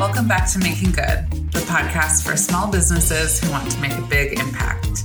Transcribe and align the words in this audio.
Welcome 0.00 0.26
back 0.28 0.50
to 0.52 0.58
Making 0.58 0.92
Good, 0.92 1.30
the 1.52 1.62
podcast 1.68 2.26
for 2.26 2.34
small 2.34 2.72
businesses 2.72 3.38
who 3.38 3.50
want 3.50 3.70
to 3.70 3.78
make 3.82 3.92
a 3.92 4.00
big 4.00 4.38
impact. 4.40 5.04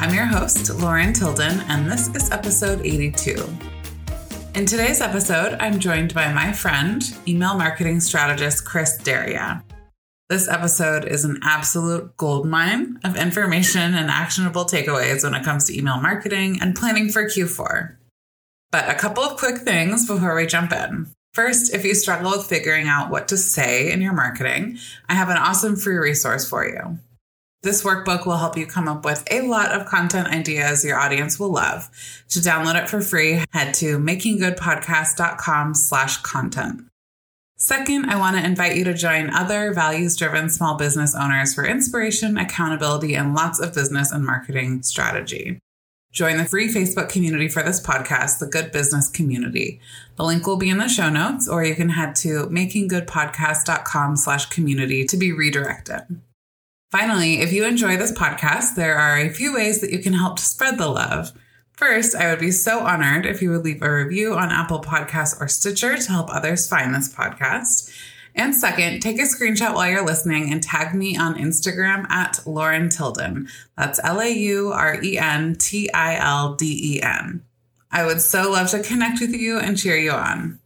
I'm 0.00 0.14
your 0.14 0.24
host, 0.24 0.74
Lauren 0.76 1.12
Tilden, 1.12 1.60
and 1.68 1.84
this 1.86 2.08
is 2.16 2.30
episode 2.30 2.80
82. 2.80 3.46
In 4.54 4.64
today's 4.64 5.02
episode, 5.02 5.58
I'm 5.60 5.78
joined 5.78 6.14
by 6.14 6.32
my 6.32 6.50
friend, 6.50 7.04
email 7.28 7.58
marketing 7.58 8.00
strategist 8.00 8.64
Chris 8.64 8.96
Daria. 8.96 9.62
This 10.30 10.48
episode 10.48 11.04
is 11.04 11.26
an 11.26 11.38
absolute 11.42 12.16
goldmine 12.16 13.00
of 13.04 13.18
information 13.18 13.92
and 13.92 14.10
actionable 14.10 14.64
takeaways 14.64 15.24
when 15.24 15.34
it 15.34 15.44
comes 15.44 15.64
to 15.64 15.78
email 15.78 16.00
marketing 16.00 16.58
and 16.62 16.74
planning 16.74 17.10
for 17.10 17.26
Q4. 17.26 17.96
But 18.70 18.88
a 18.88 18.94
couple 18.94 19.24
of 19.24 19.36
quick 19.36 19.58
things 19.58 20.06
before 20.06 20.34
we 20.34 20.46
jump 20.46 20.72
in. 20.72 21.08
First, 21.32 21.74
if 21.74 21.82
you 21.82 21.94
struggle 21.94 22.30
with 22.30 22.46
figuring 22.46 22.88
out 22.88 23.10
what 23.10 23.28
to 23.28 23.38
say 23.38 23.90
in 23.90 24.02
your 24.02 24.12
marketing, 24.12 24.78
I 25.08 25.14
have 25.14 25.30
an 25.30 25.38
awesome 25.38 25.76
free 25.76 25.96
resource 25.96 26.46
for 26.46 26.66
you. 26.66 26.98
This 27.62 27.82
workbook 27.82 28.26
will 28.26 28.36
help 28.36 28.58
you 28.58 28.66
come 28.66 28.86
up 28.86 29.04
with 29.04 29.24
a 29.30 29.42
lot 29.42 29.70
of 29.70 29.86
content 29.86 30.28
ideas 30.28 30.84
your 30.84 30.98
audience 30.98 31.38
will 31.38 31.52
love. 31.52 31.88
To 32.30 32.40
download 32.40 32.82
it 32.82 32.90
for 32.90 33.00
free, 33.00 33.44
head 33.52 33.72
to 33.74 33.98
makinggoodpodcast.com 33.98 35.74
slash 35.74 36.18
content. 36.18 36.84
Second, 37.56 38.10
I 38.10 38.18
want 38.18 38.36
to 38.36 38.44
invite 38.44 38.76
you 38.76 38.82
to 38.84 38.92
join 38.92 39.30
other 39.30 39.72
values 39.72 40.16
driven 40.16 40.50
small 40.50 40.76
business 40.76 41.14
owners 41.14 41.54
for 41.54 41.64
inspiration, 41.64 42.36
accountability, 42.36 43.14
and 43.14 43.34
lots 43.34 43.60
of 43.60 43.72
business 43.72 44.10
and 44.10 44.26
marketing 44.26 44.82
strategy. 44.82 45.60
Join 46.12 46.36
the 46.36 46.44
free 46.44 46.68
Facebook 46.68 47.08
community 47.08 47.48
for 47.48 47.62
this 47.62 47.80
podcast, 47.80 48.38
the 48.38 48.46
Good 48.46 48.70
Business 48.70 49.08
Community. 49.08 49.80
The 50.16 50.24
link 50.24 50.46
will 50.46 50.58
be 50.58 50.68
in 50.68 50.76
the 50.76 50.88
show 50.88 51.08
notes, 51.08 51.48
or 51.48 51.64
you 51.64 51.74
can 51.74 51.88
head 51.88 52.14
to 52.16 52.46
makinggoodpodcast.com 52.48 54.16
slash 54.16 54.46
community 54.46 55.06
to 55.06 55.16
be 55.16 55.32
redirected. 55.32 56.20
Finally, 56.90 57.40
if 57.40 57.50
you 57.50 57.64
enjoy 57.64 57.96
this 57.96 58.12
podcast, 58.12 58.74
there 58.74 58.96
are 58.96 59.16
a 59.16 59.30
few 59.30 59.54
ways 59.54 59.80
that 59.80 59.90
you 59.90 60.00
can 60.00 60.12
help 60.12 60.36
to 60.36 60.44
spread 60.44 60.76
the 60.76 60.88
love. 60.88 61.32
First, 61.72 62.14
I 62.14 62.28
would 62.28 62.40
be 62.40 62.50
so 62.50 62.80
honored 62.80 63.24
if 63.24 63.40
you 63.40 63.48
would 63.48 63.64
leave 63.64 63.80
a 63.80 63.90
review 63.90 64.34
on 64.34 64.52
Apple 64.52 64.82
Podcasts 64.82 65.40
or 65.40 65.48
Stitcher 65.48 65.96
to 65.96 66.12
help 66.12 66.28
others 66.28 66.68
find 66.68 66.94
this 66.94 67.12
podcast. 67.12 67.90
And 68.34 68.54
second, 68.54 69.00
take 69.00 69.18
a 69.18 69.22
screenshot 69.22 69.74
while 69.74 69.90
you're 69.90 70.06
listening 70.06 70.52
and 70.52 70.62
tag 70.62 70.94
me 70.94 71.16
on 71.16 71.34
Instagram 71.34 72.08
at 72.10 72.40
Lauren 72.46 72.88
Tilden. 72.88 73.48
That's 73.76 74.00
L 74.02 74.20
A 74.20 74.30
U 74.30 74.72
R 74.72 75.02
E 75.02 75.18
N 75.18 75.54
T 75.56 75.92
I 75.92 76.16
L 76.16 76.54
D 76.54 76.96
E 76.96 77.02
N. 77.02 77.44
I 77.90 78.06
would 78.06 78.22
so 78.22 78.50
love 78.50 78.70
to 78.70 78.82
connect 78.82 79.20
with 79.20 79.34
you 79.34 79.58
and 79.58 79.76
cheer 79.76 79.96
you 79.96 80.12
on. 80.12 80.58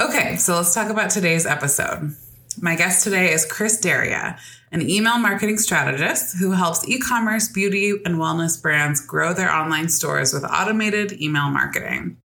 Okay, 0.00 0.36
so 0.36 0.56
let's 0.56 0.74
talk 0.74 0.88
about 0.88 1.10
today's 1.10 1.44
episode. 1.44 2.16
My 2.60 2.74
guest 2.74 3.04
today 3.04 3.32
is 3.32 3.44
Chris 3.44 3.78
Daria, 3.78 4.38
an 4.72 4.88
email 4.88 5.18
marketing 5.18 5.58
strategist 5.58 6.38
who 6.38 6.52
helps 6.52 6.88
e 6.88 6.98
commerce, 6.98 7.48
beauty, 7.48 7.90
and 8.06 8.16
wellness 8.16 8.60
brands 8.60 9.04
grow 9.04 9.34
their 9.34 9.52
online 9.52 9.90
stores 9.90 10.32
with 10.32 10.44
automated 10.44 11.20
email 11.20 11.50
marketing. 11.50 12.21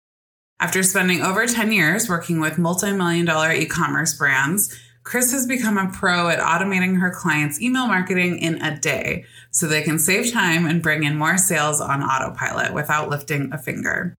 After 0.62 0.84
spending 0.84 1.22
over 1.22 1.44
10 1.44 1.72
years 1.72 2.08
working 2.08 2.38
with 2.38 2.56
multi 2.56 2.92
million 2.92 3.26
dollar 3.26 3.50
e 3.50 3.66
commerce 3.66 4.14
brands, 4.14 4.72
Chris 5.02 5.32
has 5.32 5.44
become 5.44 5.76
a 5.76 5.90
pro 5.90 6.28
at 6.28 6.38
automating 6.38 7.00
her 7.00 7.10
clients' 7.10 7.60
email 7.60 7.88
marketing 7.88 8.38
in 8.38 8.62
a 8.62 8.78
day 8.78 9.24
so 9.50 9.66
they 9.66 9.82
can 9.82 9.98
save 9.98 10.32
time 10.32 10.64
and 10.64 10.80
bring 10.80 11.02
in 11.02 11.18
more 11.18 11.36
sales 11.36 11.80
on 11.80 12.00
autopilot 12.00 12.72
without 12.72 13.10
lifting 13.10 13.52
a 13.52 13.58
finger. 13.58 14.14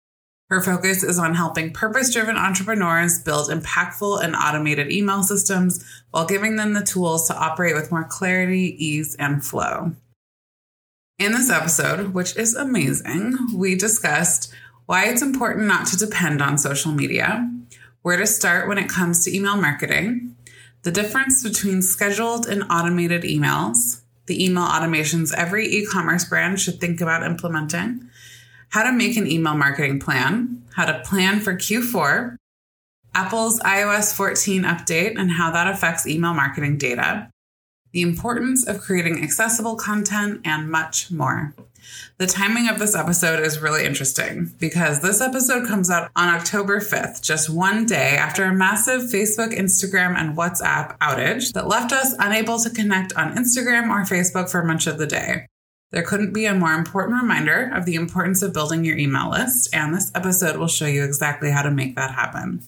Her 0.49 0.59
focus 0.59 1.01
is 1.01 1.17
on 1.17 1.33
helping 1.33 1.71
purpose 1.71 2.11
driven 2.11 2.35
entrepreneurs 2.35 3.23
build 3.23 3.49
impactful 3.49 4.21
and 4.21 4.35
automated 4.35 4.91
email 4.91 5.23
systems 5.23 5.81
while 6.11 6.25
giving 6.25 6.57
them 6.57 6.73
the 6.73 6.83
tools 6.83 7.25
to 7.29 7.37
operate 7.37 7.73
with 7.73 7.89
more 7.89 8.03
clarity, 8.03 8.75
ease, 8.85 9.15
and 9.15 9.45
flow. 9.45 9.93
In 11.19 11.31
this 11.31 11.49
episode, 11.49 12.13
which 12.13 12.35
is 12.35 12.53
amazing, 12.53 13.37
we 13.55 13.75
discussed 13.75 14.53
why 14.85 15.05
it's 15.05 15.21
important 15.21 15.67
not 15.67 15.87
to 15.87 15.97
depend 15.97 16.41
on 16.41 16.57
social 16.57 16.91
media, 16.91 17.49
where 18.01 18.17
to 18.17 18.27
start 18.27 18.67
when 18.67 18.77
it 18.77 18.89
comes 18.89 19.23
to 19.23 19.35
email 19.35 19.55
marketing, 19.55 20.35
the 20.83 20.91
difference 20.91 21.41
between 21.41 21.81
scheduled 21.81 22.45
and 22.45 22.63
automated 22.69 23.23
emails, 23.23 24.01
the 24.25 24.43
email 24.43 24.65
automations 24.65 25.33
every 25.33 25.67
e 25.67 25.85
commerce 25.85 26.25
brand 26.25 26.59
should 26.59 26.79
think 26.79 27.01
about 27.01 27.23
implementing, 27.23 28.09
how 28.69 28.83
to 28.83 28.91
make 28.91 29.15
an 29.15 29.27
email 29.27 29.55
marketing 29.55 29.99
plan, 29.99 30.63
how 30.75 30.85
to 30.85 30.99
plan 31.05 31.39
for 31.39 31.55
Q4, 31.55 32.35
Apple's 33.15 33.59
iOS 33.59 34.13
14 34.15 34.63
update 34.63 35.17
and 35.17 35.31
how 35.31 35.51
that 35.51 35.67
affects 35.67 36.07
email 36.07 36.33
marketing 36.33 36.77
data, 36.77 37.29
the 37.91 38.01
importance 38.01 38.65
of 38.65 38.81
creating 38.81 39.23
accessible 39.23 39.75
content, 39.75 40.41
and 40.43 40.69
much 40.69 41.11
more. 41.11 41.53
The 42.17 42.27
timing 42.27 42.69
of 42.69 42.79
this 42.79 42.95
episode 42.95 43.41
is 43.41 43.59
really 43.59 43.85
interesting 43.85 44.51
because 44.59 45.01
this 45.01 45.21
episode 45.21 45.67
comes 45.67 45.89
out 45.89 46.11
on 46.15 46.29
October 46.29 46.79
5th, 46.79 47.21
just 47.21 47.49
one 47.49 47.85
day 47.85 48.15
after 48.17 48.43
a 48.43 48.53
massive 48.53 49.03
Facebook, 49.03 49.57
Instagram, 49.57 50.15
and 50.15 50.37
WhatsApp 50.37 50.97
outage 50.99 51.53
that 51.53 51.67
left 51.67 51.91
us 51.91 52.15
unable 52.19 52.59
to 52.59 52.69
connect 52.69 53.13
on 53.13 53.35
Instagram 53.35 53.89
or 53.89 54.03
Facebook 54.03 54.49
for 54.49 54.63
much 54.63 54.87
of 54.87 54.97
the 54.97 55.07
day. 55.07 55.47
There 55.91 56.03
couldn't 56.03 56.33
be 56.33 56.45
a 56.45 56.55
more 56.55 56.73
important 56.73 57.21
reminder 57.21 57.71
of 57.73 57.85
the 57.85 57.95
importance 57.95 58.41
of 58.41 58.53
building 58.53 58.83
your 58.83 58.97
email 58.97 59.29
list, 59.29 59.69
and 59.73 59.93
this 59.93 60.11
episode 60.15 60.57
will 60.57 60.67
show 60.67 60.87
you 60.87 61.03
exactly 61.03 61.51
how 61.51 61.61
to 61.61 61.71
make 61.71 61.95
that 61.95 62.11
happen. 62.11 62.61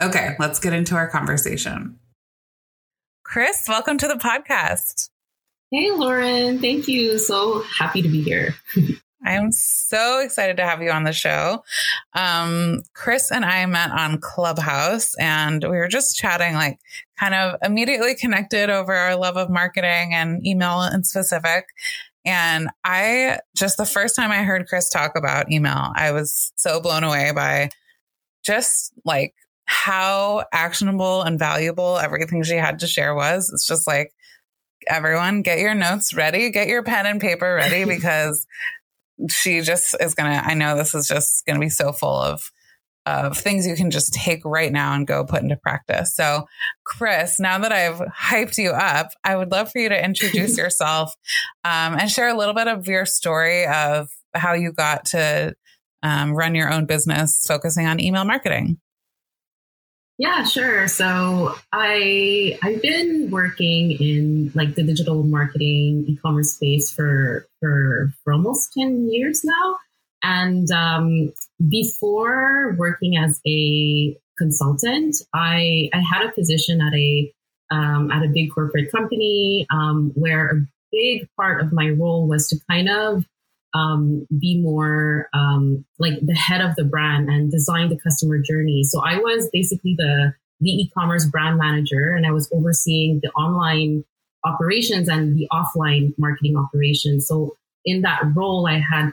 Okay, 0.00 0.34
let's 0.38 0.58
get 0.58 0.72
into 0.72 0.94
our 0.96 1.08
conversation. 1.08 1.98
Chris, 3.24 3.66
welcome 3.68 3.98
to 3.98 4.08
the 4.08 4.14
podcast. 4.14 5.10
Hey, 5.70 5.90
Lauren. 5.90 6.60
Thank 6.60 6.88
you. 6.88 7.18
So 7.18 7.62
happy 7.62 8.00
to 8.00 8.08
be 8.08 8.22
here. 8.22 8.54
I'm 9.22 9.52
so 9.52 10.20
excited 10.20 10.56
to 10.56 10.64
have 10.64 10.80
you 10.80 10.90
on 10.90 11.04
the 11.04 11.12
show. 11.12 11.62
Um, 12.14 12.82
Chris 12.94 13.30
and 13.30 13.44
I 13.44 13.66
met 13.66 13.90
on 13.90 14.18
Clubhouse 14.18 15.14
and 15.16 15.62
we 15.62 15.76
were 15.76 15.88
just 15.88 16.16
chatting, 16.16 16.54
like, 16.54 16.78
kind 17.20 17.34
of 17.34 17.56
immediately 17.62 18.14
connected 18.14 18.70
over 18.70 18.94
our 18.94 19.16
love 19.16 19.36
of 19.36 19.50
marketing 19.50 20.14
and 20.14 20.46
email 20.46 20.82
in 20.82 21.04
specific. 21.04 21.66
And 22.24 22.70
I 22.84 23.40
just 23.54 23.76
the 23.76 23.84
first 23.84 24.16
time 24.16 24.30
I 24.30 24.44
heard 24.44 24.68
Chris 24.68 24.88
talk 24.88 25.16
about 25.16 25.52
email, 25.52 25.92
I 25.94 26.12
was 26.12 26.52
so 26.56 26.80
blown 26.80 27.04
away 27.04 27.32
by 27.34 27.70
just 28.42 28.94
like 29.04 29.34
how 29.66 30.44
actionable 30.52 31.22
and 31.22 31.38
valuable 31.38 31.98
everything 31.98 32.42
she 32.42 32.54
had 32.54 32.78
to 32.78 32.86
share 32.86 33.14
was. 33.14 33.50
It's 33.52 33.66
just 33.66 33.86
like, 33.86 34.14
everyone 34.88 35.42
get 35.42 35.58
your 35.58 35.74
notes 35.74 36.14
ready, 36.14 36.50
get 36.50 36.68
your 36.68 36.82
pen 36.82 37.06
and 37.06 37.20
paper 37.20 37.54
ready 37.54 37.84
because 37.96 38.46
she 39.30 39.60
just 39.60 39.96
is 40.00 40.14
going 40.14 40.32
to, 40.32 40.44
I 40.44 40.54
know 40.54 40.76
this 40.76 40.94
is 40.94 41.06
just 41.06 41.44
going 41.46 41.56
to 41.56 41.64
be 41.64 41.70
so 41.70 41.92
full 41.92 42.20
of, 42.20 42.50
of 43.06 43.36
things 43.36 43.66
you 43.66 43.74
can 43.74 43.90
just 43.90 44.12
take 44.12 44.44
right 44.44 44.70
now 44.70 44.92
and 44.92 45.06
go 45.06 45.24
put 45.24 45.42
into 45.42 45.56
practice. 45.56 46.14
So, 46.14 46.46
Chris, 46.84 47.40
now 47.40 47.58
that 47.58 47.72
I've 47.72 48.00
hyped 48.00 48.58
you 48.58 48.70
up, 48.70 49.08
I 49.24 49.34
would 49.36 49.50
love 49.50 49.72
for 49.72 49.78
you 49.78 49.88
to 49.88 50.04
introduce 50.04 50.58
yourself 50.58 51.14
um, 51.64 51.96
and 51.98 52.10
share 52.10 52.28
a 52.28 52.36
little 52.36 52.54
bit 52.54 52.68
of 52.68 52.86
your 52.86 53.06
story 53.06 53.66
of 53.66 54.08
how 54.34 54.52
you 54.52 54.72
got 54.72 55.06
to 55.06 55.54
um, 56.02 56.34
run 56.34 56.54
your 56.54 56.72
own 56.72 56.86
business 56.86 57.44
focusing 57.46 57.86
on 57.86 58.00
email 58.00 58.24
marketing. 58.24 58.78
Yeah, 60.18 60.42
sure. 60.42 60.88
So 60.88 61.54
I 61.72 62.58
I've 62.62 62.82
been 62.82 63.30
working 63.30 63.92
in 63.92 64.50
like 64.54 64.74
the 64.74 64.82
digital 64.82 65.22
marketing 65.22 66.06
e-commerce 66.08 66.54
space 66.54 66.92
for 66.92 67.46
for 67.60 68.12
for 68.24 68.32
almost 68.32 68.72
10 68.72 69.08
years 69.10 69.44
now. 69.44 69.76
And 70.20 70.68
um, 70.72 71.32
before 71.68 72.74
working 72.76 73.16
as 73.16 73.40
a 73.46 74.18
consultant, 74.36 75.16
I 75.32 75.88
I 75.94 76.00
had 76.00 76.26
a 76.26 76.32
position 76.32 76.80
at 76.80 76.92
a 76.94 77.32
um, 77.70 78.10
at 78.10 78.24
a 78.24 78.28
big 78.28 78.50
corporate 78.52 78.90
company 78.90 79.68
um, 79.70 80.10
where 80.16 80.50
a 80.50 80.60
big 80.90 81.28
part 81.36 81.60
of 81.60 81.72
my 81.72 81.90
role 81.90 82.26
was 82.26 82.48
to 82.48 82.56
kind 82.68 82.88
of 82.88 83.24
um, 83.74 84.26
be 84.38 84.60
more 84.60 85.28
um, 85.32 85.84
like 85.98 86.14
the 86.22 86.34
head 86.34 86.60
of 86.60 86.74
the 86.76 86.84
brand 86.84 87.28
and 87.28 87.50
design 87.50 87.88
the 87.88 87.98
customer 87.98 88.38
journey. 88.38 88.82
So 88.84 89.00
I 89.04 89.18
was 89.18 89.48
basically 89.52 89.94
the 89.96 90.34
the 90.60 90.70
e-commerce 90.70 91.24
brand 91.24 91.56
manager, 91.58 92.14
and 92.14 92.26
I 92.26 92.32
was 92.32 92.50
overseeing 92.52 93.20
the 93.22 93.30
online 93.30 94.04
operations 94.44 95.08
and 95.08 95.36
the 95.36 95.46
offline 95.52 96.14
marketing 96.18 96.56
operations. 96.56 97.26
So 97.28 97.56
in 97.84 98.02
that 98.02 98.22
role, 98.34 98.66
I 98.66 98.80
had, 98.80 99.12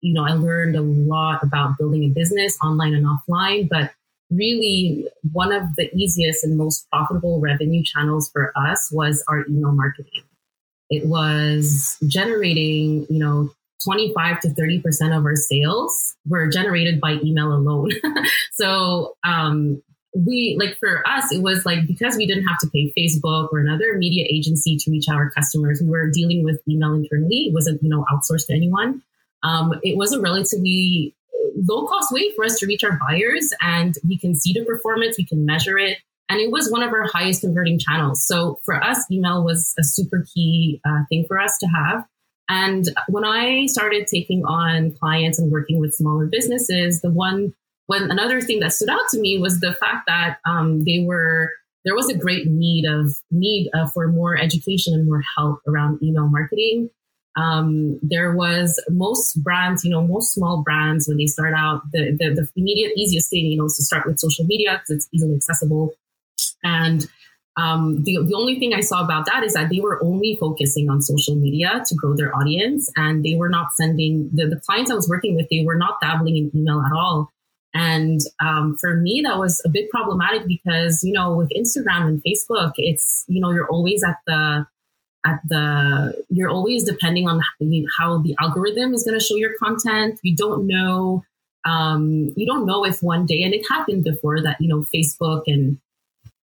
you 0.00 0.14
know, 0.14 0.24
I 0.24 0.32
learned 0.32 0.74
a 0.74 0.80
lot 0.80 1.42
about 1.42 1.76
building 1.78 2.04
a 2.04 2.08
business 2.08 2.56
online 2.62 2.94
and 2.94 3.06
offline, 3.06 3.68
but 3.68 3.92
really 4.30 5.06
one 5.32 5.52
of 5.52 5.76
the 5.76 5.94
easiest 5.94 6.44
and 6.44 6.56
most 6.56 6.88
profitable 6.90 7.40
revenue 7.40 7.82
channels 7.82 8.30
for 8.30 8.52
us 8.56 8.90
was 8.90 9.22
our 9.28 9.46
email 9.46 9.72
marketing. 9.72 10.22
It 10.88 11.06
was 11.06 11.98
generating, 12.06 13.06
you 13.10 13.18
know, 13.18 13.50
25 13.84 14.40
to 14.40 14.48
30% 14.48 15.16
of 15.16 15.24
our 15.24 15.36
sales 15.36 16.16
were 16.26 16.48
generated 16.48 17.00
by 17.00 17.18
email 17.24 17.52
alone. 17.52 17.90
so, 18.52 19.16
um, 19.24 19.82
we 20.14 20.56
like 20.58 20.76
for 20.78 21.06
us, 21.06 21.30
it 21.30 21.42
was 21.42 21.66
like 21.66 21.86
because 21.86 22.16
we 22.16 22.26
didn't 22.26 22.46
have 22.46 22.58
to 22.60 22.70
pay 22.70 22.92
Facebook 22.96 23.48
or 23.52 23.58
another 23.58 23.98
media 23.98 24.24
agency 24.30 24.76
to 24.78 24.90
reach 24.90 25.06
our 25.10 25.30
customers, 25.30 25.80
we 25.82 25.90
were 25.90 26.10
dealing 26.10 26.42
with 26.42 26.60
email 26.68 26.94
internally. 26.94 27.48
It 27.48 27.54
wasn't, 27.54 27.82
you 27.82 27.90
know, 27.90 28.04
outsourced 28.10 28.46
to 28.46 28.54
anyone. 28.54 29.02
Um, 29.42 29.74
it 29.82 29.96
was 29.96 30.12
a 30.12 30.20
relatively 30.20 31.14
low 31.68 31.86
cost 31.86 32.12
way 32.12 32.32
for 32.34 32.44
us 32.44 32.58
to 32.58 32.66
reach 32.66 32.84
our 32.84 32.98
buyers 32.98 33.52
and 33.60 33.94
we 34.06 34.18
can 34.18 34.34
see 34.34 34.52
the 34.52 34.64
performance, 34.64 35.16
we 35.18 35.26
can 35.26 35.44
measure 35.44 35.78
it. 35.78 35.98
And 36.28 36.40
it 36.40 36.50
was 36.50 36.70
one 36.70 36.82
of 36.82 36.92
our 36.92 37.06
highest 37.06 37.42
converting 37.42 37.78
channels. 37.78 38.26
So 38.26 38.58
for 38.64 38.82
us, 38.82 39.04
email 39.10 39.44
was 39.44 39.74
a 39.78 39.84
super 39.84 40.24
key 40.34 40.80
uh, 40.84 41.04
thing 41.08 41.24
for 41.28 41.38
us 41.38 41.56
to 41.58 41.66
have. 41.66 42.04
And 42.48 42.84
when 43.08 43.24
I 43.24 43.66
started 43.66 44.06
taking 44.06 44.44
on 44.44 44.92
clients 44.92 45.38
and 45.38 45.50
working 45.50 45.80
with 45.80 45.94
smaller 45.94 46.26
businesses, 46.26 47.00
the 47.00 47.10
one 47.10 47.54
when 47.86 48.10
another 48.10 48.40
thing 48.40 48.60
that 48.60 48.72
stood 48.72 48.88
out 48.88 49.08
to 49.10 49.20
me 49.20 49.38
was 49.38 49.60
the 49.60 49.74
fact 49.74 50.06
that 50.06 50.38
um, 50.44 50.84
they 50.84 51.04
were 51.04 51.50
there 51.84 51.94
was 51.94 52.08
a 52.08 52.18
great 52.18 52.48
need 52.48 52.84
of 52.84 53.12
need 53.30 53.70
uh, 53.72 53.86
for 53.88 54.08
more 54.08 54.36
education 54.36 54.92
and 54.92 55.06
more 55.06 55.22
help 55.36 55.60
around 55.68 56.02
email 56.02 56.28
marketing. 56.28 56.90
Um, 57.36 58.00
there 58.02 58.34
was 58.34 58.82
most 58.88 59.40
brands, 59.44 59.84
you 59.84 59.90
know, 59.90 60.04
most 60.04 60.32
small 60.32 60.62
brands 60.64 61.06
when 61.06 61.18
they 61.18 61.26
start 61.26 61.54
out, 61.56 61.82
the, 61.92 62.16
the, 62.18 62.34
the 62.34 62.48
immediate 62.56 62.92
easiest 62.96 63.30
thing, 63.30 63.44
you 63.46 63.58
know, 63.58 63.66
is 63.66 63.76
to 63.76 63.84
start 63.84 64.04
with 64.04 64.18
social 64.18 64.44
media 64.46 64.72
because 64.72 64.96
it's 64.96 65.08
easily 65.12 65.36
accessible. 65.36 65.92
And 66.64 67.06
um, 67.56 68.02
the, 68.04 68.18
the 68.26 68.34
only 68.34 68.58
thing 68.58 68.74
I 68.74 68.80
saw 68.80 69.02
about 69.02 69.24
that 69.26 69.42
is 69.42 69.54
that 69.54 69.70
they 69.70 69.80
were 69.80 70.02
only 70.04 70.36
focusing 70.38 70.90
on 70.90 71.00
social 71.00 71.34
media 71.34 71.82
to 71.86 71.94
grow 71.94 72.14
their 72.14 72.34
audience 72.36 72.90
and 72.96 73.24
they 73.24 73.34
were 73.34 73.48
not 73.48 73.68
sending 73.74 74.30
the, 74.34 74.46
the 74.46 74.60
clients 74.60 74.90
I 74.90 74.94
was 74.94 75.08
working 75.08 75.34
with, 75.34 75.48
they 75.50 75.64
were 75.64 75.76
not 75.76 75.98
dabbling 76.02 76.36
in 76.36 76.50
email 76.54 76.82
at 76.82 76.92
all. 76.92 77.30
And 77.72 78.20
um, 78.40 78.76
for 78.78 78.96
me, 78.96 79.22
that 79.24 79.38
was 79.38 79.62
a 79.64 79.68
bit 79.68 79.90
problematic 79.90 80.46
because, 80.46 81.02
you 81.02 81.12
know, 81.12 81.34
with 81.34 81.50
Instagram 81.50 82.06
and 82.06 82.22
Facebook, 82.22 82.72
it's, 82.76 83.24
you 83.26 83.40
know, 83.40 83.50
you're 83.50 83.68
always 83.68 84.02
at 84.04 84.16
the, 84.26 84.66
at 85.26 85.40
the, 85.48 86.24
you're 86.28 86.50
always 86.50 86.84
depending 86.84 87.26
on 87.28 87.40
how 87.98 88.18
the 88.18 88.36
algorithm 88.40 88.94
is 88.94 89.04
going 89.04 89.18
to 89.18 89.24
show 89.24 89.36
your 89.36 89.52
content. 89.58 90.20
You 90.22 90.36
don't 90.36 90.66
know, 90.66 91.24
um, 91.64 92.32
you 92.36 92.46
don't 92.46 92.66
know 92.66 92.84
if 92.84 93.02
one 93.02 93.26
day, 93.26 93.42
and 93.42 93.52
it 93.52 93.66
happened 93.68 94.04
before 94.04 94.42
that, 94.42 94.56
you 94.60 94.68
know, 94.68 94.86
Facebook 94.94 95.42
and 95.46 95.78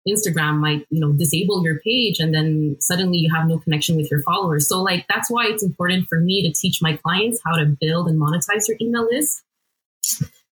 Instagram 0.07 0.57
might, 0.59 0.85
you 0.89 0.99
know, 0.99 1.11
disable 1.11 1.63
your 1.63 1.79
page 1.79 2.19
and 2.19 2.33
then 2.33 2.77
suddenly 2.79 3.17
you 3.17 3.33
have 3.33 3.47
no 3.47 3.59
connection 3.59 3.95
with 3.95 4.09
your 4.09 4.21
followers. 4.21 4.67
So 4.67 4.81
like 4.81 5.05
that's 5.09 5.29
why 5.29 5.47
it's 5.47 5.63
important 5.63 6.07
for 6.07 6.19
me 6.19 6.41
to 6.43 6.53
teach 6.59 6.81
my 6.81 6.97
clients 6.97 7.39
how 7.45 7.55
to 7.55 7.65
build 7.65 8.07
and 8.07 8.19
monetize 8.19 8.67
your 8.67 8.77
email 8.81 9.05
list. 9.05 9.43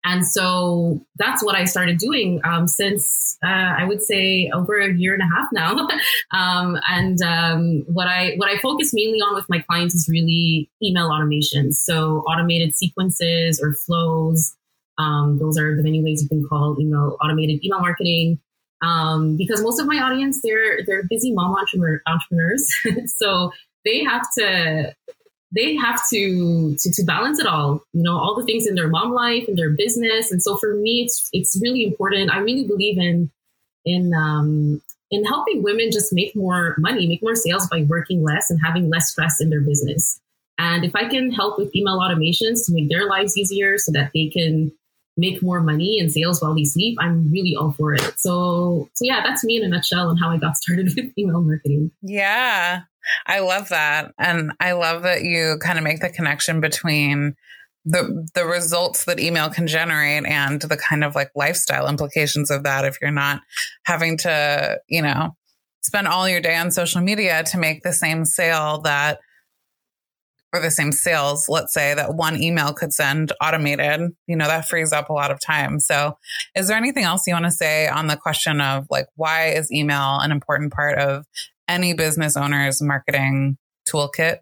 And 0.06 0.26
so 0.26 1.06
that's 1.18 1.44
what 1.44 1.56
I 1.56 1.66
started 1.66 1.98
doing 1.98 2.40
um, 2.46 2.68
since 2.68 3.38
uh, 3.44 3.76
I 3.78 3.84
would 3.84 4.02
say 4.02 4.50
over 4.54 4.80
a 4.80 4.94
year 4.94 5.14
and 5.14 5.22
a 5.22 5.26
half 5.26 5.50
now. 5.52 5.88
um, 6.32 6.78
and 6.88 7.22
um, 7.22 7.84
what 7.88 8.08
I 8.08 8.36
what 8.38 8.50
I 8.50 8.58
focus 8.60 8.92
mainly 8.94 9.20
on 9.20 9.36
with 9.36 9.46
my 9.50 9.60
clients 9.60 9.96
is 9.96 10.08
really 10.10 10.70
email 10.82 11.12
automation. 11.12 11.74
So 11.74 12.20
automated 12.22 12.76
sequences 12.76 13.60
or 13.62 13.74
flows. 13.74 14.56
Um, 14.98 15.38
those 15.40 15.58
are 15.58 15.76
the 15.76 15.84
many 15.84 16.02
ways 16.02 16.22
you 16.22 16.30
can 16.30 16.48
call 16.48 16.78
email 16.80 17.18
automated 17.22 17.64
email 17.64 17.80
marketing 17.80 18.40
um, 18.82 19.36
because 19.38 19.62
most 19.62 19.80
of 19.80 19.88
my 19.88 19.98
audience 19.98 20.42
they're 20.42 20.84
they're 20.86 21.04
busy 21.04 21.34
mom 21.34 21.56
entrepreneur, 21.56 22.02
entrepreneurs, 22.08 22.68
so 23.18 23.52
they 23.86 24.04
have 24.04 24.26
to 24.38 24.96
they 25.52 25.76
have 25.76 26.00
to, 26.12 26.76
to 26.78 26.92
to 26.92 27.04
balance 27.04 27.40
it 27.40 27.48
all. 27.48 27.84
You 27.94 28.04
know, 28.04 28.18
all 28.18 28.36
the 28.36 28.46
things 28.46 28.68
in 28.68 28.76
their 28.76 28.88
mom 28.88 29.14
life 29.14 29.46
and 29.48 29.58
their 29.58 29.72
business, 29.72 30.32
and 30.32 30.42
so 30.42 30.58
for 30.58 30.76
me, 30.76 31.04
it's 31.06 31.30
it's 31.34 31.60
really 31.62 31.84
important. 31.84 32.32
I 32.32 32.40
really 32.40 32.68
believe 32.68 32.98
in 32.98 33.32
in 33.86 34.14
um, 34.14 34.82
in 35.12 35.26
helping 35.26 35.64
women 35.64 35.92
just 35.92 36.14
make 36.14 36.36
more 36.36 36.76
money, 36.78 37.08
make 37.08 37.24
more 37.24 37.36
sales 37.36 37.68
by 37.68 37.84
working 37.84 38.24
less 38.24 38.50
and 38.50 38.60
having 38.64 38.90
less 38.90 39.12
stress 39.12 39.42
in 39.42 39.50
their 39.50 39.62
business. 39.62 40.20
And 40.60 40.84
if 40.84 40.96
I 40.96 41.08
can 41.08 41.32
help 41.32 41.58
with 41.58 41.74
email 41.76 42.00
automations 42.00 42.66
to 42.66 42.74
make 42.74 42.90
their 42.90 43.08
lives 43.08 43.38
easier 43.38 43.78
so 43.78 43.92
that 43.94 44.12
they 44.14 44.28
can 44.28 44.72
make 45.20 45.42
more 45.44 45.62
money 45.62 46.00
in 46.00 46.10
sales 46.10 46.42
while 46.42 46.56
they 46.56 46.64
sleep, 46.64 46.98
I'm 47.00 47.32
really 47.32 47.56
all 47.56 47.72
for 47.72 47.94
it. 47.94 48.14
So, 48.18 48.90
so 48.94 49.06
yeah, 49.06 49.22
that's 49.24 49.44
me 49.44 49.58
in 49.58 49.64
a 49.64 49.68
nutshell 49.68 50.10
on 50.10 50.18
how 50.18 50.30
I 50.30 50.38
got 50.38 50.56
started 50.62 50.92
with 50.96 51.18
email 51.18 51.42
marketing. 51.42 51.92
Yeah, 52.02 52.82
I 53.26 53.40
love 53.40 53.70
that. 53.70 54.14
And 54.18 54.54
I 54.60 54.74
love 54.74 55.04
that 55.04 55.24
you 55.24 55.58
kind 55.62 55.78
of 55.78 55.84
make 55.84 56.00
the 56.00 56.10
connection 56.10 56.62
between 56.62 57.36
the 57.86 58.28
the 58.36 58.46
results 58.46 59.06
that 59.06 59.20
email 59.20 59.50
can 59.50 59.66
generate 59.66 60.26
and 60.26 60.62
the 60.62 60.78
kind 60.78 61.04
of 61.04 61.16
like 61.16 61.32
lifestyle 61.34 61.88
implications 61.88 62.52
of 62.52 62.64
that 62.64 62.86
if 62.86 62.98
you're 63.02 63.10
not 63.10 63.42
having 63.86 64.18
to, 64.18 64.78
you 64.90 65.02
know, 65.02 65.36
spend 65.82 66.08
all 66.08 66.28
your 66.28 66.42
day 66.42 66.56
on 66.56 66.72
social 66.72 67.02
media 67.02 67.44
to 67.44 67.58
make 67.58 67.82
the 67.84 67.94
same 67.94 68.26
sale 68.26 68.82
that 68.82 69.20
or 70.54 70.60
the 70.60 70.72
same 70.72 70.92
sales, 70.92 71.48
let's 71.48 71.74
say 71.74 71.94
that 71.94 72.16
one 72.16 72.42
email 72.42 72.74
could 72.74 72.94
send 72.94 73.32
automated, 73.42 74.12
you 74.28 74.36
know, 74.36 74.48
that 74.48 74.68
frees 74.68 74.92
up 74.92 75.10
a 75.10 75.14
lot 75.14 75.32
of 75.32 75.40
time. 75.40 75.80
So 75.80 76.18
is 76.56 76.68
there 76.68 76.78
anything 76.78 77.04
else 77.04 77.28
you 77.28 77.34
want 77.34 77.46
to 77.46 77.52
say 77.52 77.88
on 77.88 78.08
the 78.08 78.18
question 78.18 78.60
of 78.60 78.88
like, 78.90 79.08
why 79.16 79.50
is 79.50 79.72
email 79.72 80.20
an 80.20 80.32
important 80.32 80.74
part 80.74 80.98
of 80.98 81.26
any 81.68 81.94
business 81.94 82.36
owner's 82.36 82.82
marketing 82.82 83.58
toolkit? 83.88 84.40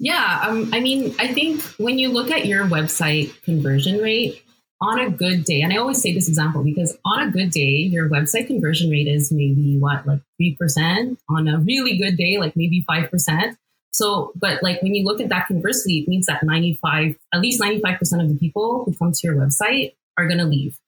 Yeah. 0.00 0.44
Um, 0.46 0.70
I 0.72 0.80
mean, 0.80 1.14
I 1.18 1.34
think 1.34 1.62
when 1.78 1.98
you 1.98 2.08
look 2.08 2.30
at 2.30 2.46
your 2.46 2.64
website 2.64 3.42
conversion 3.42 3.98
rate, 3.98 4.42
on 4.80 5.00
a 5.00 5.10
good 5.10 5.44
day, 5.44 5.60
and 5.60 5.72
I 5.72 5.76
always 5.76 6.00
say 6.00 6.14
this 6.14 6.28
example 6.28 6.62
because 6.62 6.96
on 7.04 7.28
a 7.28 7.30
good 7.32 7.50
day, 7.50 7.88
your 7.90 8.08
website 8.08 8.46
conversion 8.46 8.90
rate 8.90 9.08
is 9.08 9.32
maybe 9.32 9.76
what, 9.78 10.06
like 10.06 10.20
3%. 10.40 11.16
On 11.28 11.48
a 11.48 11.58
really 11.58 11.98
good 11.98 12.16
day, 12.16 12.38
like 12.38 12.54
maybe 12.54 12.84
5%. 12.88 13.56
So, 13.98 14.30
but 14.36 14.62
like 14.62 14.80
when 14.80 14.94
you 14.94 15.04
look 15.04 15.20
at 15.20 15.28
that 15.30 15.48
conversely, 15.48 15.98
it 15.98 16.08
means 16.08 16.26
that 16.26 16.44
95, 16.44 17.16
at 17.34 17.40
least 17.40 17.60
95% 17.60 18.22
of 18.22 18.28
the 18.28 18.36
people 18.38 18.84
who 18.84 18.94
come 18.94 19.10
to 19.10 19.20
your 19.24 19.34
website 19.34 19.94
are 20.16 20.28
going 20.28 20.38
to 20.38 20.44
leave. 20.44 20.78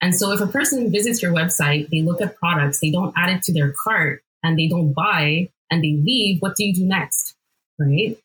And 0.00 0.14
so 0.14 0.32
if 0.32 0.40
a 0.40 0.46
person 0.46 0.90
visits 0.90 1.22
your 1.22 1.32
website, 1.32 1.90
they 1.90 2.00
look 2.00 2.22
at 2.22 2.36
products, 2.36 2.80
they 2.80 2.90
don't 2.90 3.12
add 3.16 3.28
it 3.28 3.42
to 3.44 3.52
their 3.52 3.74
cart 3.84 4.22
and 4.42 4.58
they 4.58 4.66
don't 4.66 4.94
buy 4.94 5.50
and 5.70 5.84
they 5.84 5.92
leave, 5.92 6.40
what 6.40 6.56
do 6.56 6.64
you 6.64 6.74
do 6.74 6.86
next? 6.86 7.34
Right? 7.78 8.16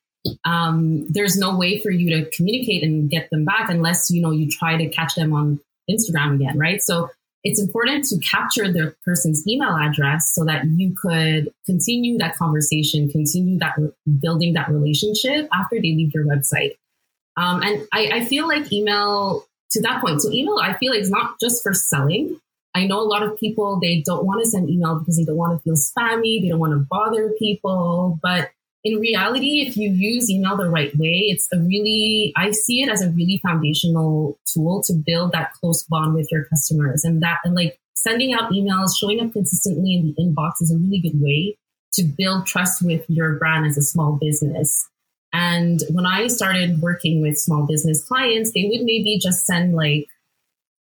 Um, 0.46 1.06
there's 1.10 1.38
no 1.38 1.58
way 1.58 1.80
for 1.80 1.92
you 1.92 2.10
to 2.12 2.30
communicate 2.32 2.82
and 2.84 3.10
get 3.10 3.30
them 3.32 3.44
back 3.44 3.70
unless, 3.70 4.10
you 4.10 4.22
know, 4.22 4.32
you 4.32 4.50
try 4.50 4.78
to 4.78 4.88
catch 4.88 5.16
them 5.16 5.34
on 5.34 5.60
Instagram 5.92 6.36
again, 6.36 6.58
right? 6.58 6.82
So 6.82 7.10
it's 7.44 7.60
important 7.60 8.04
to 8.06 8.20
capture 8.20 8.72
the 8.72 8.94
person's 9.06 9.48
email 9.48 9.76
address 9.76 10.32
so 10.34 10.44
that 10.46 10.66
you 10.76 10.94
could 10.94 11.54
continue 11.66 12.18
that 12.18 12.36
conversation, 12.36 13.10
continue 13.10 13.58
that 13.60 13.76
building 14.20 14.54
that 14.54 14.70
relationship 14.70 15.48
after 15.54 15.78
they 15.78 15.94
leave 15.96 16.14
your 16.14 16.26
website. 16.26 16.78
Um, 17.38 17.62
and 17.62 17.88
I, 17.94 18.12
I 18.14 18.26
feel 18.26 18.48
like 18.48 18.72
email 18.74 19.46
to 19.72 19.82
that 19.82 20.02
point. 20.02 20.22
So 20.22 20.32
email, 20.32 20.58
I 20.62 20.74
feel 20.74 20.92
like 20.92 21.02
is 21.02 21.10
not 21.10 21.40
just 21.40 21.64
for 21.64 21.74
selling. 21.74 22.40
I 22.76 22.86
know 22.86 23.00
a 23.00 23.08
lot 23.08 23.24
of 23.24 23.38
people 23.40 23.80
they 23.80 24.02
don't 24.02 24.26
want 24.26 24.44
to 24.44 24.50
send 24.50 24.70
email 24.70 25.00
because 25.00 25.18
they 25.18 25.24
don't 25.24 25.38
want 25.38 25.58
to 25.58 25.64
feel 25.64 25.76
spammy, 25.76 26.42
they 26.42 26.50
don't 26.50 26.60
want 26.60 26.74
to 26.74 26.86
bother 26.90 27.32
people, 27.40 28.20
but 28.22 28.52
in 28.84 29.00
reality, 29.00 29.66
if 29.68 29.76
you 29.76 29.90
use 29.90 30.30
email 30.30 30.56
the 30.56 30.70
right 30.70 30.96
way, 30.98 31.26
it's 31.28 31.48
a 31.54 31.60
really, 31.60 32.32
I 32.38 32.52
see 32.52 32.82
it 32.82 32.90
as 32.90 33.02
a 33.02 33.10
really 33.10 33.40
foundational 33.44 34.40
tool 34.46 34.82
to 34.84 34.94
build 34.94 35.34
that 35.34 35.54
close 35.54 35.84
bond 35.84 36.16
with 36.16 36.32
your 36.32 36.46
customers. 36.46 37.04
And 37.04 37.22
that, 37.22 37.40
and 37.44 37.56
like 37.56 37.78
sending 37.96 38.34
out 38.34 38.52
emails, 38.52 38.98
showing 38.98 39.20
up 39.20 39.34
consistently 39.34 39.96
in 39.96 40.14
the 40.16 40.24
inbox 40.24 40.62
is 40.62 40.72
a 40.72 40.78
really 40.78 41.00
good 41.00 41.20
way 41.20 41.58
to 41.94 42.04
build 42.04 42.46
trust 42.46 42.82
with 42.82 43.04
your 43.10 43.36
brand 43.38 43.66
as 43.66 43.78
a 43.78 43.82
small 43.82 44.18
business. 44.22 44.88
And 45.34 45.82
when 45.92 46.06
I 46.06 46.28
started 46.28 46.82
working 46.82 47.22
with 47.22 47.38
small 47.38 47.66
business 47.68 48.04
clients, 48.08 48.54
they 48.54 48.64
would 48.64 48.82
maybe 48.82 49.20
just 49.22 49.46
send 49.46 49.76
like 49.76 50.08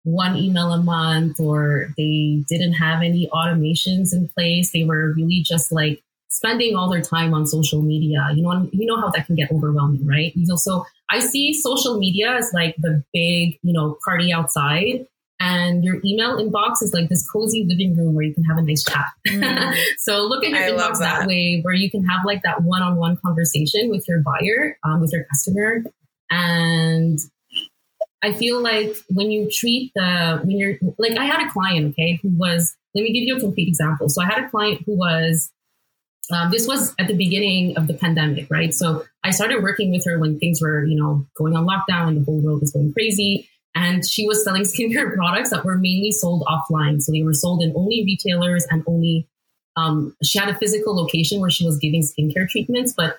one 0.04 0.36
email 0.36 0.74
a 0.74 0.82
month 0.82 1.40
or 1.40 1.94
they 1.96 2.44
didn't 2.50 2.74
have 2.74 3.02
any 3.04 3.30
automations 3.32 4.14
in 4.14 4.28
place. 4.30 4.72
They 4.72 4.84
were 4.84 5.14
really 5.16 5.44
just 5.46 5.72
like 5.72 6.04
spending 6.34 6.76
all 6.76 6.90
their 6.90 7.02
time 7.02 7.34
on 7.34 7.46
social 7.46 7.82
media. 7.82 8.28
You 8.36 8.42
know, 8.42 8.68
you 8.72 8.88
know 8.88 9.00
how 9.00 9.10
that 9.10 9.28
can 9.28 9.36
get 9.36 9.52
overwhelming, 9.52 10.06
right? 10.06 10.36
You 10.36 10.48
know, 10.48 10.56
so 10.56 10.84
I 11.10 11.20
see 11.20 11.54
social 11.54 12.00
media 12.00 12.36
as 12.36 12.52
like 12.54 12.76
the 12.80 13.04
big, 13.14 13.60
you 13.62 13.72
know, 13.72 13.98
party 14.04 14.34
outside. 14.34 15.06
And 15.40 15.84
your 15.84 15.98
email 16.06 16.38
inbox 16.38 16.82
is 16.82 16.92
like 16.94 17.10
this 17.10 17.30
cozy 17.30 17.66
living 17.68 17.96
room 17.96 18.16
where 18.16 18.26
you 18.26 18.34
can 18.34 18.46
have 18.46 18.58
a 18.58 18.62
nice 18.62 18.84
chat. 18.84 19.06
Mm. 19.28 19.76
so 20.00 20.24
look 20.24 20.44
at 20.44 20.52
your 20.52 20.60
I 20.60 20.72
inbox 20.72 21.00
that. 21.00 21.20
that. 21.20 21.28
way, 21.28 21.60
where 21.62 21.74
you 21.74 21.92
can 21.92 22.04
have 22.06 22.26
like 22.26 22.42
that 22.44 22.64
one-on-one 22.64 23.18
conversation 23.18 23.90
with 23.90 24.08
your 24.08 24.22
buyer, 24.22 24.78
um, 24.84 25.02
with 25.02 25.12
your 25.12 25.26
customer, 25.26 25.84
and 26.32 27.20
I 28.24 28.32
feel 28.32 28.62
like 28.62 28.96
when 29.10 29.32
you 29.32 29.50
treat 29.52 29.92
the 29.96 30.40
when 30.44 30.58
you're 30.58 30.78
like 30.98 31.18
I 31.18 31.26
had 31.26 31.46
a 31.46 31.52
client, 31.52 31.90
okay, 31.92 32.20
who 32.24 32.30
was 32.38 32.74
let 32.96 33.02
me 33.02 33.12
give 33.12 33.24
you 33.28 33.36
a 33.36 33.40
complete 33.40 33.68
example. 33.68 34.08
So 34.08 34.22
I 34.22 34.26
had 34.26 34.46
a 34.46 34.50
client 34.50 34.84
who 34.86 34.98
was 34.98 35.52
um, 36.32 36.52
this 36.52 36.68
was 36.68 36.94
at 37.00 37.08
the 37.08 37.16
beginning 37.16 37.78
of 37.78 37.88
the 37.88 37.94
pandemic, 37.94 38.48
right? 38.50 38.74
So 38.74 39.04
I 39.24 39.32
started 39.32 39.62
working 39.62 39.92
with 39.92 40.06
her 40.06 40.20
when 40.20 40.40
things 40.40 40.62
were, 40.62 40.86
you 40.86 40.96
know, 40.96 41.26
going 41.36 41.56
on 41.56 41.66
lockdown 41.66 42.10
and 42.10 42.18
the 42.22 42.24
whole 42.24 42.42
world 42.42 42.62
was 42.62 42.72
going 42.72 42.94
crazy. 42.94 43.50
And 43.76 44.06
she 44.08 44.26
was 44.26 44.44
selling 44.44 44.62
skincare 44.64 45.14
products 45.16 45.50
that 45.50 45.66
were 45.66 45.78
mainly 45.78 46.12
sold 46.12 46.46
offline. 46.48 47.02
So 47.02 47.12
they 47.12 47.24
were 47.24 47.34
sold 47.34 47.62
in 47.62 47.74
only 47.76 48.04
retailers 48.06 48.66
and 48.70 48.84
only, 48.88 49.28
um, 49.76 50.16
she 50.24 50.40
had 50.40 50.50
a 50.50 50.56
physical 50.58 50.96
location 50.96 51.42
where 51.42 51.50
she 51.50 51.66
was 51.66 51.78
giving 51.78 52.04
skincare 52.04 52.48
treatments, 52.48 52.94
but 52.96 53.18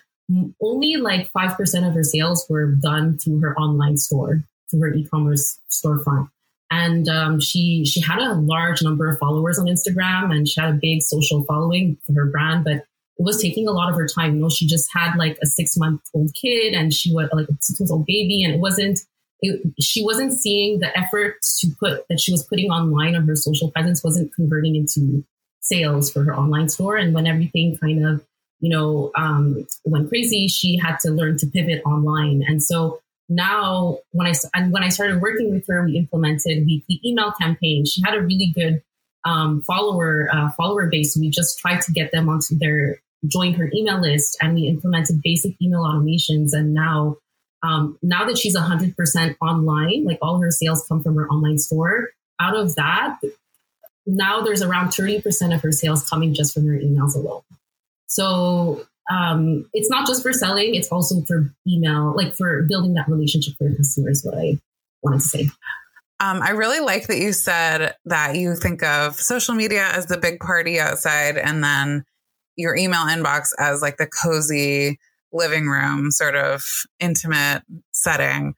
only 0.62 0.96
like 0.96 1.30
5% 1.32 1.86
of 1.86 1.94
her 1.94 2.02
sales 2.02 2.46
were 2.48 2.72
done 2.72 3.18
through 3.18 3.40
her 3.40 3.54
online 3.58 3.98
store 3.98 4.44
through 4.70 4.80
her 4.80 4.94
e-commerce 4.94 5.58
storefront. 5.70 6.28
And 6.70 7.08
um, 7.08 7.40
she 7.40 7.84
she 7.84 8.00
had 8.00 8.18
a 8.18 8.34
large 8.34 8.82
number 8.82 9.08
of 9.08 9.18
followers 9.18 9.58
on 9.58 9.66
Instagram, 9.66 10.34
and 10.34 10.48
she 10.48 10.60
had 10.60 10.70
a 10.70 10.78
big 10.80 11.02
social 11.02 11.44
following 11.44 11.98
for 12.04 12.14
her 12.14 12.26
brand. 12.26 12.64
But 12.64 12.84
it 13.18 13.22
was 13.22 13.40
taking 13.40 13.68
a 13.68 13.72
lot 13.72 13.88
of 13.88 13.96
her 13.96 14.08
time. 14.08 14.34
You 14.34 14.40
know, 14.42 14.48
she 14.48 14.66
just 14.66 14.88
had 14.92 15.16
like 15.16 15.38
a 15.42 15.46
six 15.46 15.76
month 15.76 16.02
old 16.14 16.34
kid, 16.34 16.74
and 16.74 16.92
she 16.92 17.12
was 17.12 17.28
like 17.32 17.48
a 17.48 17.56
six 17.60 17.80
month 17.80 17.90
old 17.90 18.06
baby, 18.06 18.42
and 18.44 18.54
it 18.54 18.60
wasn't. 18.60 19.00
It, 19.40 19.60
she 19.80 20.02
wasn't 20.02 20.32
seeing 20.32 20.78
the 20.78 20.96
effort 20.96 21.36
to 21.58 21.68
put 21.78 22.08
that 22.08 22.18
she 22.18 22.32
was 22.32 22.44
putting 22.44 22.70
online 22.70 23.14
on 23.14 23.26
her 23.26 23.36
social 23.36 23.70
presence 23.70 24.02
wasn't 24.02 24.32
converting 24.32 24.74
into 24.74 25.24
sales 25.60 26.10
for 26.10 26.24
her 26.24 26.34
online 26.34 26.68
store. 26.68 26.96
And 26.96 27.14
when 27.14 27.26
everything 27.26 27.76
kind 27.76 28.06
of 28.06 28.24
you 28.60 28.70
know 28.70 29.10
um, 29.16 29.66
went 29.84 30.08
crazy, 30.08 30.48
she 30.48 30.78
had 30.78 30.98
to 31.00 31.10
learn 31.10 31.36
to 31.38 31.46
pivot 31.46 31.82
online. 31.84 32.42
And 32.46 32.62
so 32.62 33.00
now 33.28 33.98
when 34.12 34.26
I 34.26 34.34
and 34.54 34.72
when 34.72 34.82
I 34.82 34.88
started 34.88 35.20
working 35.20 35.50
with 35.50 35.66
her, 35.68 35.84
we 35.84 35.96
implemented 35.96 36.66
weekly 36.66 37.00
email 37.04 37.32
campaigns. 37.32 37.92
She 37.92 38.02
had 38.04 38.14
a 38.14 38.22
really 38.22 38.52
good 38.54 38.82
um, 39.24 39.62
follower 39.62 40.28
uh, 40.32 40.50
follower 40.50 40.86
base. 40.86 41.16
We 41.16 41.30
just 41.30 41.58
tried 41.58 41.80
to 41.82 41.92
get 41.92 42.12
them 42.12 42.28
onto 42.28 42.56
their 42.58 43.00
join 43.26 43.54
her 43.54 43.70
email 43.74 44.00
list, 44.00 44.36
and 44.40 44.54
we 44.54 44.68
implemented 44.68 45.20
basic 45.22 45.60
email 45.60 45.82
automations. 45.82 46.50
And 46.52 46.74
now, 46.74 47.16
um, 47.62 47.98
now 48.02 48.24
that 48.26 48.38
she's 48.38 48.56
hundred 48.56 48.96
percent 48.96 49.36
online, 49.40 50.04
like 50.04 50.18
all 50.22 50.40
her 50.40 50.50
sales 50.50 50.84
come 50.88 51.02
from 51.02 51.16
her 51.16 51.28
online 51.28 51.58
store. 51.58 52.10
Out 52.40 52.56
of 52.56 52.74
that, 52.74 53.20
now 54.06 54.40
there's 54.40 54.62
around 54.62 54.92
thirty 54.92 55.20
percent 55.20 55.52
of 55.52 55.62
her 55.62 55.72
sales 55.72 56.08
coming 56.08 56.34
just 56.34 56.52
from 56.54 56.66
her 56.66 56.78
emails 56.78 57.14
alone. 57.14 57.42
So 58.06 58.84
um, 59.10 59.68
it's 59.72 59.90
not 59.90 60.06
just 60.06 60.22
for 60.22 60.32
selling, 60.32 60.74
it's 60.74 60.88
also 60.90 61.22
for 61.22 61.52
email, 61.66 62.14
like 62.16 62.34
for 62.34 62.62
building 62.62 62.94
that 62.94 63.08
relationship 63.08 63.54
with 63.58 63.70
your 63.70 63.76
customers, 63.76 64.22
what 64.24 64.36
I 64.36 64.58
wanted 65.02 65.20
to 65.20 65.26
say. 65.26 65.48
Um, 66.20 66.40
I 66.42 66.50
really 66.50 66.80
like 66.80 67.08
that 67.08 67.18
you 67.18 67.32
said 67.32 67.94
that 68.06 68.36
you 68.36 68.54
think 68.54 68.82
of 68.82 69.16
social 69.16 69.54
media 69.54 69.88
as 69.92 70.06
the 70.06 70.16
big 70.16 70.40
party 70.40 70.78
outside 70.78 71.36
and 71.36 71.62
then 71.62 72.04
your 72.56 72.76
email 72.76 73.02
inbox 73.02 73.48
as 73.58 73.82
like 73.82 73.96
the 73.96 74.06
cozy 74.06 74.98
living 75.32 75.66
room 75.66 76.10
sort 76.10 76.36
of 76.36 76.64
intimate 77.00 77.62
setting. 77.92 78.54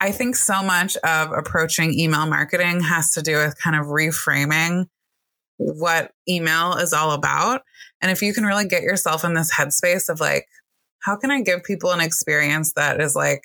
I 0.00 0.12
think 0.12 0.36
so 0.36 0.62
much 0.62 0.96
of 0.98 1.32
approaching 1.32 1.98
email 1.98 2.26
marketing 2.26 2.80
has 2.80 3.10
to 3.12 3.22
do 3.22 3.36
with 3.36 3.60
kind 3.60 3.76
of 3.76 3.86
reframing 3.86 4.86
what 5.56 6.12
email 6.28 6.74
is 6.74 6.92
all 6.92 7.12
about. 7.12 7.62
And 8.00 8.10
if 8.10 8.22
you 8.22 8.32
can 8.32 8.44
really 8.44 8.66
get 8.66 8.82
yourself 8.82 9.24
in 9.24 9.34
this 9.34 9.52
headspace 9.52 10.08
of 10.08 10.20
like, 10.20 10.46
how 11.00 11.16
can 11.16 11.30
I 11.30 11.42
give 11.42 11.64
people 11.64 11.90
an 11.90 12.00
experience 12.00 12.72
that 12.74 13.00
is 13.00 13.16
like 13.16 13.42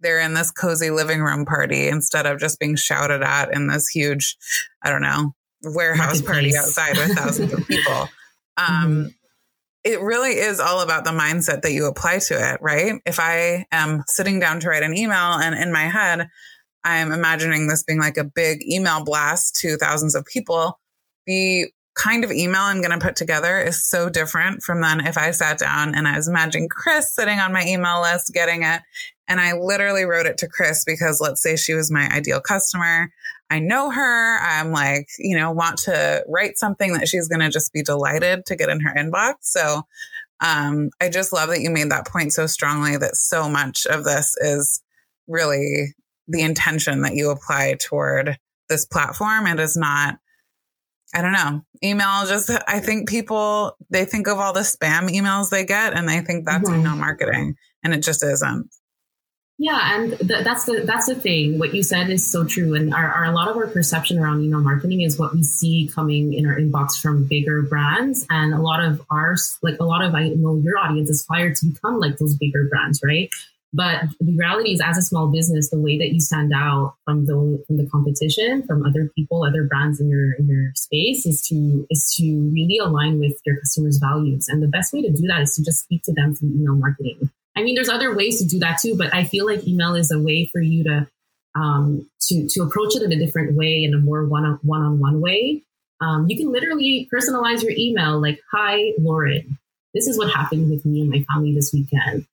they're 0.00 0.20
in 0.20 0.34
this 0.34 0.50
cozy 0.50 0.90
living 0.90 1.22
room 1.22 1.44
party 1.44 1.88
instead 1.88 2.26
of 2.26 2.40
just 2.40 2.58
being 2.58 2.76
shouted 2.76 3.22
at 3.22 3.54
in 3.54 3.66
this 3.66 3.88
huge, 3.88 4.36
I 4.82 4.90
don't 4.90 5.02
know, 5.02 5.34
warehouse 5.62 6.20
party 6.22 6.56
outside 6.56 6.96
with 6.96 7.16
thousands 7.16 7.52
of 7.52 7.66
people. 7.66 8.08
Um, 8.56 8.66
mm-hmm. 8.68 9.08
It 9.84 10.00
really 10.00 10.32
is 10.32 10.60
all 10.60 10.80
about 10.80 11.04
the 11.04 11.10
mindset 11.10 11.62
that 11.62 11.72
you 11.72 11.86
apply 11.86 12.18
to 12.20 12.52
it, 12.52 12.58
right? 12.62 12.94
If 13.04 13.20
I 13.20 13.66
am 13.70 14.02
sitting 14.06 14.40
down 14.40 14.60
to 14.60 14.68
write 14.68 14.82
an 14.82 14.96
email 14.96 15.34
and 15.34 15.54
in 15.54 15.72
my 15.72 15.84
head, 15.84 16.28
I'm 16.84 17.12
imagining 17.12 17.68
this 17.68 17.82
being 17.82 18.00
like 18.00 18.16
a 18.16 18.24
big 18.24 18.62
email 18.66 19.04
blast 19.04 19.56
to 19.56 19.76
thousands 19.76 20.14
of 20.14 20.24
people 20.24 20.78
the 21.26 21.66
kind 21.94 22.24
of 22.24 22.32
email 22.32 22.62
I'm 22.62 22.80
going 22.80 22.98
to 22.98 23.04
put 23.04 23.16
together 23.16 23.58
is 23.58 23.84
so 23.84 24.08
different 24.08 24.62
from 24.62 24.80
then 24.80 25.06
if 25.06 25.16
I 25.16 25.30
sat 25.30 25.58
down 25.58 25.94
and 25.94 26.08
I 26.08 26.16
was 26.16 26.28
imagining 26.28 26.68
Chris 26.68 27.14
sitting 27.14 27.38
on 27.38 27.52
my 27.52 27.64
email 27.64 28.02
list 28.02 28.32
getting 28.32 28.64
it. 28.64 28.82
And 29.28 29.40
I 29.40 29.52
literally 29.52 30.04
wrote 30.04 30.26
it 30.26 30.36
to 30.38 30.48
Chris 30.48 30.84
because 30.84 31.20
let's 31.20 31.40
say 31.40 31.56
she 31.56 31.72
was 31.72 31.90
my 31.90 32.08
ideal 32.08 32.40
customer. 32.40 33.10
I 33.54 33.60
know 33.60 33.88
her. 33.88 34.38
I'm 34.40 34.72
like, 34.72 35.08
you 35.18 35.36
know, 35.36 35.52
want 35.52 35.78
to 35.84 36.24
write 36.26 36.58
something 36.58 36.92
that 36.94 37.06
she's 37.06 37.28
going 37.28 37.40
to 37.40 37.50
just 37.50 37.72
be 37.72 37.82
delighted 37.82 38.46
to 38.46 38.56
get 38.56 38.68
in 38.68 38.80
her 38.80 38.92
inbox. 38.92 39.34
So, 39.42 39.82
um, 40.40 40.90
I 41.00 41.08
just 41.08 41.32
love 41.32 41.50
that 41.50 41.60
you 41.60 41.70
made 41.70 41.90
that 41.90 42.08
point 42.08 42.32
so 42.32 42.46
strongly 42.46 42.96
that 42.96 43.14
so 43.14 43.48
much 43.48 43.86
of 43.86 44.02
this 44.02 44.34
is 44.38 44.82
really 45.28 45.94
the 46.26 46.42
intention 46.42 47.02
that 47.02 47.14
you 47.14 47.30
apply 47.30 47.76
toward 47.80 48.36
this 48.68 48.86
platform. 48.86 49.46
It 49.46 49.60
is 49.60 49.76
not 49.76 50.18
I 51.14 51.22
don't 51.22 51.32
know. 51.32 51.62
Email 51.84 52.26
just, 52.26 52.50
I 52.66 52.80
think 52.80 53.08
people, 53.08 53.76
they 53.88 54.04
think 54.04 54.26
of 54.26 54.38
all 54.38 54.52
the 54.52 54.60
spam 54.60 55.08
emails 55.08 55.48
they 55.48 55.64
get 55.64 55.94
and 55.94 56.08
they 56.08 56.20
think 56.22 56.44
that's 56.44 56.68
mm-hmm. 56.68 56.80
email 56.80 56.96
marketing 56.96 57.54
and 57.84 57.94
it 57.94 58.02
just 58.02 58.24
isn't. 58.24 58.68
Yeah, 59.56 59.94
and 59.94 60.18
th- 60.18 60.42
that's 60.42 60.64
the 60.64 60.82
that's 60.84 61.06
the 61.06 61.14
thing. 61.14 61.60
What 61.60 61.74
you 61.74 61.84
said 61.84 62.10
is 62.10 62.28
so 62.28 62.44
true, 62.44 62.74
and 62.74 62.92
our, 62.92 63.08
our, 63.08 63.24
a 63.26 63.30
lot 63.30 63.46
of 63.48 63.56
our 63.56 63.68
perception 63.68 64.18
around 64.18 64.42
email 64.42 64.60
marketing 64.60 65.02
is 65.02 65.16
what 65.16 65.32
we 65.32 65.44
see 65.44 65.88
coming 65.94 66.32
in 66.34 66.44
our 66.44 66.56
inbox 66.56 67.00
from 67.00 67.24
bigger 67.24 67.62
brands, 67.62 68.26
and 68.30 68.52
a 68.52 68.60
lot 68.60 68.82
of 68.82 69.00
ours, 69.10 69.56
like 69.62 69.78
a 69.78 69.84
lot 69.84 70.02
of 70.02 70.12
I 70.12 70.30
know 70.30 70.56
your 70.56 70.76
audience 70.76 71.08
aspire 71.08 71.54
to 71.54 71.66
become 71.66 72.00
like 72.00 72.18
those 72.18 72.36
bigger 72.36 72.66
brands, 72.68 73.00
right? 73.04 73.30
But 73.72 74.02
the 74.18 74.36
reality 74.36 74.72
is, 74.72 74.80
as 74.80 74.98
a 74.98 75.02
small 75.02 75.28
business, 75.28 75.70
the 75.70 75.80
way 75.80 75.98
that 75.98 76.12
you 76.12 76.20
stand 76.20 76.52
out 76.52 76.94
from 77.04 77.26
the 77.26 77.62
from 77.68 77.76
the 77.76 77.86
competition, 77.86 78.64
from 78.66 78.84
other 78.84 79.08
people, 79.14 79.44
other 79.44 79.62
brands 79.62 80.00
in 80.00 80.10
your 80.10 80.32
in 80.32 80.48
your 80.48 80.72
space, 80.74 81.26
is 81.26 81.46
to 81.48 81.86
is 81.90 82.12
to 82.16 82.50
really 82.52 82.78
align 82.78 83.20
with 83.20 83.38
your 83.46 83.60
customers' 83.60 83.98
values. 83.98 84.48
And 84.48 84.60
the 84.60 84.68
best 84.68 84.92
way 84.92 85.02
to 85.02 85.12
do 85.12 85.28
that 85.28 85.42
is 85.42 85.54
to 85.54 85.64
just 85.64 85.84
speak 85.84 86.02
to 86.04 86.12
them 86.12 86.34
through 86.34 86.50
email 86.50 86.74
marketing. 86.74 87.30
I 87.56 87.62
mean, 87.62 87.74
there's 87.74 87.88
other 87.88 88.14
ways 88.14 88.40
to 88.40 88.48
do 88.48 88.58
that 88.60 88.78
too, 88.80 88.96
but 88.96 89.14
I 89.14 89.24
feel 89.24 89.46
like 89.46 89.66
email 89.66 89.94
is 89.94 90.10
a 90.10 90.18
way 90.18 90.46
for 90.52 90.60
you 90.60 90.84
to 90.84 91.08
um, 91.54 92.08
to 92.22 92.48
to 92.48 92.62
approach 92.62 92.96
it 92.96 93.02
in 93.02 93.12
a 93.12 93.24
different 93.24 93.54
way, 93.56 93.84
in 93.84 93.94
a 93.94 93.98
more 93.98 94.24
one 94.24 94.44
on 94.44 94.58
one 94.62 94.82
on 94.82 94.98
one 94.98 95.20
way. 95.20 95.62
Um, 96.00 96.26
you 96.28 96.36
can 96.36 96.52
literally 96.52 97.08
personalize 97.14 97.62
your 97.62 97.72
email, 97.76 98.20
like, 98.20 98.40
"Hi, 98.52 98.92
Lauren. 98.98 99.58
This 99.94 100.08
is 100.08 100.18
what 100.18 100.32
happened 100.32 100.70
with 100.70 100.84
me 100.84 101.02
and 101.02 101.10
my 101.10 101.24
family 101.32 101.54
this 101.54 101.72
weekend. 101.72 102.26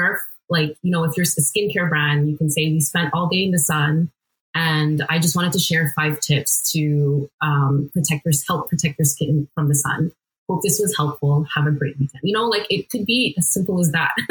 Are 0.00 0.20
like, 0.48 0.76
you 0.82 0.92
know, 0.92 1.04
if 1.04 1.16
you're 1.16 1.24
a 1.24 1.26
skincare 1.26 1.88
brand, 1.88 2.30
you 2.30 2.36
can 2.36 2.48
say 2.48 2.70
we 2.70 2.80
spent 2.80 3.12
all 3.12 3.28
day 3.28 3.42
in 3.42 3.50
the 3.50 3.58
sun 3.58 4.10
and 4.54 5.04
I 5.08 5.18
just 5.18 5.36
wanted 5.36 5.52
to 5.52 5.58
share 5.58 5.92
five 5.94 6.20
tips 6.20 6.72
to 6.72 7.30
um, 7.40 7.90
protect 7.92 8.24
your 8.24 8.34
help 8.46 8.68
protect 8.68 8.98
your 8.98 9.04
skin 9.04 9.48
from 9.54 9.68
the 9.68 9.74
sun. 9.74 10.12
Hope 10.48 10.62
this 10.62 10.80
was 10.80 10.96
helpful. 10.96 11.46
Have 11.54 11.66
a 11.66 11.70
great 11.70 11.98
weekend. 11.98 12.20
You 12.22 12.32
know, 12.32 12.48
like 12.48 12.66
it 12.70 12.88
could 12.88 13.04
be 13.04 13.34
as 13.36 13.52
simple 13.52 13.80
as 13.80 13.92
that, 13.92 14.12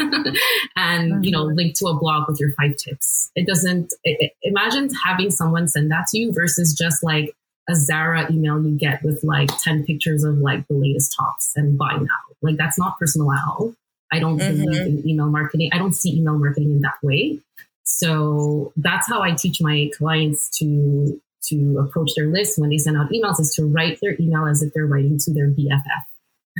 and 0.76 1.12
mm-hmm. 1.12 1.22
you 1.22 1.30
know, 1.30 1.44
link 1.44 1.74
to 1.76 1.86
a 1.86 1.94
blog 1.94 2.28
with 2.28 2.40
your 2.40 2.52
five 2.52 2.76
tips. 2.76 3.30
It 3.36 3.46
doesn't. 3.46 3.94
It, 4.04 4.16
it, 4.20 4.32
imagine 4.42 4.90
having 5.06 5.30
someone 5.30 5.68
send 5.68 5.90
that 5.92 6.06
to 6.08 6.18
you 6.18 6.32
versus 6.32 6.74
just 6.76 7.04
like 7.04 7.34
a 7.68 7.74
Zara 7.76 8.30
email 8.32 8.60
you 8.60 8.76
get 8.76 9.02
with 9.04 9.22
like 9.22 9.48
ten 9.62 9.84
pictures 9.84 10.24
of 10.24 10.38
like 10.38 10.66
the 10.68 10.74
latest 10.74 11.14
tops 11.16 11.52
and 11.54 11.78
buy 11.78 11.94
now. 11.94 12.34
Like 12.42 12.56
that's 12.56 12.78
not 12.78 12.98
personal 12.98 13.32
at 13.32 13.40
all. 13.46 13.74
I 14.10 14.18
don't 14.18 14.38
mm-hmm. 14.38 14.64
believe 14.64 14.80
in 14.80 15.08
email 15.08 15.28
marketing. 15.28 15.70
I 15.72 15.78
don't 15.78 15.94
see 15.94 16.18
email 16.18 16.38
marketing 16.38 16.72
in 16.72 16.80
that 16.80 16.96
way. 17.02 17.40
So 17.84 18.72
that's 18.76 19.08
how 19.08 19.22
I 19.22 19.32
teach 19.32 19.60
my 19.60 19.90
clients 19.96 20.50
to 20.58 21.20
to 21.44 21.78
approach 21.78 22.10
their 22.16 22.26
list 22.26 22.58
when 22.58 22.70
they 22.70 22.78
send 22.78 22.96
out 22.96 23.10
emails 23.10 23.40
is 23.40 23.52
to 23.54 23.64
write 23.64 23.98
their 24.02 24.14
email 24.20 24.46
as 24.46 24.62
if 24.62 24.72
they're 24.74 24.86
writing 24.86 25.18
to 25.18 25.32
their 25.32 25.48
BFF, 25.48 26.02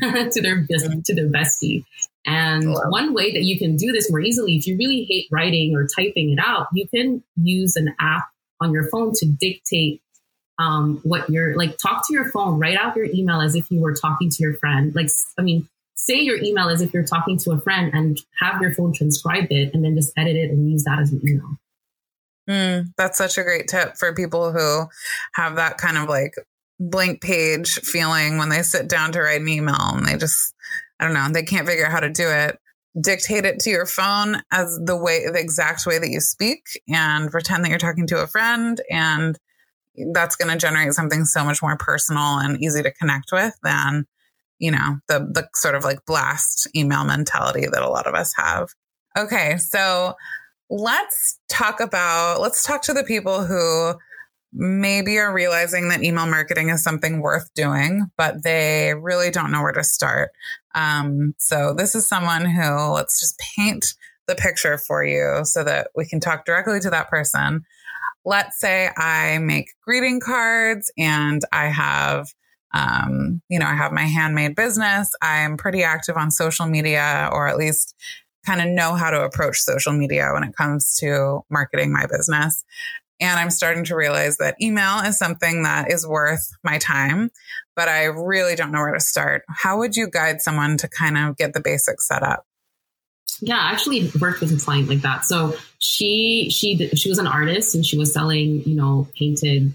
to 0.32 0.42
their 0.42 0.58
mm-hmm. 0.58 1.00
to 1.04 1.14
their 1.14 1.28
bestie. 1.28 1.84
And 2.26 2.70
wow. 2.70 2.90
one 2.90 3.14
way 3.14 3.32
that 3.32 3.44
you 3.44 3.58
can 3.58 3.76
do 3.76 3.90
this 3.92 4.10
more 4.10 4.20
easily, 4.20 4.56
if 4.56 4.66
you 4.66 4.76
really 4.76 5.04
hate 5.04 5.28
writing 5.30 5.74
or 5.74 5.86
typing 5.86 6.30
it 6.30 6.38
out, 6.38 6.66
you 6.74 6.86
can 6.88 7.22
use 7.36 7.76
an 7.76 7.94
app 7.98 8.28
on 8.60 8.72
your 8.72 8.88
phone 8.88 9.12
to 9.14 9.26
dictate 9.26 10.02
um, 10.58 11.00
what 11.04 11.30
you're 11.30 11.56
like. 11.56 11.78
Talk 11.78 12.06
to 12.08 12.12
your 12.12 12.30
phone, 12.30 12.58
write 12.58 12.76
out 12.76 12.96
your 12.96 13.06
email 13.06 13.40
as 13.40 13.54
if 13.54 13.70
you 13.70 13.80
were 13.80 13.94
talking 13.94 14.28
to 14.28 14.42
your 14.42 14.54
friend. 14.54 14.94
Like, 14.94 15.08
I 15.38 15.42
mean, 15.42 15.68
say 15.94 16.20
your 16.20 16.42
email 16.42 16.68
as 16.68 16.80
if 16.80 16.92
you're 16.92 17.04
talking 17.04 17.38
to 17.38 17.52
a 17.52 17.60
friend 17.60 17.92
and 17.94 18.18
have 18.40 18.60
your 18.60 18.74
phone 18.74 18.92
transcribe 18.92 19.46
it 19.50 19.72
and 19.72 19.84
then 19.84 19.94
just 19.94 20.12
edit 20.16 20.36
it 20.36 20.50
and 20.50 20.70
use 20.70 20.84
that 20.84 20.98
as 20.98 21.12
an 21.12 21.20
email. 21.26 21.56
Mm, 22.48 22.92
that's 22.96 23.18
such 23.18 23.36
a 23.36 23.42
great 23.42 23.68
tip 23.68 23.96
for 23.96 24.14
people 24.14 24.52
who 24.52 24.86
have 25.34 25.56
that 25.56 25.76
kind 25.76 25.98
of 25.98 26.08
like 26.08 26.34
blank 26.80 27.20
page 27.20 27.74
feeling 27.80 28.38
when 28.38 28.48
they 28.48 28.62
sit 28.62 28.88
down 28.88 29.12
to 29.12 29.20
write 29.20 29.40
an 29.40 29.48
email 29.48 29.76
and 29.94 30.06
they 30.06 30.16
just, 30.16 30.54
I 31.00 31.04
don't 31.04 31.14
know, 31.14 31.28
they 31.30 31.42
can't 31.42 31.66
figure 31.66 31.86
out 31.86 31.92
how 31.92 32.00
to 32.00 32.10
do 32.10 32.28
it. 32.28 32.58
Dictate 33.00 33.44
it 33.44 33.60
to 33.60 33.70
your 33.70 33.86
phone 33.86 34.42
as 34.50 34.78
the 34.84 34.96
way, 34.96 35.26
the 35.26 35.38
exact 35.38 35.86
way 35.86 35.98
that 35.98 36.10
you 36.10 36.20
speak 36.20 36.62
and 36.88 37.30
pretend 37.30 37.64
that 37.64 37.70
you're 37.70 37.78
talking 37.78 38.06
to 38.08 38.22
a 38.22 38.26
friend. 38.26 38.80
And 38.90 39.38
that's 40.12 40.36
going 40.36 40.50
to 40.50 40.58
generate 40.58 40.94
something 40.94 41.24
so 41.24 41.44
much 41.44 41.62
more 41.62 41.76
personal 41.76 42.38
and 42.38 42.62
easy 42.62 42.82
to 42.82 42.92
connect 42.92 43.30
with 43.32 43.54
than, 43.62 44.06
you 44.58 44.70
know, 44.70 44.98
the, 45.08 45.18
the 45.18 45.48
sort 45.54 45.74
of 45.74 45.84
like 45.84 46.04
blast 46.06 46.68
email 46.74 47.04
mentality 47.04 47.66
that 47.70 47.82
a 47.82 47.90
lot 47.90 48.06
of 48.06 48.14
us 48.14 48.32
have. 48.36 48.68
Okay. 49.16 49.56
So, 49.58 50.14
let's 50.70 51.38
talk 51.48 51.80
about, 51.80 52.40
let's 52.40 52.62
talk 52.62 52.82
to 52.82 52.92
the 52.92 53.04
people 53.04 53.44
who 53.44 53.94
maybe 54.52 55.18
are 55.18 55.32
realizing 55.32 55.88
that 55.88 56.02
email 56.02 56.26
marketing 56.26 56.70
is 56.70 56.82
something 56.82 57.20
worth 57.20 57.52
doing, 57.54 58.10
but 58.16 58.42
they 58.42 58.94
really 58.94 59.30
don't 59.30 59.50
know 59.50 59.62
where 59.62 59.72
to 59.72 59.84
start. 59.84 60.30
Um, 60.74 61.34
so 61.38 61.74
this 61.74 61.94
is 61.94 62.08
someone 62.08 62.44
who, 62.44 62.92
let's 62.92 63.20
just 63.20 63.40
paint 63.56 63.94
the 64.26 64.34
picture 64.34 64.78
for 64.78 65.04
you 65.04 65.40
so 65.44 65.64
that 65.64 65.88
we 65.96 66.06
can 66.06 66.20
talk 66.20 66.44
directly 66.44 66.80
to 66.80 66.90
that 66.90 67.08
person. 67.08 67.64
Let's 68.24 68.58
say 68.60 68.90
I 68.96 69.38
make 69.38 69.70
greeting 69.82 70.20
cards 70.20 70.92
and 70.98 71.42
I 71.52 71.66
have 71.66 72.28
um, 72.74 73.40
you 73.48 73.58
know, 73.58 73.66
I 73.66 73.74
have 73.74 73.92
my 73.92 74.02
handmade 74.02 74.54
business. 74.54 75.10
I'm 75.22 75.56
pretty 75.56 75.82
active 75.82 76.16
on 76.16 76.30
social 76.30 76.66
media, 76.66 77.30
or 77.32 77.48
at 77.48 77.56
least 77.56 77.94
kind 78.44 78.60
of 78.60 78.68
know 78.68 78.94
how 78.94 79.10
to 79.10 79.22
approach 79.22 79.58
social 79.60 79.92
media 79.92 80.30
when 80.32 80.44
it 80.44 80.54
comes 80.56 80.96
to 80.96 81.40
marketing 81.50 81.92
my 81.92 82.06
business. 82.06 82.64
And 83.20 83.38
I'm 83.38 83.50
starting 83.50 83.84
to 83.84 83.96
realize 83.96 84.36
that 84.38 84.60
email 84.60 85.00
is 85.00 85.18
something 85.18 85.64
that 85.64 85.90
is 85.90 86.06
worth 86.06 86.50
my 86.62 86.78
time, 86.78 87.30
but 87.74 87.88
I 87.88 88.04
really 88.04 88.54
don't 88.54 88.70
know 88.70 88.80
where 88.80 88.94
to 88.94 89.00
start. 89.00 89.42
How 89.48 89.78
would 89.78 89.96
you 89.96 90.08
guide 90.08 90.40
someone 90.40 90.76
to 90.78 90.88
kind 90.88 91.18
of 91.18 91.36
get 91.36 91.52
the 91.52 91.60
basics 91.60 92.06
set 92.06 92.22
up? 92.22 92.44
Yeah, 93.40 93.58
I 93.58 93.70
actually 93.70 94.10
worked 94.20 94.40
with 94.40 94.52
a 94.52 94.64
client 94.64 94.88
like 94.88 95.02
that. 95.02 95.24
So 95.24 95.54
she 95.78 96.48
she 96.50 96.88
she 96.88 97.08
was 97.08 97.18
an 97.18 97.26
artist 97.26 97.74
and 97.74 97.86
she 97.86 97.96
was 97.96 98.12
selling, 98.12 98.62
you 98.64 98.74
know, 98.74 99.06
painted 99.16 99.72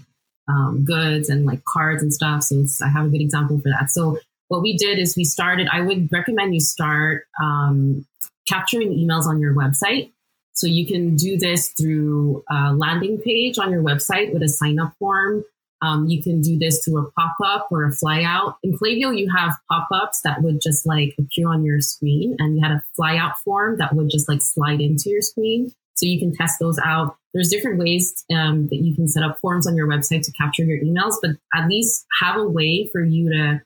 um, 0.48 0.84
goods 0.84 1.30
and 1.30 1.46
like 1.46 1.64
cards 1.64 2.02
and 2.02 2.12
stuff. 2.12 2.42
So 2.42 2.64
I 2.84 2.88
have 2.88 3.06
a 3.06 3.08
good 3.08 3.22
example 3.22 3.58
for 3.60 3.70
that. 3.70 3.90
So 3.90 4.18
what 4.48 4.62
we 4.62 4.76
did 4.76 4.98
is 4.98 5.16
we 5.16 5.24
started. 5.24 5.68
I 5.72 5.80
would 5.80 6.12
recommend 6.12 6.54
you 6.54 6.60
start 6.60 7.26
um, 7.42 8.06
capturing 8.46 8.90
emails 8.90 9.24
on 9.24 9.40
your 9.40 9.54
website. 9.54 10.10
So 10.54 10.66
you 10.66 10.86
can 10.86 11.16
do 11.16 11.36
this 11.36 11.68
through 11.70 12.44
a 12.48 12.72
landing 12.72 13.18
page 13.18 13.58
on 13.58 13.70
your 13.70 13.82
website 13.82 14.32
with 14.32 14.42
a 14.42 14.48
sign 14.48 14.78
up 14.78 14.94
form. 14.98 15.44
Um, 15.82 16.06
you 16.06 16.22
can 16.22 16.40
do 16.40 16.58
this 16.58 16.82
through 16.82 17.06
a 17.06 17.10
pop 17.10 17.34
up 17.44 17.68
or 17.70 17.84
a 17.84 17.90
flyout. 17.90 18.56
In 18.62 18.78
Klaviyo, 18.78 19.16
you 19.16 19.30
have 19.36 19.54
pop 19.70 19.88
ups 19.92 20.20
that 20.22 20.42
would 20.42 20.60
just 20.62 20.86
like 20.86 21.14
appear 21.18 21.48
on 21.48 21.64
your 21.64 21.80
screen, 21.80 22.36
and 22.38 22.56
you 22.56 22.62
had 22.62 22.72
a 22.72 22.82
flyout 22.98 23.36
form 23.44 23.76
that 23.78 23.94
would 23.94 24.08
just 24.08 24.28
like 24.28 24.40
slide 24.40 24.80
into 24.80 25.10
your 25.10 25.20
screen. 25.20 25.72
So 25.96 26.06
you 26.06 26.18
can 26.18 26.34
test 26.34 26.58
those 26.58 26.78
out. 26.84 27.16
There's 27.34 27.50
different 27.50 27.78
ways 27.78 28.24
um, 28.32 28.68
that 28.68 28.76
you 28.76 28.94
can 28.94 29.08
set 29.08 29.22
up 29.22 29.40
forms 29.40 29.66
on 29.66 29.76
your 29.76 29.88
website 29.88 30.22
to 30.22 30.32
capture 30.32 30.64
your 30.64 30.80
emails, 30.80 31.16
but 31.20 31.32
at 31.52 31.68
least 31.68 32.06
have 32.20 32.36
a 32.36 32.48
way 32.48 32.88
for 32.92 33.02
you 33.02 33.30
to 33.30 33.62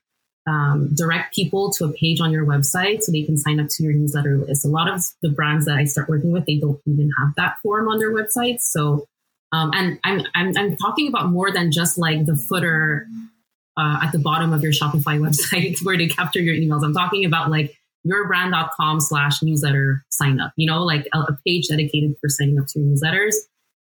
um, 0.49 0.91
direct 0.95 1.35
people 1.35 1.71
to 1.73 1.85
a 1.85 1.93
page 1.93 2.21
on 2.21 2.31
your 2.31 2.47
website 2.47 3.03
so 3.03 3.13
they 3.13 3.23
can 3.23 3.37
sign 3.37 3.61
up 3.61 3.69
to 3.69 3.83
your 3.83 3.93
newsletter 3.93 4.39
list. 4.39 4.65
A 4.65 4.69
lot 4.69 4.89
of 4.89 5.05
the 5.21 5.29
brands 5.29 5.67
that 5.67 5.77
I 5.77 5.85
start 5.85 6.09
working 6.09 6.33
with, 6.33 6.47
they 6.47 6.59
don't 6.59 6.81
even 6.87 7.11
have 7.19 7.35
that 7.37 7.59
form 7.63 7.89
on 7.89 7.99
their 7.99 8.13
websites. 8.13 8.63
So, 8.63 9.07
um, 9.53 9.71
and 9.75 10.01
I'm, 10.05 10.23
I'm, 10.35 10.57
I'm 10.57 10.77
talking 10.77 11.09
about 11.09 11.31
more 11.31 11.53
than 11.53 11.71
just 11.71 11.99
like 11.99 12.25
the 12.25 12.35
footer 12.35 13.07
uh, 13.77 14.01
at 14.03 14.13
the 14.13 14.19
bottom 14.19 14.53
of 14.55 14.63
your 14.63 14.73
Shopify 14.73 15.21
website 15.21 15.85
where 15.85 15.99
they 15.99 16.09
capture 16.09 16.41
your 16.41 16.55
emails. 16.55 16.83
I'm 16.83 16.95
talking 16.95 17.27
about 17.27 17.51
like 17.51 17.77
yourbrand.com 18.07 19.01
slash 19.01 19.43
newsletter 19.43 20.03
sign 20.09 20.41
up, 20.41 20.53
you 20.57 20.67
know, 20.67 20.83
like 20.83 21.07
a, 21.13 21.19
a 21.21 21.39
page 21.47 21.69
dedicated 21.69 22.15
for 22.21 22.31
signing 22.31 22.59
up 22.59 22.67
to 22.69 22.81
your 22.81 22.89
newsletters. 22.89 23.35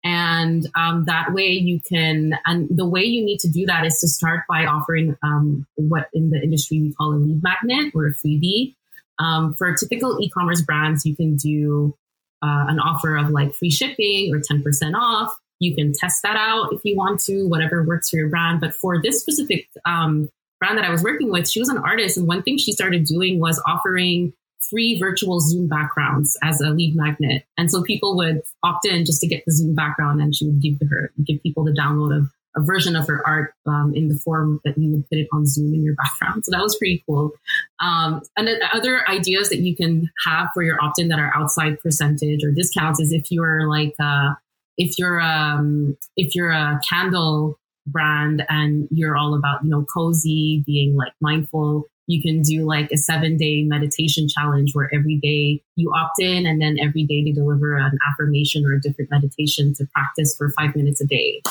And 0.04 0.68
um, 0.76 1.04
that 1.06 1.32
way 1.32 1.48
you 1.48 1.80
can, 1.80 2.38
and 2.46 2.68
the 2.70 2.86
way 2.86 3.02
you 3.02 3.24
need 3.24 3.40
to 3.40 3.48
do 3.48 3.66
that 3.66 3.84
is 3.84 3.98
to 4.00 4.08
start 4.08 4.44
by 4.48 4.64
offering 4.64 5.16
um, 5.22 5.66
what 5.74 6.08
in 6.12 6.30
the 6.30 6.40
industry 6.40 6.80
we 6.80 6.92
call 6.92 7.12
a 7.12 7.16
lead 7.16 7.42
magnet 7.42 7.92
or 7.94 8.06
a 8.06 8.14
freebie. 8.14 8.74
Um, 9.18 9.54
for 9.54 9.74
typical 9.74 10.18
e-commerce 10.20 10.62
brands, 10.62 11.04
you 11.04 11.16
can 11.16 11.36
do 11.36 11.96
uh, 12.42 12.66
an 12.68 12.78
offer 12.78 13.16
of 13.16 13.30
like 13.30 13.54
free 13.54 13.70
shipping 13.70 14.32
or 14.32 14.40
10% 14.40 14.62
off. 14.94 15.34
You 15.58 15.74
can 15.74 15.92
test 15.92 16.22
that 16.22 16.36
out 16.36 16.72
if 16.72 16.82
you 16.84 16.96
want 16.96 17.20
to, 17.20 17.48
whatever 17.48 17.82
works 17.82 18.10
for 18.10 18.16
your 18.16 18.28
brand. 18.28 18.60
But 18.60 18.74
for 18.74 19.00
this 19.02 19.20
specific 19.20 19.68
um, 19.86 20.28
brand 20.60 20.78
that 20.78 20.84
I 20.84 20.90
was 20.90 21.02
working 21.02 21.30
with, 21.30 21.48
she 21.48 21.60
was 21.60 21.70
an 21.70 21.78
artist. 21.78 22.18
And 22.18 22.28
one 22.28 22.42
thing 22.42 22.58
she 22.58 22.72
started 22.72 23.04
doing 23.04 23.40
was 23.40 23.60
offering 23.66 24.34
free 24.70 24.98
virtual 24.98 25.40
Zoom 25.40 25.68
backgrounds 25.68 26.36
as 26.42 26.60
a 26.60 26.70
lead 26.70 26.96
magnet. 26.96 27.44
And 27.56 27.70
so 27.70 27.82
people 27.82 28.16
would 28.16 28.42
opt 28.62 28.86
in 28.86 29.04
just 29.04 29.20
to 29.20 29.26
get 29.26 29.44
the 29.46 29.52
Zoom 29.52 29.74
background 29.74 30.20
and 30.20 30.34
she 30.34 30.46
would 30.46 30.60
give 30.60 30.76
her, 30.88 31.12
give 31.24 31.42
people 31.42 31.64
the 31.64 31.72
download 31.72 32.16
of 32.16 32.28
a 32.56 32.62
version 32.62 32.96
of 32.96 33.06
her 33.06 33.22
art 33.26 33.52
um, 33.66 33.92
in 33.94 34.08
the 34.08 34.14
form 34.14 34.60
that 34.64 34.78
you 34.78 34.90
would 34.90 35.08
put 35.08 35.18
it 35.18 35.28
on 35.32 35.46
Zoom 35.46 35.74
in 35.74 35.84
your 35.84 35.94
background. 35.94 36.44
So 36.44 36.50
that 36.52 36.62
was 36.62 36.76
pretty 36.76 37.04
cool. 37.06 37.32
Um, 37.80 38.22
and 38.36 38.48
then 38.48 38.60
other 38.72 39.08
ideas 39.08 39.50
that 39.50 39.58
you 39.58 39.76
can 39.76 40.10
have 40.26 40.48
for 40.54 40.62
your 40.62 40.82
opt-in 40.82 41.08
that 41.08 41.18
are 41.18 41.32
outside 41.36 41.80
percentage 41.80 42.42
or 42.42 42.50
discounts 42.50 42.98
is 42.98 43.12
if 43.12 43.30
you're 43.30 43.68
like, 43.68 43.94
uh, 44.00 44.34
if 44.78 44.98
you're 44.98 45.20
um, 45.20 45.96
if 46.16 46.34
you're 46.34 46.50
a 46.50 46.80
candle 46.88 47.58
brand 47.86 48.44
and 48.48 48.88
you're 48.90 49.16
all 49.16 49.34
about 49.34 49.62
you 49.62 49.70
know 49.70 49.84
cozy, 49.94 50.62
being 50.66 50.96
like 50.96 51.12
mindful, 51.20 51.84
you 52.06 52.22
can 52.22 52.42
do 52.42 52.64
like 52.64 52.90
a 52.92 52.96
seven 52.96 53.36
day 53.36 53.62
meditation 53.64 54.28
challenge 54.28 54.74
where 54.74 54.90
every 54.94 55.16
day 55.16 55.62
you 55.74 55.92
opt 55.94 56.20
in 56.20 56.46
and 56.46 56.60
then 56.60 56.76
every 56.80 57.04
day 57.04 57.24
they 57.24 57.32
deliver 57.32 57.76
an 57.76 57.98
affirmation 58.10 58.64
or 58.64 58.74
a 58.74 58.80
different 58.80 59.10
meditation 59.10 59.74
to 59.74 59.86
practice 59.92 60.34
for 60.36 60.50
five 60.50 60.74
minutes 60.76 61.00
a 61.00 61.06
day. 61.06 61.42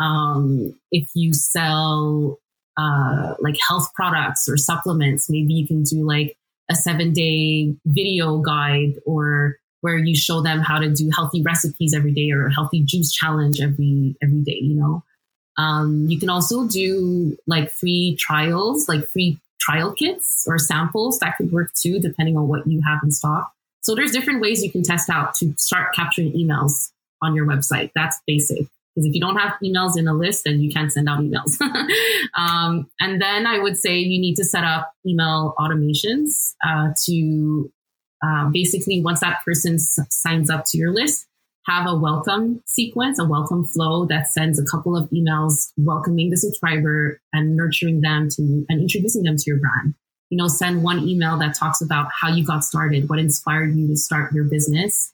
Um, 0.00 0.78
if 0.90 1.10
you 1.14 1.32
sell 1.32 2.38
uh, 2.76 3.34
like 3.40 3.56
health 3.68 3.92
products 3.94 4.48
or 4.48 4.56
supplements, 4.56 5.30
maybe 5.30 5.52
you 5.52 5.66
can 5.66 5.82
do 5.82 6.06
like 6.06 6.36
a 6.70 6.74
seven 6.74 7.12
day 7.12 7.74
video 7.86 8.38
guide 8.38 8.94
or 9.06 9.56
where 9.82 9.98
you 9.98 10.16
show 10.16 10.40
them 10.40 10.60
how 10.60 10.78
to 10.78 10.90
do 10.90 11.10
healthy 11.14 11.42
recipes 11.42 11.92
every 11.94 12.12
day 12.12 12.30
or 12.30 12.46
a 12.46 12.54
healthy 12.54 12.82
juice 12.82 13.12
challenge 13.12 13.60
every 13.60 14.16
every 14.22 14.40
day, 14.40 14.58
you 14.60 14.74
know. 14.74 15.04
Um, 15.58 16.06
you 16.08 16.18
can 16.18 16.30
also 16.30 16.66
do 16.66 17.36
like 17.46 17.70
free 17.70 18.16
trials, 18.18 18.88
like 18.88 19.06
free 19.06 19.38
trial 19.62 19.92
kits 19.92 20.44
or 20.46 20.58
samples 20.58 21.18
that 21.20 21.36
could 21.36 21.52
work 21.52 21.72
too, 21.74 22.00
depending 22.00 22.36
on 22.36 22.48
what 22.48 22.66
you 22.66 22.82
have 22.86 23.00
in 23.02 23.10
stock. 23.10 23.52
So 23.82 23.94
there's 23.94 24.12
different 24.12 24.40
ways 24.40 24.62
you 24.62 24.70
can 24.70 24.82
test 24.82 25.08
out 25.08 25.34
to 25.36 25.54
start 25.56 25.94
capturing 25.94 26.32
emails 26.32 26.90
on 27.20 27.34
your 27.34 27.46
website. 27.46 27.90
That's 27.94 28.20
basic. 28.26 28.66
Because 28.94 29.06
if 29.06 29.14
you 29.14 29.20
don't 29.20 29.36
have 29.36 29.54
emails 29.64 29.96
in 29.96 30.06
a 30.06 30.12
list, 30.12 30.44
then 30.44 30.60
you 30.60 30.70
can't 30.70 30.92
send 30.92 31.08
out 31.08 31.20
emails. 31.20 31.58
um, 32.34 32.90
and 33.00 33.22
then 33.22 33.46
I 33.46 33.58
would 33.58 33.76
say 33.76 33.98
you 33.98 34.20
need 34.20 34.34
to 34.36 34.44
set 34.44 34.64
up 34.64 34.92
email 35.06 35.54
automations 35.58 36.54
uh, 36.64 36.90
to 37.06 37.72
uh, 38.22 38.50
basically 38.50 39.00
once 39.00 39.20
that 39.20 39.38
person 39.44 39.74
s- 39.74 39.98
signs 40.10 40.50
up 40.50 40.64
to 40.66 40.78
your 40.78 40.92
list, 40.92 41.26
have 41.66 41.86
a 41.86 41.96
welcome 41.96 42.62
sequence, 42.66 43.18
a 43.18 43.24
welcome 43.24 43.64
flow 43.64 44.04
that 44.06 44.28
sends 44.28 44.58
a 44.58 44.64
couple 44.64 44.96
of 44.96 45.08
emails 45.10 45.72
welcoming 45.76 46.30
the 46.30 46.36
subscriber 46.36 47.20
and 47.32 47.56
nurturing 47.56 48.00
them 48.00 48.28
to 48.30 48.66
and 48.68 48.80
introducing 48.80 49.22
them 49.22 49.36
to 49.36 49.44
your 49.46 49.58
brand. 49.58 49.94
You 50.30 50.38
know, 50.38 50.48
send 50.48 50.82
one 50.82 51.06
email 51.06 51.38
that 51.38 51.54
talks 51.54 51.80
about 51.80 52.08
how 52.20 52.28
you 52.28 52.44
got 52.44 52.64
started, 52.64 53.08
what 53.08 53.18
inspired 53.18 53.76
you 53.76 53.86
to 53.88 53.96
start 53.96 54.32
your 54.32 54.44
business. 54.44 55.12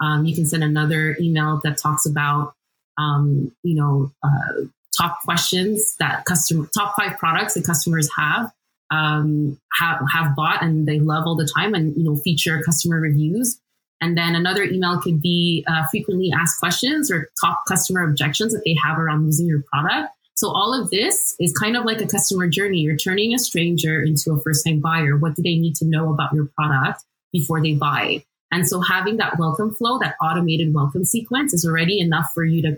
Um, 0.00 0.24
you 0.24 0.34
can 0.34 0.46
send 0.46 0.64
another 0.64 1.16
email 1.20 1.60
that 1.62 1.78
talks 1.78 2.06
about, 2.06 2.54
um, 2.98 3.52
you 3.62 3.76
know, 3.76 4.10
uh, 4.22 4.64
top 4.96 5.20
questions 5.22 5.94
that 5.98 6.24
customer, 6.24 6.66
top 6.76 6.94
five 6.96 7.18
products 7.18 7.54
that 7.54 7.64
customers 7.64 8.08
have, 8.16 8.50
um, 8.90 9.60
have, 9.78 10.00
have 10.12 10.34
bought 10.34 10.62
and 10.62 10.88
they 10.88 10.98
love 10.98 11.24
all 11.26 11.36
the 11.36 11.48
time 11.56 11.74
and, 11.74 11.96
you 11.96 12.02
know, 12.02 12.16
feature 12.16 12.60
customer 12.62 12.98
reviews 12.98 13.60
And 14.04 14.18
then 14.18 14.36
another 14.36 14.64
email 14.64 15.00
could 15.00 15.22
be 15.22 15.64
uh, 15.66 15.86
frequently 15.90 16.30
asked 16.30 16.60
questions 16.60 17.10
or 17.10 17.30
top 17.40 17.62
customer 17.66 18.02
objections 18.02 18.52
that 18.52 18.60
they 18.62 18.76
have 18.84 18.98
around 18.98 19.24
using 19.24 19.46
your 19.46 19.62
product. 19.62 20.12
So 20.34 20.50
all 20.50 20.78
of 20.78 20.90
this 20.90 21.34
is 21.40 21.56
kind 21.56 21.74
of 21.74 21.86
like 21.86 22.02
a 22.02 22.06
customer 22.06 22.46
journey. 22.46 22.80
You're 22.80 22.98
turning 22.98 23.32
a 23.32 23.38
stranger 23.38 24.02
into 24.02 24.32
a 24.32 24.40
first 24.42 24.66
time 24.66 24.80
buyer. 24.80 25.16
What 25.16 25.36
do 25.36 25.42
they 25.42 25.56
need 25.56 25.74
to 25.76 25.86
know 25.86 26.12
about 26.12 26.34
your 26.34 26.50
product 26.54 27.02
before 27.32 27.62
they 27.62 27.72
buy? 27.72 28.22
And 28.52 28.68
so 28.68 28.82
having 28.82 29.16
that 29.16 29.38
welcome 29.38 29.74
flow, 29.74 29.98
that 30.00 30.16
automated 30.20 30.74
welcome 30.74 31.06
sequence 31.06 31.54
is 31.54 31.64
already 31.64 31.98
enough 31.98 32.26
for 32.34 32.44
you 32.44 32.60
to 32.60 32.76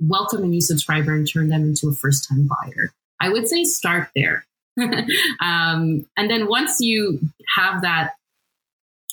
welcome 0.00 0.42
a 0.42 0.46
new 0.46 0.60
subscriber 0.60 1.14
and 1.14 1.30
turn 1.30 1.50
them 1.50 1.62
into 1.62 1.88
a 1.88 1.92
first 1.92 2.28
time 2.28 2.48
buyer. 2.48 2.90
I 3.20 3.28
would 3.28 3.46
say 3.46 3.62
start 3.62 4.08
there. 4.16 4.44
um, 5.40 6.04
and 6.16 6.28
then 6.28 6.48
once 6.48 6.80
you 6.80 7.20
have 7.56 7.82
that 7.82 8.14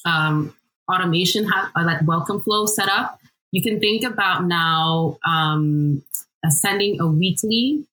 um, 0.06 0.56
automation, 0.92 1.48
have, 1.50 1.72
uh, 1.76 1.86
that 1.86 2.04
welcome 2.06 2.42
flow 2.42 2.66
set 2.66 2.90
up, 2.90 3.20
you 3.52 3.62
can 3.62 3.80
think 3.80 4.04
about 4.04 4.46
now 4.46 5.18
um, 5.26 6.04
uh, 6.44 6.50
sending 6.50 7.00
a 7.00 7.08
weekly 7.08 7.86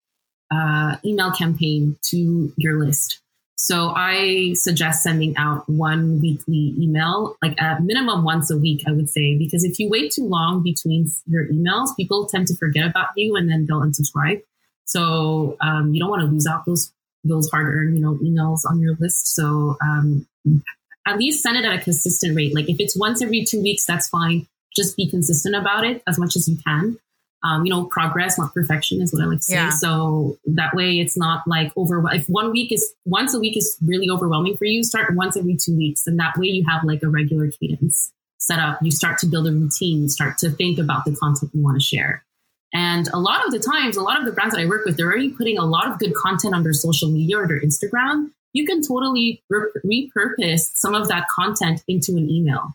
uh, 0.50 0.96
email 1.04 1.30
campaign 1.30 1.96
to 2.02 2.52
your 2.56 2.78
list. 2.84 3.20
So 3.56 3.92
I 3.94 4.52
suggest 4.54 5.02
sending 5.02 5.36
out 5.36 5.68
one 5.68 6.20
weekly 6.22 6.74
email, 6.78 7.36
like 7.42 7.60
a 7.60 7.80
minimum 7.80 8.22
once 8.22 8.52
a 8.52 8.56
week, 8.56 8.84
I 8.86 8.92
would 8.92 9.10
say, 9.10 9.36
because 9.36 9.64
if 9.64 9.80
you 9.80 9.88
wait 9.90 10.12
too 10.12 10.24
long 10.24 10.62
between 10.62 11.10
your 11.26 11.46
emails, 11.46 11.94
people 11.96 12.26
tend 12.26 12.46
to 12.46 12.56
forget 12.56 12.86
about 12.88 13.08
you 13.16 13.34
and 13.34 13.50
then 13.50 13.66
they'll 13.66 13.80
unsubscribe. 13.80 14.42
So 14.84 15.56
um, 15.60 15.92
you 15.92 16.00
don't 16.00 16.08
want 16.08 16.22
to 16.22 16.28
lose 16.28 16.46
out 16.46 16.66
those 16.66 16.92
those 17.24 17.50
hard 17.50 17.66
earned, 17.66 17.96
you 17.96 18.00
know, 18.00 18.14
emails 18.22 18.60
on 18.64 18.80
your 18.80 18.94
list. 19.00 19.34
So 19.34 19.76
um, 19.82 20.26
at 21.08 21.16
least 21.18 21.42
send 21.42 21.56
it 21.56 21.64
at 21.64 21.72
a 21.72 21.82
consistent 21.82 22.36
rate. 22.36 22.54
Like 22.54 22.68
if 22.68 22.76
it's 22.78 22.96
once 22.96 23.22
every 23.22 23.44
two 23.44 23.62
weeks, 23.62 23.86
that's 23.86 24.08
fine. 24.08 24.46
Just 24.76 24.96
be 24.96 25.08
consistent 25.08 25.56
about 25.56 25.84
it 25.84 26.02
as 26.06 26.18
much 26.18 26.36
as 26.36 26.48
you 26.48 26.58
can. 26.64 26.98
Um, 27.44 27.64
you 27.64 27.72
know, 27.72 27.84
progress, 27.84 28.36
not 28.36 28.52
perfection, 28.52 29.00
is 29.00 29.12
what 29.12 29.22
I 29.22 29.26
like 29.26 29.38
to 29.38 29.44
say. 29.44 29.54
Yeah. 29.54 29.70
So 29.70 30.38
that 30.46 30.74
way, 30.74 30.98
it's 30.98 31.16
not 31.16 31.46
like 31.46 31.72
over. 31.76 32.04
If 32.12 32.26
one 32.26 32.50
week 32.50 32.72
is 32.72 32.92
once 33.04 33.32
a 33.32 33.38
week 33.38 33.56
is 33.56 33.78
really 33.80 34.10
overwhelming 34.10 34.56
for 34.56 34.64
you, 34.64 34.82
start 34.82 35.14
once 35.14 35.36
every 35.36 35.56
two 35.56 35.76
weeks, 35.76 36.06
and 36.06 36.18
that 36.18 36.36
way 36.36 36.48
you 36.48 36.64
have 36.68 36.82
like 36.84 37.02
a 37.02 37.08
regular 37.08 37.48
cadence 37.48 38.12
set 38.38 38.58
up. 38.58 38.80
You 38.82 38.90
start 38.90 39.18
to 39.20 39.26
build 39.26 39.46
a 39.46 39.52
routine. 39.52 40.02
You 40.02 40.08
start 40.08 40.38
to 40.38 40.50
think 40.50 40.78
about 40.78 41.04
the 41.04 41.14
content 41.14 41.52
you 41.54 41.62
want 41.62 41.80
to 41.80 41.84
share. 41.84 42.24
And 42.74 43.08
a 43.14 43.18
lot 43.18 43.46
of 43.46 43.52
the 43.52 43.60
times, 43.60 43.96
a 43.96 44.02
lot 44.02 44.18
of 44.18 44.26
the 44.26 44.32
brands 44.32 44.54
that 44.54 44.60
I 44.60 44.66
work 44.66 44.84
with, 44.84 44.96
they're 44.96 45.06
already 45.06 45.30
putting 45.30 45.58
a 45.58 45.64
lot 45.64 45.88
of 45.88 45.98
good 45.98 46.14
content 46.14 46.54
on 46.54 46.64
their 46.64 46.72
social 46.72 47.08
media 47.08 47.38
or 47.38 47.46
their 47.46 47.60
Instagram. 47.60 48.30
You 48.58 48.66
can 48.66 48.82
totally 48.82 49.40
re- 49.48 49.70
repurpose 49.86 50.72
some 50.74 50.92
of 50.92 51.06
that 51.06 51.28
content 51.28 51.84
into 51.86 52.16
an 52.16 52.28
email, 52.28 52.74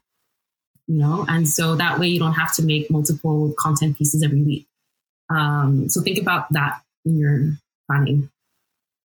you 0.88 0.96
know, 0.98 1.26
and 1.28 1.46
so 1.46 1.76
that 1.76 2.00
way 2.00 2.08
you 2.08 2.20
don't 2.20 2.34
have 2.34 2.56
to 2.56 2.64
make 2.64 2.90
multiple 2.90 3.54
content 3.60 3.98
pieces 3.98 4.24
every 4.24 4.44
week. 4.44 4.66
Um, 5.30 5.90
so 5.90 6.00
think 6.00 6.18
about 6.18 6.52
that 6.54 6.82
in 7.04 7.18
your 7.18 7.58
planning. 7.86 8.30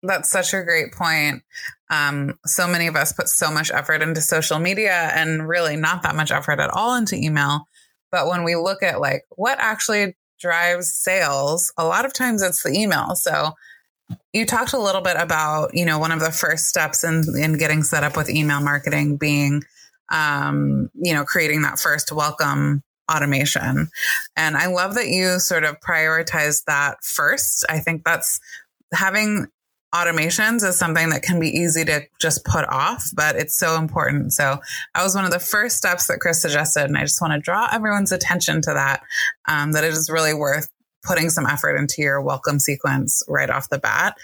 That's 0.03 0.31
such 0.31 0.53
a 0.53 0.63
great 0.63 0.93
point. 0.93 1.43
Um, 1.89 2.39
so 2.45 2.69
many 2.69 2.87
of 2.87 2.97
us 2.97 3.15
put 3.15 3.31
so 3.31 3.51
much 3.51 3.71
effort 3.71 4.03
into 4.03 4.21
social 4.21 4.59
media 4.59 5.11
and 5.15 5.49
really 5.49 5.77
not 5.77 6.03
that 6.03 6.17
much 6.17 6.31
effort 6.31 6.61
at 6.61 6.71
all 6.71 6.97
into 6.97 7.17
email. 7.17 7.67
But 8.13 8.27
when 8.27 8.45
we 8.45 8.57
look 8.57 8.83
at 8.83 9.01
like 9.01 9.25
what 9.31 9.57
actually 9.59 10.17
drives 10.39 10.95
sales, 10.95 11.73
a 11.79 11.85
lot 11.85 12.05
of 12.05 12.13
times 12.13 12.43
it's 12.43 12.63
the 12.63 12.79
email. 12.79 13.17
So 13.17 13.55
you 14.33 14.47
talked 14.47 14.73
a 14.73 14.79
little 14.79 15.01
bit 15.01 15.17
about, 15.19 15.75
you 15.75 15.85
know, 15.85 15.99
one 15.99 16.13
of 16.13 16.21
the 16.21 16.31
first 16.31 16.67
steps 16.67 17.05
in, 17.05 17.25
in 17.39 17.59
getting 17.59 17.83
set 17.83 18.05
up 18.05 18.17
with 18.17 18.31
email 18.31 18.61
marketing 18.61 19.17
being, 19.17 19.63
um, 20.11 20.91
you 20.95 21.15
know, 21.15 21.25
creating 21.25 21.63
that 21.63 21.79
first 21.79 22.13
welcome 22.13 22.83
automation. 23.11 23.91
And 24.37 24.57
I 24.57 24.67
love 24.67 24.95
that 24.95 25.09
you 25.09 25.39
sort 25.39 25.65
of 25.65 25.81
prioritize 25.81 26.65
that 26.65 27.03
first. 27.03 27.65
I 27.69 27.79
think 27.79 28.05
that's 28.05 28.41
having 28.93 29.47
automations 29.95 30.63
is 30.63 30.79
something 30.79 31.09
that 31.09 31.23
can 31.23 31.41
be 31.41 31.49
easy 31.49 31.85
to 31.87 32.03
just 32.21 32.45
put 32.45 32.69
off, 32.69 33.11
but 33.15 33.37
it's 33.37 33.57
so 33.57 33.77
important. 33.77 34.35
So 34.35 34.59
that 34.95 35.03
was 35.03 35.15
one 35.15 35.25
of 35.25 35.31
the 35.31 35.39
first 35.39 35.79
steps 35.79 36.07
that 36.09 36.21
Chris 36.21 36.43
suggested. 36.43 36.85
And 36.85 36.99
I 36.99 37.03
just 37.03 37.23
want 37.23 37.33
to 37.33 37.41
draw 37.41 37.69
everyone's 37.73 38.13
attention 38.13 38.61
to 38.63 38.75
that, 38.75 39.03
um, 39.49 39.73
that 39.73 39.85
it 39.85 39.93
is 39.95 40.11
really 40.11 40.35
worth 40.35 40.69
putting 41.09 41.31
some 41.31 41.47
effort 41.47 41.77
into 41.77 42.03
your 42.03 42.21
welcome 42.21 42.61
sequence 42.61 43.23
right 43.27 43.51
off 43.51 43.71
the 43.71 43.79
bat. 43.79 44.17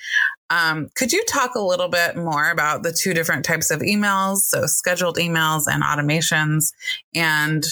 Um, 0.51 0.91
could 0.95 1.13
you 1.13 1.25
talk 1.25 1.55
a 1.55 1.61
little 1.61 1.89
bit 1.89 2.17
more 2.17 2.51
about 2.51 2.83
the 2.83 2.93
two 2.93 3.15
different 3.15 3.45
types 3.45 3.71
of 3.71 3.81
emails? 3.81 4.39
So 4.39 4.67
scheduled 4.67 5.17
emails 5.17 5.65
and 5.67 5.83
automations 5.83 6.73
and 7.15 7.65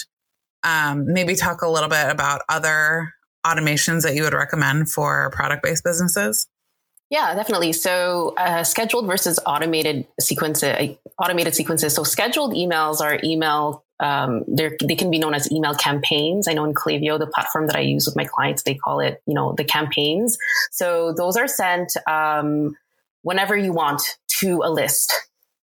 um, 0.63 1.05
maybe 1.13 1.35
talk 1.35 1.61
a 1.61 1.69
little 1.69 1.89
bit 1.89 2.09
about 2.09 2.41
other 2.49 3.13
automations 3.45 4.03
that 4.03 4.15
you 4.15 4.23
would 4.23 4.33
recommend 4.33 4.89
for 4.89 5.29
product 5.31 5.63
based 5.63 5.83
businesses? 5.83 6.47
Yeah, 7.09 7.35
definitely. 7.35 7.73
So, 7.73 8.33
uh, 8.37 8.63
scheduled 8.63 9.05
versus 9.05 9.39
automated 9.45 10.07
sequences, 10.19 10.63
uh, 10.63 10.87
automated 11.21 11.53
sequences. 11.53 11.93
So, 11.93 12.03
scheduled 12.03 12.53
emails 12.53 13.01
are 13.01 13.19
email. 13.23 13.83
Um, 14.03 14.43
they 14.47 14.95
can 14.95 15.09
be 15.09 15.17
known 15.17 15.33
as 15.33 15.51
email 15.51 15.73
campaigns. 15.73 16.47
I 16.47 16.53
know 16.53 16.65
in 16.65 16.73
Klaviyo, 16.73 17.17
the 17.17 17.27
platform 17.27 17.67
that 17.67 17.75
I 17.75 17.81
use 17.81 18.05
with 18.05 18.15
my 18.15 18.25
clients, 18.25 18.63
they 18.63 18.75
call 18.75 18.99
it, 18.99 19.21
you 19.25 19.33
know, 19.33 19.53
the 19.53 19.63
campaigns. 19.63 20.37
So 20.71 21.13
those 21.13 21.37
are 21.37 21.47
sent 21.47 21.95
um, 22.05 22.75
whenever 23.21 23.55
you 23.55 23.71
want 23.71 24.01
to 24.39 24.61
a 24.63 24.69
list 24.69 25.13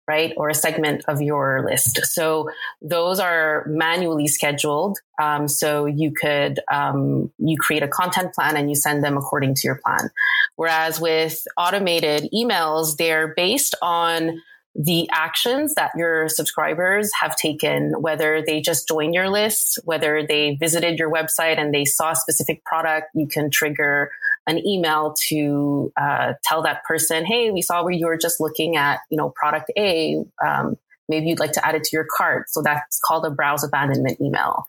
right? 0.07 0.33
Or 0.37 0.49
a 0.49 0.53
segment 0.53 1.03
of 1.07 1.21
your 1.21 1.65
list. 1.69 1.99
So 2.05 2.49
those 2.81 3.19
are 3.19 3.65
manually 3.67 4.27
scheduled. 4.27 4.97
Um, 5.21 5.47
so 5.47 5.85
you 5.85 6.11
could, 6.13 6.59
um, 6.71 7.31
you 7.37 7.57
create 7.57 7.83
a 7.83 7.87
content 7.87 8.33
plan 8.33 8.55
and 8.55 8.69
you 8.69 8.75
send 8.75 9.03
them 9.03 9.17
according 9.17 9.55
to 9.55 9.61
your 9.65 9.79
plan. 9.83 10.09
Whereas 10.55 11.01
with 11.01 11.45
automated 11.57 12.29
emails, 12.33 12.95
they're 12.95 13.33
based 13.35 13.75
on 13.81 14.41
the 14.77 15.09
actions 15.11 15.73
that 15.73 15.89
your 15.97 16.29
subscribers 16.29 17.09
have 17.19 17.35
taken, 17.35 17.93
whether 17.99 18.43
they 18.45 18.61
just 18.61 18.87
joined 18.87 19.15
your 19.15 19.27
list, 19.27 19.79
whether 19.85 20.25
they 20.25 20.55
visited 20.59 20.99
your 20.99 21.11
website 21.11 21.57
and 21.57 21.73
they 21.73 21.83
saw 21.83 22.11
a 22.11 22.15
specific 22.15 22.63
product, 22.63 23.07
you 23.15 23.27
can 23.27 23.49
trigger 23.49 24.11
an 24.45 24.65
email 24.65 25.15
to 25.29 25.91
uh, 25.99 26.33
tell 26.43 26.61
that 26.61 26.83
person, 26.83 27.25
"Hey, 27.25 27.49
we 27.49 27.63
saw 27.63 27.83
where 27.83 27.91
you 27.91 28.05
were 28.05 28.17
just 28.17 28.39
looking 28.39 28.77
at, 28.77 28.99
you 29.09 29.17
know, 29.17 29.33
product 29.35 29.71
A. 29.77 30.23
Um, 30.45 30.77
maybe 31.09 31.27
you'd 31.27 31.39
like 31.39 31.53
to 31.53 31.65
add 31.65 31.73
it 31.73 31.83
to 31.85 31.89
your 31.93 32.05
cart." 32.15 32.49
So 32.49 32.61
that's 32.61 32.99
called 33.03 33.25
a 33.25 33.31
browse 33.31 33.63
abandonment 33.63 34.21
email. 34.21 34.65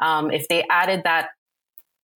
Um, 0.00 0.32
if 0.32 0.48
they 0.48 0.64
added 0.68 1.02
that 1.04 1.28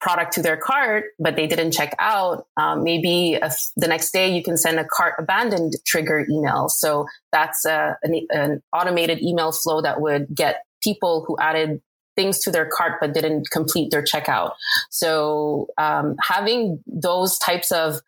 product 0.01 0.33
to 0.35 0.43
their 0.43 0.57
cart, 0.57 1.07
but 1.19 1.37
they 1.37 1.47
didn't 1.47 1.73
check 1.73 1.95
out, 1.99 2.47
um, 2.57 2.85
maybe 2.85 3.39
the 3.77 3.89
next 3.89 4.11
day 4.13 4.29
you 4.29 4.43
can 4.43 4.57
send 4.57 4.79
a 4.79 4.85
cart 4.85 5.15
abandoned 5.19 5.75
trigger 5.87 6.27
email. 6.31 6.69
So 6.69 7.07
that's 7.33 7.65
a, 7.65 7.97
an, 8.03 8.27
an 8.31 8.63
automated 8.73 9.23
email 9.23 9.53
flow 9.53 9.81
that 9.81 10.01
would 10.01 10.35
get 10.35 10.65
people 10.83 11.25
who 11.27 11.37
added 11.41 11.81
things 12.15 12.41
to 12.41 12.51
their 12.51 12.67
cart 12.67 12.95
but 13.01 13.15
didn't 13.15 13.51
complete 13.51 13.91
their 13.91 14.03
checkout. 14.03 14.53
So 14.91 15.69
um, 15.79 16.17
having 16.23 16.83
those 16.87 17.39
types 17.39 17.73
of 17.73 18.01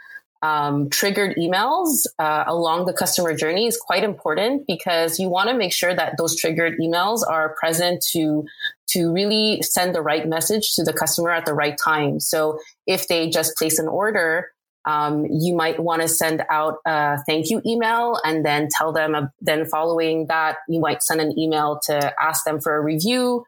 um, 0.43 0.89
triggered 0.91 1.37
emails 1.37 2.07
uh, 2.19 2.45
along 2.47 2.87
the 2.87 2.93
customer 2.93 3.35
journey 3.35 3.67
is 3.67 3.77
quite 3.77 4.05
important 4.05 4.67
because 4.67 5.19
you 5.19 5.29
want 5.29 5.49
to 5.49 5.57
make 5.57 5.73
sure 5.73 5.95
that 5.95 6.17
those 6.17 6.37
triggered 6.37 6.79
emails 6.81 7.29
are 7.29 7.57
present 7.61 8.05
to 8.13 8.45
to 8.91 9.13
really 9.13 9.61
send 9.63 9.95
the 9.95 10.01
right 10.01 10.27
message 10.27 10.75
to 10.75 10.83
the 10.83 10.93
customer 10.93 11.31
at 11.31 11.45
the 11.45 11.53
right 11.53 11.77
time. 11.83 12.21
So 12.21 12.59
if 12.87 13.09
they 13.09 13.29
just 13.29 13.57
place 13.57 13.79
an 13.79 13.89
order, 13.89 14.51
um, 14.87 15.27
you 15.27 15.55
might 15.55 15.79
want 15.79 16.01
to 16.03 16.09
send 16.09 16.43
out 16.49 16.77
a 16.87 17.19
thank 17.27 17.51
you 17.51 17.61
email 17.67 18.19
and 18.25 18.47
then 18.47 18.69
tell 18.71 18.93
them. 18.93 19.15
Uh, 19.15 19.27
then 19.41 19.67
following 19.67 20.27
that, 20.29 20.57
you 20.69 20.81
might 20.81 21.03
send 21.03 21.21
an 21.21 21.39
email 21.39 21.81
to 21.85 22.15
ask 22.23 22.45
them 22.45 22.61
for 22.61 22.77
a 22.77 22.81
review 22.81 23.45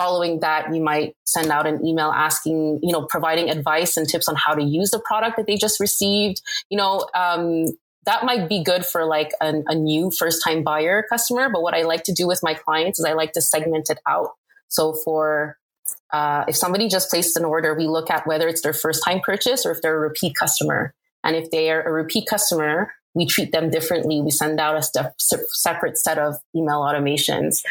following 0.00 0.40
that, 0.40 0.74
you 0.74 0.82
might 0.82 1.14
send 1.24 1.50
out 1.50 1.66
an 1.66 1.84
email 1.84 2.10
asking, 2.10 2.80
you 2.82 2.90
know, 2.90 3.04
providing 3.04 3.50
advice 3.50 3.98
and 3.98 4.08
tips 4.08 4.28
on 4.28 4.34
how 4.34 4.54
to 4.54 4.62
use 4.62 4.90
the 4.90 5.00
product 5.00 5.36
that 5.36 5.46
they 5.46 5.56
just 5.56 5.78
received. 5.78 6.40
You 6.70 6.78
know, 6.78 7.06
um, 7.14 7.66
that 8.06 8.24
might 8.24 8.48
be 8.48 8.64
good 8.64 8.86
for 8.86 9.04
like 9.04 9.32
an, 9.42 9.64
a 9.66 9.74
new 9.74 10.10
first 10.10 10.42
time 10.42 10.62
buyer 10.62 11.04
customer. 11.06 11.50
But 11.52 11.60
what 11.60 11.74
I 11.74 11.82
like 11.82 12.04
to 12.04 12.12
do 12.12 12.26
with 12.26 12.40
my 12.42 12.54
clients 12.54 12.98
is 12.98 13.04
I 13.04 13.12
like 13.12 13.32
to 13.32 13.42
segment 13.42 13.90
it 13.90 13.98
out. 14.08 14.30
So 14.68 14.94
for 14.94 15.58
uh, 16.12 16.44
if 16.48 16.56
somebody 16.56 16.88
just 16.88 17.10
placed 17.10 17.36
an 17.36 17.44
order, 17.44 17.74
we 17.74 17.86
look 17.86 18.10
at 18.10 18.26
whether 18.26 18.48
it's 18.48 18.62
their 18.62 18.72
first 18.72 19.04
time 19.04 19.20
purchase 19.20 19.66
or 19.66 19.72
if 19.72 19.82
they're 19.82 19.96
a 19.96 20.00
repeat 20.00 20.34
customer. 20.34 20.94
And 21.22 21.36
if 21.36 21.50
they 21.50 21.70
are 21.70 21.82
a 21.82 21.92
repeat 21.92 22.26
customer, 22.26 22.94
we 23.14 23.26
treat 23.26 23.52
them 23.52 23.70
differently. 23.70 24.20
We 24.20 24.30
send 24.30 24.60
out 24.60 24.76
a 24.76 25.12
separate 25.18 25.98
set 25.98 26.18
of 26.18 26.36
email 26.54 26.80
automations. 26.80 27.62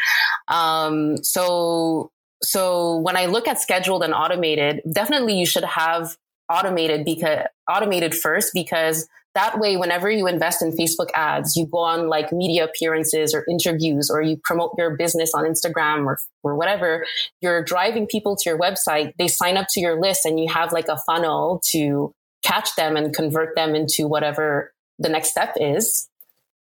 Um, 0.48 1.22
so 1.24 2.12
so 2.42 2.96
when 2.98 3.16
I 3.16 3.26
look 3.26 3.46
at 3.46 3.60
scheduled 3.60 4.02
and 4.02 4.14
automated, 4.14 4.80
definitely 4.90 5.38
you 5.38 5.46
should 5.46 5.64
have 5.64 6.16
automated 6.50 7.04
because 7.04 7.46
automated 7.68 8.14
first 8.14 8.52
because 8.52 9.08
that 9.34 9.60
way 9.60 9.76
whenever 9.76 10.10
you 10.10 10.26
invest 10.26 10.60
in 10.60 10.72
facebook 10.72 11.08
ads 11.14 11.56
you 11.56 11.64
go 11.64 11.78
on 11.78 12.08
like 12.08 12.32
media 12.32 12.64
appearances 12.64 13.32
or 13.32 13.44
interviews 13.48 14.10
or 14.10 14.20
you 14.20 14.36
promote 14.42 14.72
your 14.76 14.96
business 14.96 15.32
on 15.32 15.44
instagram 15.44 16.04
or, 16.06 16.18
or 16.42 16.56
whatever 16.56 17.06
you're 17.40 17.62
driving 17.62 18.04
people 18.06 18.34
to 18.36 18.50
your 18.50 18.58
website 18.58 19.12
they 19.16 19.28
sign 19.28 19.56
up 19.56 19.66
to 19.70 19.80
your 19.80 20.00
list 20.00 20.26
and 20.26 20.40
you 20.40 20.48
have 20.52 20.72
like 20.72 20.88
a 20.88 20.98
funnel 21.06 21.62
to 21.64 22.12
catch 22.42 22.74
them 22.74 22.96
and 22.96 23.14
convert 23.14 23.54
them 23.54 23.76
into 23.76 24.08
whatever 24.08 24.72
the 24.98 25.08
next 25.08 25.30
step 25.30 25.54
is 25.60 26.09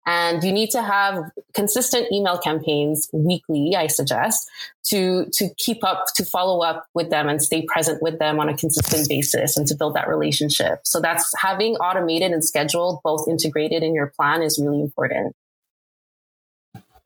and 0.10 0.44
you 0.44 0.52
need 0.52 0.72
to 0.72 0.82
have 0.82 1.30
consistent 1.54 2.12
email 2.12 2.40
campaigns 2.40 3.08
weekly, 3.14 3.76
I 3.78 3.86
suggest, 3.86 4.50
to, 4.86 5.28
to 5.34 5.50
keep 5.60 5.84
up, 5.84 6.08
to 6.16 6.26
follow 6.26 6.66
up 6.66 6.88
with 6.96 7.12
them 7.12 7.30
and 7.30 7.40
stay 7.40 7.62
present 7.68 8.02
with 8.02 8.18
them 8.18 8.40
on 8.40 8.50
a 8.50 8.58
consistent 8.58 9.08
basis 9.08 9.56
and 9.56 9.68
to 9.68 9.76
build 9.76 9.94
that 9.94 10.10
relationship. 10.10 10.80
So 10.84 11.00
that's 11.00 11.32
having 11.40 11.76
automated 11.76 12.32
and 12.32 12.44
scheduled, 12.44 13.02
both 13.04 13.28
integrated 13.30 13.84
in 13.84 13.94
your 13.94 14.12
plan 14.18 14.42
is 14.42 14.60
really 14.60 14.82
important. 14.82 15.36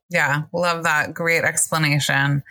Yeah, 0.09 0.43
love 0.53 0.83
that. 0.83 1.13
Great 1.13 1.43
explanation. 1.43 2.41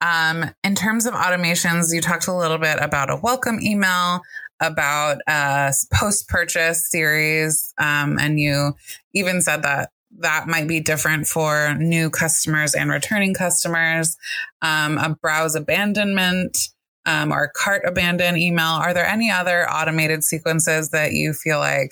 Um, 0.00 0.50
in 0.64 0.76
terms 0.76 1.04
of 1.04 1.12
automations, 1.12 1.92
you 1.92 2.00
talked 2.00 2.26
a 2.26 2.34
little 2.34 2.56
bit 2.56 2.78
about 2.80 3.10
a 3.10 3.16
welcome 3.16 3.60
email, 3.60 4.22
about 4.60 5.18
a 5.26 5.72
post 5.92 6.28
purchase 6.28 6.90
series. 6.90 7.72
Um, 7.78 8.18
and 8.18 8.38
you 8.38 8.74
even 9.14 9.42
said 9.42 9.62
that 9.62 9.90
that 10.18 10.48
might 10.48 10.68
be 10.68 10.80
different 10.80 11.26
for 11.26 11.74
new 11.74 12.10
customers 12.10 12.74
and 12.74 12.90
returning 12.90 13.34
customers. 13.34 14.16
Um, 14.60 14.98
a 14.98 15.16
browse 15.20 15.54
abandonment 15.54 16.68
um, 17.06 17.32
or 17.32 17.50
cart 17.54 17.82
abandon 17.86 18.36
email. 18.36 18.66
Are 18.66 18.92
there 18.92 19.06
any 19.06 19.30
other 19.30 19.68
automated 19.70 20.24
sequences 20.24 20.90
that 20.90 21.12
you 21.12 21.32
feel 21.32 21.58
like 21.58 21.90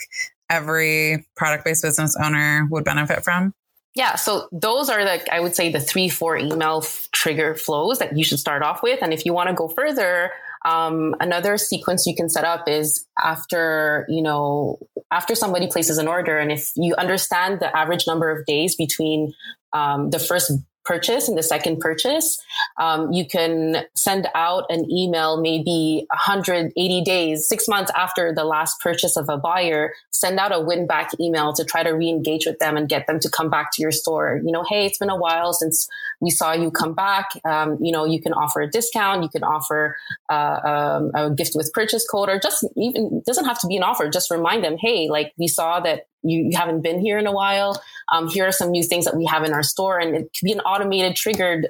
every 0.51 1.27
product 1.37 1.65
based 1.65 1.83
business 1.83 2.17
owner 2.23 2.67
would 2.71 2.85
benefit 2.85 3.25
from? 3.25 3.55
Yeah, 3.95 4.15
so 4.17 4.49
those 4.53 4.91
are 4.91 5.05
like 5.05 5.29
I 5.31 5.41
would 5.41 5.57
say 5.57 5.73
the 5.73 5.81
three, 5.81 6.09
four 6.09 6.37
email 6.37 6.83
f- 6.85 7.09
trigger 7.13 7.55
flows 7.55 7.99
that 7.99 8.17
you 8.17 8.23
should 8.23 8.39
start 8.39 8.63
off 8.63 8.83
with. 8.83 9.03
And 9.03 9.13
if 9.13 9.25
you 9.25 9.33
want 9.33 9.49
to 9.49 9.55
go 9.55 9.67
further, 9.67 10.31
um, 10.65 11.15
another 11.21 11.57
sequence 11.57 12.07
you 12.07 12.15
can 12.15 12.29
set 12.29 12.45
up 12.45 12.69
is 12.69 13.07
after, 13.23 14.07
you 14.09 14.23
know, 14.23 14.79
after 15.11 15.35
somebody 15.35 15.69
places 15.69 15.99
an 15.99 16.09
order, 16.09 16.39
and 16.39 16.51
if 16.51 16.73
you 16.77 16.95
understand 16.97 17.61
the 17.61 17.77
average 17.77 18.07
number 18.07 18.31
of 18.31 18.45
days 18.47 18.77
between 18.77 19.33
um, 19.73 20.11
the 20.11 20.19
first 20.19 20.53
purchase 20.89 21.29
and 21.29 21.37
the 21.37 21.43
second 21.43 21.79
purchase, 21.81 22.43
um, 22.81 23.13
you 23.13 23.27
can 23.27 23.85
send 23.95 24.27
out 24.35 24.65
an 24.71 24.91
email 24.91 25.39
maybe 25.41 26.07
180 26.11 27.03
days, 27.03 27.47
six 27.47 27.69
months 27.69 27.93
after 27.95 28.35
the 28.35 28.45
last 28.45 28.81
purchase 28.81 29.17
of 29.17 29.29
a 29.29 29.37
buyer, 29.37 29.93
send 30.11 30.39
out 30.39 30.51
a 30.51 30.59
win 30.59 30.87
back 30.87 31.11
email 31.21 31.53
to 31.53 31.65
try 31.65 31.83
to 31.83 31.91
re-engage 31.91 32.47
with 32.47 32.59
them 32.59 32.77
and 32.77 32.89
get 32.89 33.07
them 33.07 33.21
to 33.21 33.29
come 33.29 33.51
back 33.51 33.71
to 33.75 33.83
your 33.83 33.93
store. 33.93 34.41
You 34.43 34.51
know, 34.51 34.65
hey, 34.67 34.87
it's 34.87 34.99
been 34.99 35.11
a 35.11 35.17
while 35.17 35.53
since 35.53 35.87
we 36.21 36.31
saw 36.31 36.53
you 36.53 36.71
come 36.71 36.95
back. 36.95 37.27
Um, 37.45 37.77
you 37.81 37.93
know, 37.93 38.07
you 38.07 38.21
can 38.21 38.33
offer 38.33 38.63
a 38.63 38.71
discount, 38.71 39.23
you 39.23 39.29
can 39.29 39.45
offer 39.45 39.97
uh, 40.31 40.61
um, 40.65 41.11
a 41.15 41.31
gift 41.31 41.53
with 41.55 41.71
purchase 41.75 42.09
code, 42.09 42.31
or 42.31 42.41
just 42.41 42.65
even 42.77 43.23
doesn't 43.27 43.45
have 43.45 43.61
to 43.61 43.67
be 43.67 43.77
an 43.77 43.83
offer. 43.83 44.09
Just 44.09 44.31
remind 44.31 44.65
them, 44.65 44.77
hey, 44.81 45.09
like 45.11 45.35
we 45.39 45.49
saw 45.49 45.81
that 45.81 46.07
you, 46.23 46.49
you 46.51 46.57
haven't 46.57 46.83
been 46.83 47.01
here 47.01 47.19
in 47.19 47.27
a 47.27 47.33
while. 47.33 47.83
Um, 48.13 48.29
here 48.29 48.47
are 48.47 48.53
some 48.53 48.71
new 48.71 48.83
things 48.83 49.05
that 49.05 49.17
we 49.17 49.27
have 49.27 49.45
in 49.45 49.53
our 49.53 49.63
store, 49.63 49.99
and 49.99 50.15
it 50.15 50.31
could 50.39 50.45
be 50.45 50.53
an 50.53 50.61
automated, 50.61 51.17
triggered 51.17 51.69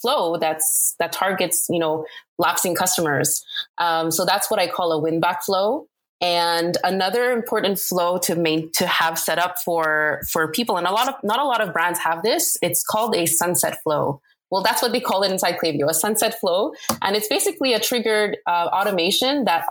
flow 0.00 0.36
that's 0.36 0.94
that 0.98 1.10
targets 1.12 1.66
you 1.70 1.78
know 1.78 2.04
lapsing 2.38 2.74
customers. 2.74 3.44
Um, 3.78 4.10
so 4.10 4.24
that's 4.24 4.50
what 4.50 4.60
I 4.60 4.68
call 4.68 4.92
a 4.92 5.00
win 5.00 5.20
back 5.20 5.44
flow. 5.44 5.86
And 6.20 6.78
another 6.82 7.30
important 7.30 7.78
flow 7.78 8.16
to 8.18 8.36
main, 8.36 8.70
to 8.72 8.86
have 8.86 9.18
set 9.18 9.38
up 9.38 9.56
for 9.64 10.22
for 10.30 10.50
people, 10.50 10.78
and 10.78 10.86
a 10.86 10.92
lot 10.92 11.08
of 11.08 11.14
not 11.22 11.40
a 11.40 11.44
lot 11.44 11.60
of 11.60 11.72
brands 11.72 11.98
have 12.00 12.22
this. 12.22 12.56
It's 12.62 12.82
called 12.82 13.14
a 13.14 13.26
sunset 13.26 13.82
flow. 13.82 14.20
Well, 14.50 14.62
that's 14.62 14.80
what 14.80 14.92
they 14.92 15.00
call 15.00 15.24
it 15.24 15.32
inside 15.32 15.58
Klaviyo, 15.62 15.90
a 15.90 15.94
sunset 15.94 16.38
flow, 16.40 16.72
and 17.02 17.16
it's 17.16 17.28
basically 17.28 17.74
a 17.74 17.80
triggered 17.80 18.38
uh, 18.46 18.68
automation 18.72 19.44
that 19.44 19.66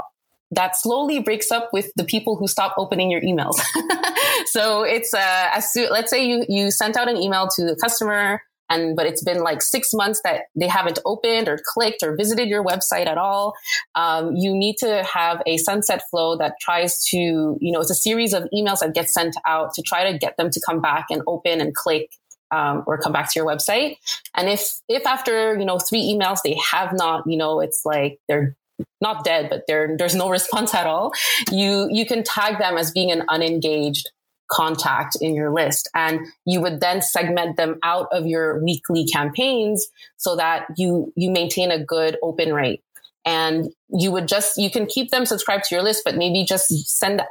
that 0.56 0.76
slowly 0.76 1.20
breaks 1.20 1.52
up 1.52 1.70
with 1.72 1.92
the 1.96 2.04
people 2.04 2.36
who 2.36 2.48
stop 2.48 2.74
opening 2.78 3.12
your 3.12 3.22
emails. 3.22 3.56
so 4.46 4.84
it's 4.84 5.14
uh, 5.14 5.50
as 5.52 5.72
soon, 5.72 5.90
let's 5.92 6.10
say 6.10 6.26
you 6.26 6.46
you 6.50 6.72
sent 6.72 6.98
out 6.98 7.10
an 7.10 7.18
email 7.18 7.48
to 7.56 7.72
a 7.72 7.76
customer 7.76 8.42
and 8.70 8.96
but 8.96 9.06
it's 9.06 9.24
been 9.24 9.42
like 9.42 9.62
six 9.62 9.94
months 9.94 10.22
that 10.24 10.44
they 10.56 10.68
haven't 10.68 11.00
opened 11.06 11.48
or 11.48 11.60
clicked 11.74 12.02
or 12.04 12.16
visited 12.16 12.48
your 12.48 12.64
website 12.64 13.08
at 13.08 13.18
all 13.18 13.54
um, 13.96 14.36
you 14.36 14.56
need 14.56 14.76
to 14.78 15.04
have 15.04 15.42
a 15.46 15.58
sunset 15.58 16.02
flow 16.10 16.38
that 16.38 16.54
tries 16.62 17.04
to 17.06 17.18
you 17.18 17.72
know 17.72 17.80
it's 17.80 17.92
a 17.92 17.96
series 17.96 18.34
of 18.34 18.44
emails 18.54 18.80
that 18.80 18.94
get 18.94 19.10
sent 19.10 19.36
out 19.46 19.74
to 19.74 19.82
try 19.82 20.12
to 20.12 20.18
get 20.18 20.36
them 20.38 20.50
to 20.50 20.62
come 20.66 20.82
back 20.82 21.06
and 21.10 21.22
open 21.28 21.62
and 21.62 21.76
click 21.76 22.12
um, 22.52 22.84
or 22.86 22.98
come 22.98 23.12
back 23.12 23.32
to 23.32 23.40
your 23.40 23.48
website 23.48 23.98
and 24.36 24.50
if 24.50 24.80
if 24.88 25.06
after 25.06 25.58
you 25.58 25.66
know 25.66 25.80
three 25.80 26.02
emails 26.02 26.40
they 26.44 26.58
have 26.72 26.94
not 26.94 27.24
you 27.26 27.38
know 27.38 27.60
it's 27.60 27.82
like 27.86 28.20
they're 28.28 28.56
not 29.02 29.24
dead, 29.24 29.50
but 29.50 29.64
there's 29.68 30.16
no 30.16 30.30
response 30.30 30.74
at 30.74 30.88
all, 30.88 31.14
you, 31.52 31.88
you 31.92 32.06
can 32.06 32.24
tag 32.24 32.58
them 32.60 32.78
as 32.78 32.92
being 32.92 33.12
an 33.12 33.24
unengaged 33.30 34.10
contact 34.52 35.18
in 35.22 35.34
your 35.34 35.52
list. 35.52 35.90
And 35.96 36.20
you 36.46 36.62
would 36.62 36.80
then 36.80 37.02
segment 37.02 37.58
them 37.58 37.80
out 37.84 38.08
of 38.12 38.28
your 38.28 38.64
weekly 38.64 39.06
campaigns 39.06 39.88
so 40.18 40.36
that 40.36 40.68
you, 40.78 41.12
you 41.16 41.32
maintain 41.32 41.72
a 41.72 41.84
good 41.84 42.18
open 42.22 42.54
rate. 42.54 42.84
And 43.26 43.70
you 43.90 44.12
would 44.12 44.28
just, 44.28 44.58
you 44.58 44.70
can 44.70 44.86
keep 44.86 45.10
them 45.10 45.26
subscribed 45.26 45.64
to 45.66 45.76
your 45.76 45.84
list, 45.84 46.04
but 46.06 46.16
maybe 46.16 46.46
just 46.46 46.70
send 46.88 47.22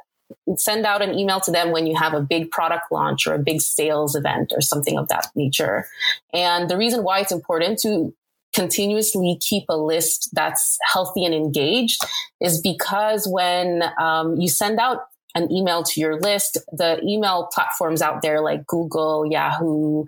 send 0.57 0.87
out 0.87 1.03
an 1.03 1.17
email 1.17 1.39
to 1.39 1.51
them 1.51 1.71
when 1.71 1.87
you 1.87 1.95
have 1.97 2.15
a 2.15 2.21
big 2.21 2.51
product 2.51 2.91
launch 2.91 3.27
or 3.27 3.35
a 3.35 3.39
big 3.39 3.61
sales 3.61 4.15
event 4.15 4.53
or 4.55 4.61
something 4.61 4.99
of 4.99 5.07
that 5.09 5.29
nature. 5.35 5.87
And 6.33 6.69
the 6.69 6.77
reason 6.77 7.05
why 7.05 7.21
it's 7.21 7.31
important 7.31 7.79
to 7.81 8.15
continuously 8.55 9.39
keep 9.41 9.65
a 9.69 9.77
list 9.77 10.31
that's 10.33 10.79
healthy 10.93 11.25
and 11.25 11.35
engaged 11.35 12.01
is 12.41 12.61
because 12.61 13.27
when 13.29 13.83
um, 14.01 14.37
you 14.37 14.49
send 14.49 14.79
out 14.79 15.01
an 15.35 15.51
email 15.51 15.83
to 15.83 16.01
your 16.01 16.19
list, 16.21 16.59
the 16.73 17.01
email 17.05 17.49
platforms 17.53 18.01
out 18.01 18.23
there 18.23 18.41
like 18.41 18.67
Google, 18.67 19.27
Yahoo, 19.27 20.05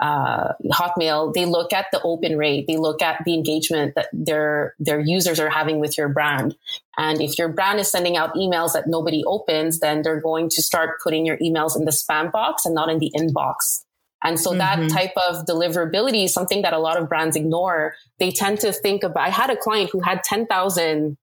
uh, 0.00 0.54
Hotmail, 0.72 1.34
they 1.34 1.44
look 1.44 1.74
at 1.74 1.86
the 1.92 2.00
open 2.02 2.38
rate, 2.38 2.64
they 2.66 2.78
look 2.78 3.02
at 3.02 3.22
the 3.26 3.34
engagement 3.34 3.94
that 3.96 4.08
their 4.12 4.74
their 4.78 4.98
users 4.98 5.38
are 5.38 5.50
having 5.50 5.78
with 5.78 5.98
your 5.98 6.08
brand. 6.08 6.56
And 6.96 7.20
if 7.20 7.38
your 7.38 7.48
brand 7.48 7.80
is 7.80 7.90
sending 7.90 8.16
out 8.16 8.34
emails 8.34 8.72
that 8.72 8.86
nobody 8.86 9.22
opens, 9.26 9.80
then 9.80 10.00
they're 10.00 10.20
going 10.20 10.48
to 10.50 10.62
start 10.62 11.00
putting 11.04 11.26
your 11.26 11.36
emails 11.36 11.76
in 11.76 11.84
the 11.84 11.90
spam 11.90 12.32
box 12.32 12.64
and 12.64 12.74
not 12.74 12.88
in 12.88 12.98
the 12.98 13.12
inbox. 13.14 13.84
And 14.22 14.38
so 14.38 14.50
mm-hmm. 14.50 14.58
that 14.58 14.90
type 14.90 15.12
of 15.28 15.46
deliverability 15.46 16.24
is 16.24 16.32
something 16.32 16.62
that 16.62 16.72
a 16.72 16.78
lot 16.78 17.00
of 17.00 17.08
brands 17.08 17.36
ignore. 17.36 17.94
They 18.18 18.30
tend 18.30 18.60
to 18.60 18.72
think 18.72 19.02
about, 19.02 19.26
I 19.26 19.30
had 19.30 19.50
a 19.50 19.56
client 19.56 19.90
who 19.92 20.00
had 20.00 20.22
10,000 20.24 21.16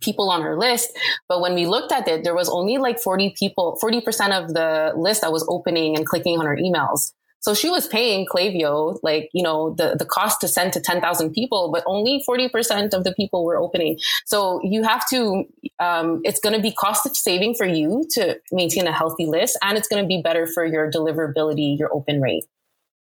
people 0.00 0.30
on 0.30 0.42
her 0.42 0.58
list. 0.58 0.90
But 1.28 1.40
when 1.40 1.54
we 1.54 1.66
looked 1.66 1.92
at 1.92 2.06
it, 2.08 2.24
there 2.24 2.34
was 2.34 2.48
only 2.48 2.78
like 2.78 2.98
40 2.98 3.34
people, 3.38 3.78
40% 3.82 4.30
of 4.32 4.54
the 4.54 4.92
list 4.96 5.22
that 5.22 5.32
was 5.32 5.46
opening 5.48 5.96
and 5.96 6.06
clicking 6.06 6.38
on 6.38 6.46
her 6.46 6.56
emails. 6.56 7.12
So 7.46 7.54
she 7.54 7.70
was 7.70 7.86
paying 7.86 8.26
Klaviyo, 8.26 8.98
like, 9.04 9.30
you 9.32 9.40
know, 9.40 9.72
the, 9.72 9.94
the 9.96 10.04
cost 10.04 10.40
to 10.40 10.48
send 10.48 10.72
to 10.72 10.80
10,000 10.80 11.30
people, 11.30 11.70
but 11.70 11.84
only 11.86 12.20
40% 12.28 12.92
of 12.92 13.04
the 13.04 13.14
people 13.14 13.44
were 13.44 13.56
opening. 13.56 14.00
So 14.24 14.60
you 14.64 14.82
have 14.82 15.08
to, 15.10 15.44
um, 15.78 16.22
it's 16.24 16.40
going 16.40 16.56
to 16.56 16.60
be 16.60 16.72
cost 16.72 17.06
of 17.06 17.16
saving 17.16 17.54
for 17.54 17.64
you 17.64 18.04
to 18.14 18.40
maintain 18.50 18.88
a 18.88 18.92
healthy 18.92 19.26
list 19.26 19.56
and 19.62 19.78
it's 19.78 19.86
going 19.86 20.02
to 20.02 20.08
be 20.08 20.20
better 20.20 20.48
for 20.48 20.66
your 20.66 20.90
deliverability, 20.90 21.78
your 21.78 21.94
open 21.94 22.20
rate 22.20 22.46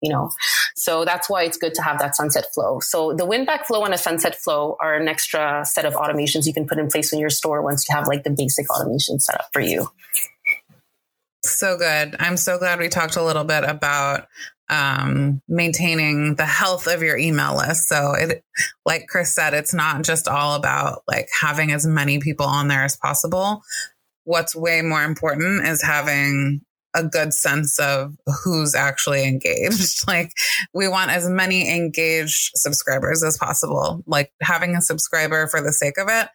you 0.03 0.13
know? 0.13 0.31
So 0.77 1.07
that's 1.07 1.31
why 1.31 1.45
it's 1.45 1.57
good 1.57 1.73
to 1.77 1.83
have 1.83 1.99
that 2.01 2.15
sunset 2.15 2.45
flow. 2.53 2.79
So 2.81 3.15
the 3.15 3.25
win 3.25 3.47
back 3.47 3.67
flow 3.67 3.87
and 3.87 3.95
a 3.95 3.97
sunset 3.97 4.35
flow 4.35 4.77
are 4.79 4.97
an 4.97 5.09
extra 5.09 5.65
set 5.65 5.87
of 5.87 5.95
automations 5.95 6.45
you 6.45 6.53
can 6.53 6.67
put 6.67 6.79
in 6.79 6.89
place 6.89 7.11
in 7.15 7.19
your 7.19 7.31
store 7.31 7.63
once 7.63 7.89
you 7.89 7.97
have 7.97 8.07
like 8.07 8.23
the 8.23 8.29
basic 8.29 8.69
automation 8.69 9.19
set 9.19 9.41
up 9.41 9.49
for 9.51 9.61
you 9.61 9.89
so 11.51 11.77
good. 11.77 12.17
I'm 12.19 12.37
so 12.37 12.59
glad 12.59 12.79
we 12.79 12.89
talked 12.89 13.17
a 13.17 13.23
little 13.23 13.45
bit 13.45 13.65
about 13.65 14.27
um, 14.71 15.43
maintaining 15.47 16.37
the 16.37 16.47
health 16.47 16.87
of 16.87 17.03
your 17.03 17.17
email 17.17 17.57
list. 17.57 17.89
So 17.89 18.13
it, 18.13 18.45
like 18.87 19.07
Chris 19.09 19.35
said, 19.35 19.55
it's 19.55 19.75
not 19.75 20.03
just 20.03 20.29
all 20.29 20.55
about 20.55 21.03
like 21.07 21.29
having 21.41 21.73
as 21.73 21.87
many 21.87 22.19
people 22.19 22.47
on 22.47 22.69
there 22.69 22.85
as 22.85 22.97
possible. 22.97 23.63
What's 24.25 24.57
way 24.57 24.81
more 24.81 25.05
important 25.05 25.67
is 25.67 25.83
having 25.83 26.63
a 26.95 27.03
good 27.03 27.35
sense 27.35 27.79
of 27.79 28.15
who's 28.45 28.75
actually 28.75 29.27
engaged. 29.27 30.05
like 30.09 30.31
we 30.73 30.89
want 30.89 31.11
as 31.11 31.29
many 31.29 31.69
engaged 31.75 32.53
subscribers 32.55 33.23
as 33.23 33.37
possible. 33.37 34.03
Like 34.07 34.33
having 34.41 34.77
a 34.77 34.81
subscriber 34.81 35.47
for 35.49 35.61
the 35.61 35.73
sake 35.73 35.99
of 35.99 36.09
it 36.09 36.29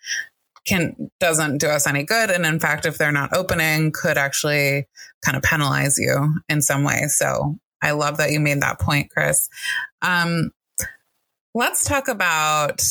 can 0.66 1.10
doesn't 1.20 1.58
do 1.58 1.68
us 1.68 1.88
any 1.88 2.04
good. 2.04 2.30
And 2.30 2.46
in 2.46 2.60
fact 2.60 2.86
if 2.86 2.98
they're 2.98 3.12
not 3.12 3.36
opening 3.36 3.92
could 3.92 4.18
actually 4.18 4.88
kind 5.24 5.38
of 5.38 5.44
penalize 5.44 5.98
you 5.98 6.36
in 6.48 6.62
some 6.62 6.84
way. 6.84 7.04
So 7.08 7.58
i 7.82 7.92
love 7.92 8.18
that 8.18 8.32
you 8.32 8.40
made 8.40 8.62
that 8.62 8.80
point 8.80 9.10
chris. 9.10 9.50
Um, 10.02 10.52
let's 11.54 11.84
talk 11.86 12.08
about 12.08 12.82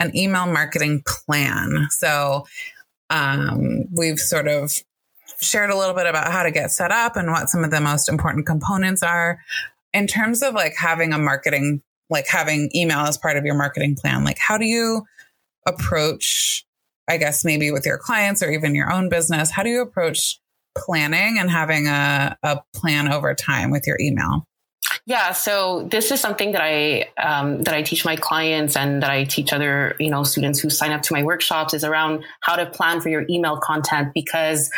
an 0.00 0.16
email 0.16 0.46
marketing 0.46 1.02
plan. 1.06 1.88
So 1.90 2.46
Um, 3.10 3.84
we've 3.94 4.18
sort 4.18 4.48
of 4.48 4.72
shared 5.40 5.70
a 5.70 5.76
little 5.76 5.94
bit 5.94 6.06
about 6.06 6.32
how 6.32 6.42
to 6.42 6.50
get 6.50 6.70
set 6.70 6.90
up 6.90 7.16
and 7.16 7.30
what 7.30 7.48
some 7.50 7.62
of 7.62 7.70
the 7.70 7.80
most 7.80 8.08
important 8.08 8.46
components 8.46 9.02
are. 9.02 9.38
In 9.92 10.06
terms 10.06 10.42
of 10.42 10.54
like 10.54 10.74
having 10.76 11.12
a 11.12 11.18
marketing, 11.18 11.82
like 12.10 12.26
having 12.26 12.70
email 12.74 13.00
as 13.00 13.18
part 13.18 13.36
of 13.36 13.44
your 13.44 13.54
marketing 13.54 13.94
plan, 13.94 14.24
like 14.24 14.38
how 14.38 14.56
do 14.58 14.64
you 14.64 15.04
approach, 15.66 16.63
I 17.08 17.16
guess, 17.16 17.44
maybe 17.44 17.70
with 17.70 17.84
your 17.86 17.98
clients 17.98 18.42
or 18.42 18.50
even 18.50 18.74
your 18.74 18.92
own 18.92 19.08
business, 19.08 19.50
how 19.50 19.62
do 19.62 19.68
you 19.68 19.82
approach 19.82 20.40
planning 20.76 21.38
and 21.38 21.50
having 21.50 21.86
a, 21.86 22.36
a 22.42 22.60
plan 22.74 23.12
over 23.12 23.34
time 23.34 23.70
with 23.70 23.86
your 23.86 23.98
email? 24.00 24.46
Yeah, 25.06 25.32
so 25.32 25.86
this 25.90 26.10
is 26.10 26.20
something 26.20 26.52
that 26.52 26.62
I 26.62 27.08
um, 27.22 27.62
that 27.64 27.74
I 27.74 27.82
teach 27.82 28.04
my 28.04 28.16
clients 28.16 28.74
and 28.74 29.02
that 29.02 29.10
I 29.10 29.24
teach 29.24 29.52
other 29.52 29.96
you 29.98 30.10
know 30.10 30.24
students 30.24 30.60
who 30.60 30.70
sign 30.70 30.92
up 30.92 31.02
to 31.02 31.12
my 31.12 31.22
workshops 31.22 31.74
is 31.74 31.84
around 31.84 32.24
how 32.40 32.56
to 32.56 32.66
plan 32.66 33.00
for 33.00 33.10
your 33.10 33.26
email 33.28 33.58
content 33.58 34.12
because 34.14 34.70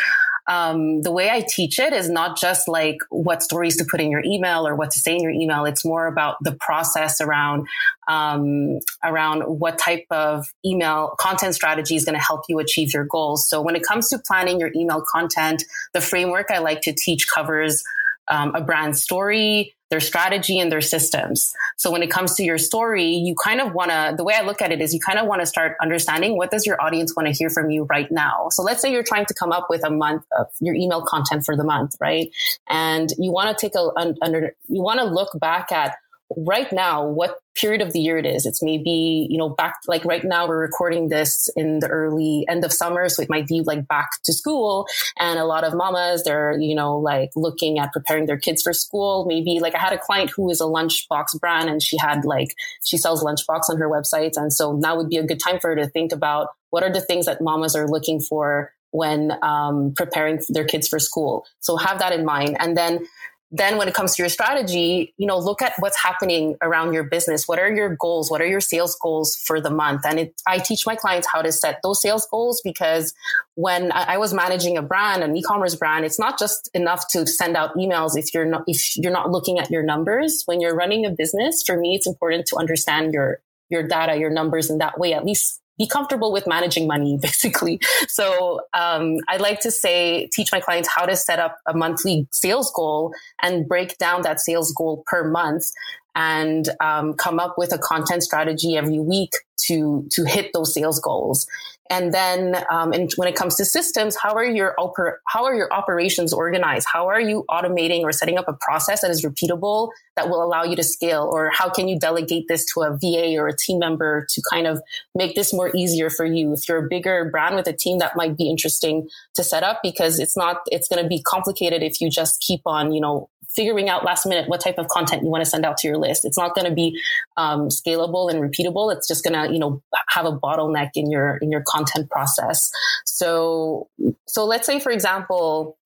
um, 0.47 1.01
the 1.01 1.11
way 1.11 1.29
I 1.29 1.41
teach 1.41 1.77
it 1.77 1.91
is 1.91 2.09
not 2.09 2.37
just 2.37 2.67
like 2.67 2.97
what 3.09 3.43
stories 3.43 3.75
to 3.77 3.85
put 3.85 3.99
in 3.99 4.09
your 4.09 4.23
email 4.25 4.65
or 4.65 4.75
what 4.75 4.91
to 4.91 4.99
say 4.99 5.15
in 5.15 5.21
your 5.21 5.31
email. 5.31 5.65
It's 5.65 5.83
more 5.83 6.07
about 6.07 6.37
the 6.41 6.53
process 6.53 7.19
around 7.19 7.67
um, 8.07 8.79
around 9.03 9.41
what 9.41 9.77
type 9.77 10.05
of 10.09 10.45
email 10.65 11.15
content 11.19 11.53
strategy 11.55 11.97
is 11.97 12.05
going 12.05 12.17
to 12.17 12.23
help 12.23 12.41
you 12.47 12.59
achieve 12.59 12.93
your 12.93 13.05
goals. 13.05 13.49
So 13.49 13.61
when 13.61 13.75
it 13.75 13.83
comes 13.83 14.09
to 14.09 14.19
planning 14.25 14.59
your 14.59 14.71
email 14.73 15.01
content, 15.01 15.63
the 15.93 15.99
framework 15.99 16.49
I 16.49 16.59
like 16.59 16.81
to 16.81 16.93
teach 16.93 17.27
covers 17.33 17.83
um, 18.29 18.55
a 18.55 18.61
brand 18.61 18.97
story, 18.97 19.75
their 19.89 19.99
strategy 19.99 20.59
and 20.59 20.71
their 20.71 20.81
systems. 20.81 21.53
So 21.77 21.91
when 21.91 22.03
it 22.03 22.09
comes 22.09 22.35
to 22.35 22.43
your 22.43 22.57
story, 22.57 23.05
you 23.05 23.35
kind 23.35 23.61
of 23.61 23.73
want 23.73 23.91
to, 23.91 24.13
the 24.17 24.23
way 24.23 24.33
I 24.35 24.41
look 24.41 24.61
at 24.61 24.71
it 24.71 24.81
is 24.81 24.93
you 24.93 24.99
kind 24.99 25.19
of 25.19 25.27
want 25.27 25.41
to 25.41 25.45
start 25.45 25.77
understanding 25.81 26.35
what 26.37 26.51
does 26.51 26.65
your 26.65 26.81
audience 26.81 27.15
want 27.15 27.27
to 27.27 27.33
hear 27.33 27.49
from 27.49 27.69
you 27.69 27.85
right 27.85 28.11
now. 28.11 28.49
So 28.51 28.63
let's 28.63 28.81
say 28.81 28.91
you're 28.91 29.03
trying 29.03 29.25
to 29.27 29.33
come 29.33 29.51
up 29.51 29.67
with 29.69 29.85
a 29.85 29.89
month 29.89 30.23
of 30.37 30.47
your 30.59 30.75
email 30.75 31.01
content 31.01 31.45
for 31.45 31.55
the 31.55 31.63
month, 31.63 31.95
right? 32.01 32.29
And 32.67 33.09
you 33.17 33.31
want 33.31 33.57
to 33.57 33.61
take 33.61 33.75
a, 33.75 33.89
under, 34.21 34.55
you 34.67 34.81
want 34.81 34.99
to 34.99 35.05
look 35.05 35.29
back 35.39 35.71
at 35.71 35.95
right 36.35 36.71
now 36.73 37.07
what 37.07 37.37
period 37.55 37.81
of 37.81 37.91
the 37.93 37.99
year 37.99 38.17
it 38.17 38.25
is. 38.25 38.45
It's 38.45 38.61
maybe 38.61 39.27
you 39.29 39.37
know 39.37 39.49
back 39.49 39.77
like 39.87 40.05
right 40.05 40.23
now 40.23 40.47
we're 40.47 40.59
recording 40.59 41.09
this 41.09 41.49
in 41.55 41.79
the 41.79 41.87
early 41.87 42.45
end 42.47 42.63
of 42.63 42.71
summer 42.71 43.09
so 43.09 43.23
it 43.23 43.29
might 43.29 43.47
be 43.47 43.61
like 43.61 43.87
back 43.87 44.09
to 44.25 44.33
school. 44.33 44.85
And 45.17 45.39
a 45.39 45.45
lot 45.45 45.63
of 45.63 45.73
mamas 45.73 46.23
they're 46.23 46.57
you 46.59 46.75
know 46.75 46.97
like 46.97 47.29
looking 47.35 47.79
at 47.79 47.93
preparing 47.93 48.25
their 48.25 48.37
kids 48.37 48.61
for 48.61 48.73
school. 48.73 49.25
Maybe 49.27 49.59
like 49.59 49.75
i 49.75 49.79
had 49.79 49.93
a 49.93 49.97
client 49.97 50.31
who 50.35 50.49
is 50.49 50.61
a 50.61 50.65
lunchbox 50.65 51.39
brand 51.39 51.69
and 51.69 51.81
she 51.81 51.97
had 51.97 52.25
like 52.25 52.49
she 52.83 52.97
sells 52.97 53.23
lunchbox 53.23 53.69
on 53.69 53.77
her 53.77 53.89
website. 53.89 54.33
And 54.35 54.53
so 54.53 54.73
now 54.73 54.95
would 54.97 55.09
be 55.09 55.17
a 55.17 55.25
good 55.25 55.39
time 55.39 55.59
for 55.59 55.69
her 55.69 55.75
to 55.75 55.87
think 55.87 56.11
about 56.11 56.49
what 56.69 56.83
are 56.83 56.91
the 56.91 57.01
things 57.01 57.25
that 57.25 57.41
mamas 57.41 57.75
are 57.75 57.87
looking 57.87 58.19
for 58.19 58.71
when 58.91 59.31
um, 59.43 59.93
preparing 59.95 60.39
their 60.49 60.65
kids 60.65 60.87
for 60.87 60.99
school. 60.99 61.45
So 61.59 61.77
have 61.77 61.99
that 61.99 62.13
in 62.13 62.25
mind. 62.25 62.57
And 62.59 62.77
then 62.77 63.05
then 63.49 63.77
when 63.77 63.87
it 63.87 63.93
comes 63.93 64.15
to 64.15 64.21
your 64.21 64.29
strategy, 64.29 65.13
you 65.17 65.25
know, 65.25 65.37
look 65.37 65.61
at 65.61 65.73
what's 65.79 66.01
happening 66.01 66.57
around 66.61 66.93
your 66.93 67.05
business. 67.05 67.47
What 67.47 67.59
are 67.59 67.71
your 67.71 67.95
goals? 67.95 68.29
What 68.29 68.41
are 68.41 68.45
your 68.45 68.59
sales 68.59 68.97
goals 69.01 69.37
for 69.37 69.61
the 69.61 69.69
month? 69.69 70.05
And 70.05 70.19
it, 70.19 70.41
I 70.45 70.59
teach 70.59 70.85
my 70.85 70.95
clients 70.95 71.27
how 71.31 71.41
to 71.41 71.51
set 71.51 71.79
those 71.81 72.01
sales 72.01 72.27
goals 72.29 72.59
because 72.61 73.13
when 73.55 73.91
I, 73.93 74.17
was 74.17 74.33
managing 74.33 74.77
a 74.77 74.81
brand, 74.81 75.23
an 75.23 75.37
e-commerce 75.37 75.75
brand, 75.75 76.03
it's 76.03 76.19
not 76.19 76.37
just 76.37 76.69
enough 76.73 77.07
to 77.11 77.25
send 77.25 77.55
out 77.55 77.75
emails 77.75 78.17
if 78.17 78.33
you're 78.33 78.45
not, 78.45 78.63
if 78.67 78.97
you're 78.97 79.13
not 79.13 79.31
looking 79.31 79.59
at 79.59 79.71
your 79.71 79.83
numbers. 79.83 80.43
When 80.45 80.59
you're 80.59 80.75
running 80.75 81.05
a 81.05 81.09
business, 81.11 81.63
for 81.65 81.77
me, 81.77 81.95
it's 81.95 82.07
important 82.07 82.47
to 82.47 82.57
understand 82.57 83.13
your, 83.13 83.39
your 83.69 83.87
data, 83.87 84.17
your 84.17 84.29
numbers 84.29 84.69
in 84.69 84.79
that 84.79 84.99
way, 84.99 85.13
at 85.13 85.23
least 85.23 85.61
be 85.77 85.87
comfortable 85.87 86.31
with 86.31 86.47
managing 86.47 86.87
money, 86.87 87.17
basically. 87.21 87.79
So 88.07 88.61
um, 88.73 89.17
I 89.27 89.37
like 89.37 89.59
to 89.61 89.71
say, 89.71 90.27
teach 90.33 90.51
my 90.51 90.59
clients 90.59 90.89
how 90.93 91.05
to 91.05 91.15
set 91.15 91.39
up 91.39 91.57
a 91.67 91.75
monthly 91.75 92.27
sales 92.31 92.71
goal 92.75 93.13
and 93.41 93.67
break 93.67 93.97
down 93.97 94.21
that 94.23 94.39
sales 94.39 94.71
goal 94.73 95.03
per 95.07 95.29
month 95.29 95.71
and 96.15 96.69
um, 96.79 97.13
come 97.13 97.39
up 97.39 97.55
with 97.57 97.71
a 97.71 97.77
content 97.77 98.23
strategy 98.23 98.75
every 98.75 98.99
week 98.99 99.31
to 99.67 100.07
to 100.11 100.25
hit 100.25 100.51
those 100.53 100.73
sales 100.73 100.99
goals. 100.99 101.45
And 101.89 102.13
then, 102.13 102.63
um, 102.69 102.91
and 102.91 103.11
when 103.15 103.27
it 103.27 103.35
comes 103.35 103.55
to 103.55 103.65
systems, 103.65 104.15
how 104.15 104.33
are 104.33 104.45
your 104.45 104.75
oper- 104.77 105.15
how 105.27 105.45
are 105.45 105.55
your 105.55 105.71
operations 105.73 106.33
organized? 106.33 106.87
How 106.91 107.07
are 107.07 107.19
you 107.19 107.45
automating 107.49 108.01
or 108.01 108.11
setting 108.11 108.37
up 108.37 108.47
a 108.47 108.53
process 108.53 109.01
that 109.01 109.11
is 109.11 109.25
repeatable 109.25 109.89
that 110.15 110.29
will 110.29 110.43
allow 110.43 110.63
you 110.63 110.75
to 110.75 110.83
scale? 110.83 111.29
Or 111.31 111.51
how 111.53 111.69
can 111.69 111.87
you 111.87 111.99
delegate 111.99 112.47
this 112.47 112.65
to 112.73 112.81
a 112.81 112.97
VA 112.97 113.37
or 113.37 113.47
a 113.47 113.55
team 113.55 113.79
member 113.79 114.25
to 114.29 114.41
kind 114.49 114.67
of 114.67 114.81
make 115.15 115.35
this 115.35 115.53
more 115.53 115.71
easier 115.75 116.09
for 116.09 116.25
you? 116.25 116.53
If 116.53 116.67
you're 116.67 116.85
a 116.85 116.89
bigger 116.89 117.29
brand 117.31 117.55
with 117.55 117.67
a 117.67 117.73
team, 117.73 117.99
that 117.99 118.15
might 118.15 118.37
be 118.37 118.49
interesting 118.49 119.07
to 119.35 119.43
set 119.43 119.63
up 119.63 119.79
because 119.81 120.19
it's 120.19 120.35
not 120.35 120.57
it's 120.67 120.87
going 120.87 121.01
to 121.01 121.07
be 121.07 121.21
complicated 121.21 121.83
if 121.83 122.01
you 122.01 122.09
just 122.09 122.41
keep 122.41 122.61
on 122.65 122.91
you 122.91 122.99
know 122.99 123.29
figuring 123.57 123.89
out 123.89 124.05
last 124.05 124.25
minute 124.25 124.47
what 124.47 124.61
type 124.61 124.77
of 124.77 124.87
content 124.87 125.23
you 125.23 125.29
want 125.29 125.43
to 125.43 125.49
send 125.49 125.65
out 125.65 125.77
to 125.79 125.87
your 125.87 125.97
list. 125.97 126.23
It's 126.23 126.37
not 126.37 126.53
going 126.53 126.65
to 126.65 126.73
be 126.73 126.97
um, 127.37 127.69
scalable 127.69 128.29
and 128.29 128.39
repeatable. 128.39 128.95
It's 128.95 129.07
just 129.07 129.23
going 129.23 129.33
to, 129.33 129.51
you 129.51 129.59
know, 129.59 129.81
have 130.09 130.25
a 130.25 130.31
bottleneck 130.31 130.91
in 130.93 131.09
your 131.09 131.37
in 131.37 131.51
your 131.51 131.63
content 131.67 132.09
process. 132.11 132.71
So, 133.05 133.89
so 134.27 134.45
let's 134.45 134.67
say, 134.67 134.79
for 134.79 134.91
example, 134.91 135.77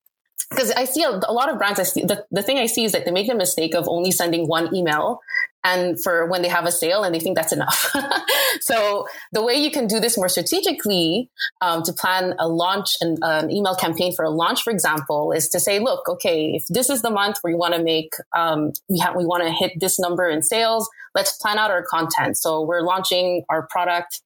because 0.51 0.69
I 0.71 0.83
see 0.83 1.01
a, 1.03 1.09
a, 1.09 1.33
lot 1.33 1.49
of 1.49 1.57
brands. 1.57 1.79
I 1.79 1.83
see 1.83 2.03
the, 2.03 2.25
the 2.29 2.43
thing 2.43 2.57
I 2.57 2.65
see 2.65 2.83
is 2.83 2.91
that 2.91 3.05
they 3.05 3.11
make 3.11 3.27
the 3.27 3.35
mistake 3.35 3.73
of 3.73 3.87
only 3.87 4.11
sending 4.11 4.47
one 4.47 4.75
email 4.75 5.21
and 5.63 6.01
for 6.01 6.25
when 6.25 6.41
they 6.41 6.49
have 6.49 6.65
a 6.65 6.71
sale 6.71 7.03
and 7.03 7.15
they 7.15 7.19
think 7.19 7.37
that's 7.37 7.53
enough. 7.53 7.95
so 8.61 9.07
the 9.31 9.41
way 9.41 9.55
you 9.55 9.71
can 9.71 9.87
do 9.87 9.99
this 9.99 10.17
more 10.17 10.27
strategically 10.27 11.29
um, 11.61 11.83
to 11.83 11.93
plan 11.93 12.35
a 12.37 12.47
launch 12.47 12.97
and 12.99 13.17
an 13.21 13.49
email 13.49 13.75
campaign 13.75 14.13
for 14.13 14.25
a 14.25 14.29
launch, 14.29 14.61
for 14.61 14.71
example, 14.71 15.31
is 15.31 15.47
to 15.49 15.59
say, 15.59 15.79
look, 15.79 16.07
okay, 16.09 16.51
if 16.53 16.65
this 16.67 16.89
is 16.89 17.01
the 17.01 17.11
month 17.11 17.37
where 17.41 17.51
you 17.51 17.57
want 17.57 17.73
to 17.75 17.83
make, 17.83 18.13
um, 18.35 18.71
we 18.89 18.99
have, 18.99 19.15
we 19.15 19.25
want 19.25 19.43
to 19.43 19.51
hit 19.51 19.71
this 19.79 19.99
number 19.99 20.27
in 20.27 20.41
sales, 20.41 20.89
let's 21.15 21.37
plan 21.37 21.57
out 21.57 21.71
our 21.71 21.83
content. 21.83 22.37
So 22.37 22.61
we're 22.61 22.81
launching 22.81 23.43
our 23.49 23.67
product 23.67 24.21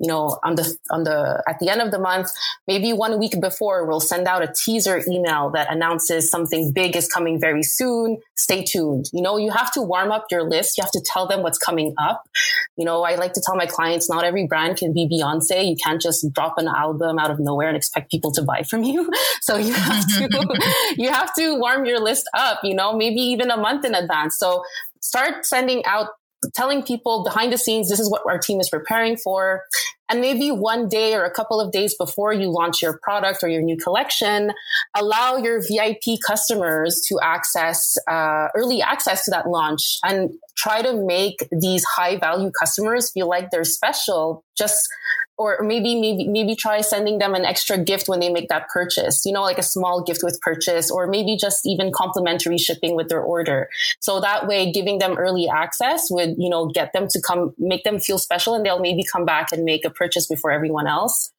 you 0.00 0.08
know, 0.08 0.38
on 0.42 0.54
the, 0.54 0.76
on 0.90 1.04
the, 1.04 1.42
at 1.46 1.58
the 1.60 1.68
end 1.68 1.82
of 1.82 1.90
the 1.90 1.98
month, 1.98 2.30
maybe 2.66 2.92
one 2.92 3.18
week 3.18 3.38
before, 3.40 3.86
we'll 3.86 4.00
send 4.00 4.26
out 4.26 4.42
a 4.42 4.52
teaser 4.52 5.02
email 5.06 5.50
that 5.50 5.70
announces 5.70 6.30
something 6.30 6.72
big 6.72 6.96
is 6.96 7.06
coming 7.06 7.38
very 7.38 7.62
soon. 7.62 8.18
Stay 8.36 8.64
tuned. 8.64 9.06
You 9.12 9.20
know, 9.22 9.36
you 9.36 9.50
have 9.50 9.70
to 9.72 9.82
warm 9.82 10.10
up 10.10 10.26
your 10.30 10.42
list. 10.42 10.78
You 10.78 10.82
have 10.82 10.90
to 10.92 11.02
tell 11.04 11.28
them 11.28 11.42
what's 11.42 11.58
coming 11.58 11.94
up. 11.98 12.26
You 12.78 12.86
know, 12.86 13.02
I 13.02 13.16
like 13.16 13.34
to 13.34 13.42
tell 13.44 13.56
my 13.56 13.66
clients, 13.66 14.08
not 14.08 14.24
every 14.24 14.46
brand 14.46 14.78
can 14.78 14.94
be 14.94 15.06
Beyonce. 15.06 15.68
You 15.68 15.76
can't 15.76 16.00
just 16.00 16.32
drop 16.32 16.54
an 16.56 16.66
album 16.66 17.18
out 17.18 17.30
of 17.30 17.38
nowhere 17.38 17.68
and 17.68 17.76
expect 17.76 18.10
people 18.10 18.32
to 18.32 18.42
buy 18.42 18.62
from 18.62 18.82
you. 18.90 19.10
So 19.42 19.58
you 19.58 19.74
have 19.74 20.06
to, 20.06 20.94
you 20.96 21.10
have 21.10 21.34
to 21.34 21.56
warm 21.56 21.84
your 21.84 22.00
list 22.00 22.28
up, 22.32 22.60
you 22.62 22.74
know, 22.74 22.96
maybe 22.96 23.20
even 23.20 23.50
a 23.50 23.56
month 23.58 23.84
in 23.84 23.94
advance. 23.94 24.38
So 24.38 24.64
start 25.00 25.44
sending 25.44 25.84
out 25.84 26.08
telling 26.54 26.82
people 26.82 27.24
behind 27.24 27.52
the 27.52 27.58
scenes, 27.58 27.88
this 27.88 28.00
is 28.00 28.10
what 28.10 28.22
our 28.26 28.38
team 28.38 28.60
is 28.60 28.68
preparing 28.68 29.16
for. 29.16 29.62
And 30.10 30.20
maybe 30.20 30.50
one 30.50 30.88
day 30.88 31.14
or 31.14 31.24
a 31.24 31.30
couple 31.30 31.60
of 31.60 31.70
days 31.72 31.94
before 31.94 32.32
you 32.32 32.50
launch 32.50 32.82
your 32.82 32.98
product 32.98 33.42
or 33.42 33.48
your 33.48 33.62
new 33.62 33.76
collection, 33.76 34.52
allow 34.96 35.36
your 35.36 35.60
VIP 35.60 36.18
customers 36.26 37.00
to 37.08 37.18
access 37.22 37.96
uh, 38.08 38.48
early 38.56 38.82
access 38.82 39.24
to 39.26 39.30
that 39.30 39.48
launch 39.48 39.98
and 40.02 40.32
try 40.56 40.82
to 40.82 40.92
make 40.92 41.48
these 41.52 41.84
high 41.84 42.18
value 42.18 42.50
customers 42.50 43.10
feel 43.12 43.28
like 43.28 43.50
they're 43.50 43.64
special. 43.64 44.44
Just 44.58 44.88
or 45.40 45.56
maybe 45.62 45.98
maybe 45.98 46.28
maybe 46.28 46.54
try 46.54 46.82
sending 46.82 47.18
them 47.18 47.34
an 47.34 47.46
extra 47.46 47.78
gift 47.78 48.08
when 48.08 48.20
they 48.20 48.28
make 48.28 48.50
that 48.50 48.68
purchase 48.68 49.24
you 49.24 49.32
know 49.32 49.40
like 49.40 49.56
a 49.56 49.62
small 49.62 50.02
gift 50.04 50.20
with 50.22 50.38
purchase 50.42 50.90
or 50.90 51.06
maybe 51.06 51.34
just 51.34 51.66
even 51.66 51.90
complimentary 51.90 52.58
shipping 52.58 52.94
with 52.94 53.08
their 53.08 53.22
order. 53.22 53.68
So 54.00 54.20
that 54.20 54.46
way 54.46 54.70
giving 54.70 54.98
them 54.98 55.16
early 55.16 55.48
access 55.48 56.08
would 56.10 56.34
you 56.36 56.50
know 56.50 56.66
get 56.66 56.92
them 56.92 57.08
to 57.08 57.20
come 57.22 57.54
make 57.56 57.84
them 57.84 57.98
feel 57.98 58.18
special 58.18 58.54
and 58.54 58.66
they'll 58.66 58.80
maybe 58.80 59.02
come 59.02 59.24
back 59.24 59.50
and 59.50 59.64
make 59.64 59.86
a 59.86 59.90
purchase 60.00 60.26
before 60.26 60.50
everyone 60.50 60.86
else. 60.86 61.32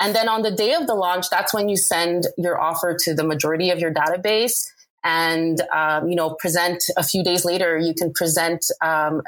And 0.00 0.14
then 0.14 0.28
on 0.28 0.42
the 0.42 0.50
day 0.50 0.72
of 0.74 0.86
the 0.86 0.94
launch 0.94 1.26
that's 1.30 1.52
when 1.54 1.68
you 1.68 1.76
send 1.76 2.26
your 2.36 2.60
offer 2.60 2.96
to 3.04 3.14
the 3.14 3.24
majority 3.24 3.70
of 3.70 3.78
your 3.78 3.92
database 3.92 4.66
and 5.06 5.62
um, 5.72 6.08
you 6.08 6.16
know 6.16 6.30
present 6.30 6.82
a 6.96 7.04
few 7.04 7.22
days 7.22 7.44
later 7.44 7.78
you 7.78 7.94
can 7.94 8.12
present 8.12 8.64
um, 8.82 9.22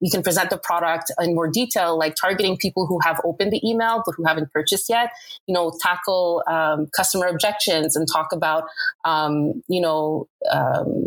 you 0.00 0.10
can 0.10 0.22
present 0.22 0.50
the 0.50 0.58
product 0.58 1.12
in 1.20 1.34
more 1.34 1.48
detail 1.48 1.96
like 1.96 2.16
targeting 2.16 2.56
people 2.56 2.86
who 2.86 2.98
have 3.04 3.20
opened 3.24 3.52
the 3.52 3.60
email 3.66 4.02
but 4.04 4.14
who 4.16 4.24
haven't 4.24 4.52
purchased 4.52 4.88
yet 4.88 5.12
you 5.46 5.54
know 5.54 5.72
tackle 5.80 6.42
um, 6.48 6.88
customer 6.94 7.26
objections 7.26 7.94
and 7.94 8.08
talk 8.12 8.32
about 8.32 8.64
um, 9.04 9.62
you 9.68 9.80
know 9.80 10.26
um, 10.50 11.06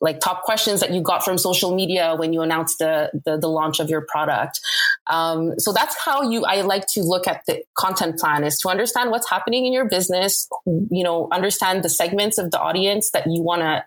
like 0.00 0.20
top 0.20 0.42
questions 0.42 0.80
that 0.80 0.92
you 0.92 1.00
got 1.00 1.24
from 1.24 1.38
social 1.38 1.74
media 1.74 2.14
when 2.16 2.32
you 2.32 2.42
announced 2.42 2.78
the 2.78 3.10
the, 3.24 3.36
the 3.36 3.48
launch 3.48 3.80
of 3.80 3.88
your 3.88 4.02
product. 4.02 4.60
Um, 5.08 5.58
so 5.58 5.72
that's 5.72 5.96
how 6.02 6.22
you 6.22 6.44
I 6.44 6.62
like 6.62 6.86
to 6.88 7.02
look 7.02 7.26
at 7.26 7.42
the 7.46 7.62
content 7.74 8.18
plan 8.18 8.44
is 8.44 8.58
to 8.60 8.68
understand 8.68 9.10
what's 9.10 9.28
happening 9.28 9.66
in 9.66 9.72
your 9.72 9.88
business. 9.88 10.48
You 10.66 11.04
know, 11.04 11.28
understand 11.32 11.82
the 11.82 11.88
segments 11.88 12.38
of 12.38 12.50
the 12.50 12.60
audience 12.60 13.10
that 13.10 13.26
you 13.26 13.42
want 13.42 13.62
to 13.62 13.84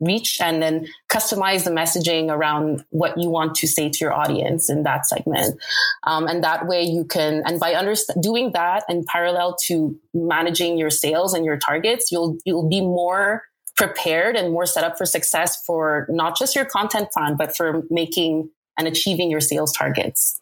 reach 0.00 0.40
and 0.40 0.62
then 0.62 0.86
customize 1.10 1.64
the 1.64 1.70
messaging 1.70 2.30
around 2.30 2.84
what 2.90 3.18
you 3.18 3.28
want 3.28 3.54
to 3.54 3.68
say 3.68 3.88
to 3.88 3.98
your 4.00 4.12
audience 4.12 4.70
in 4.70 4.82
that 4.82 5.06
segment. 5.06 5.60
Um, 6.04 6.26
and 6.26 6.42
that 6.42 6.66
way 6.66 6.82
you 6.82 7.04
can, 7.04 7.42
and 7.44 7.60
by 7.60 7.74
underst- 7.74 8.20
doing 8.20 8.52
that 8.52 8.84
in 8.88 9.04
parallel 9.04 9.56
to 9.66 9.98
managing 10.14 10.78
your 10.78 10.90
sales 10.90 11.34
and 11.34 11.44
your 11.44 11.58
targets, 11.58 12.10
you'll, 12.10 12.38
you'll 12.44 12.68
be 12.68 12.80
more 12.80 13.44
prepared 13.80 14.36
and 14.36 14.52
more 14.52 14.66
set 14.66 14.84
up 14.84 14.98
for 14.98 15.06
success 15.06 15.64
for 15.64 16.06
not 16.10 16.36
just 16.36 16.54
your 16.54 16.66
content 16.66 17.10
plan, 17.10 17.34
but 17.34 17.56
for 17.56 17.82
making 17.88 18.50
and 18.76 18.86
achieving 18.86 19.30
your 19.30 19.40
sales 19.40 19.72
targets. 19.72 20.38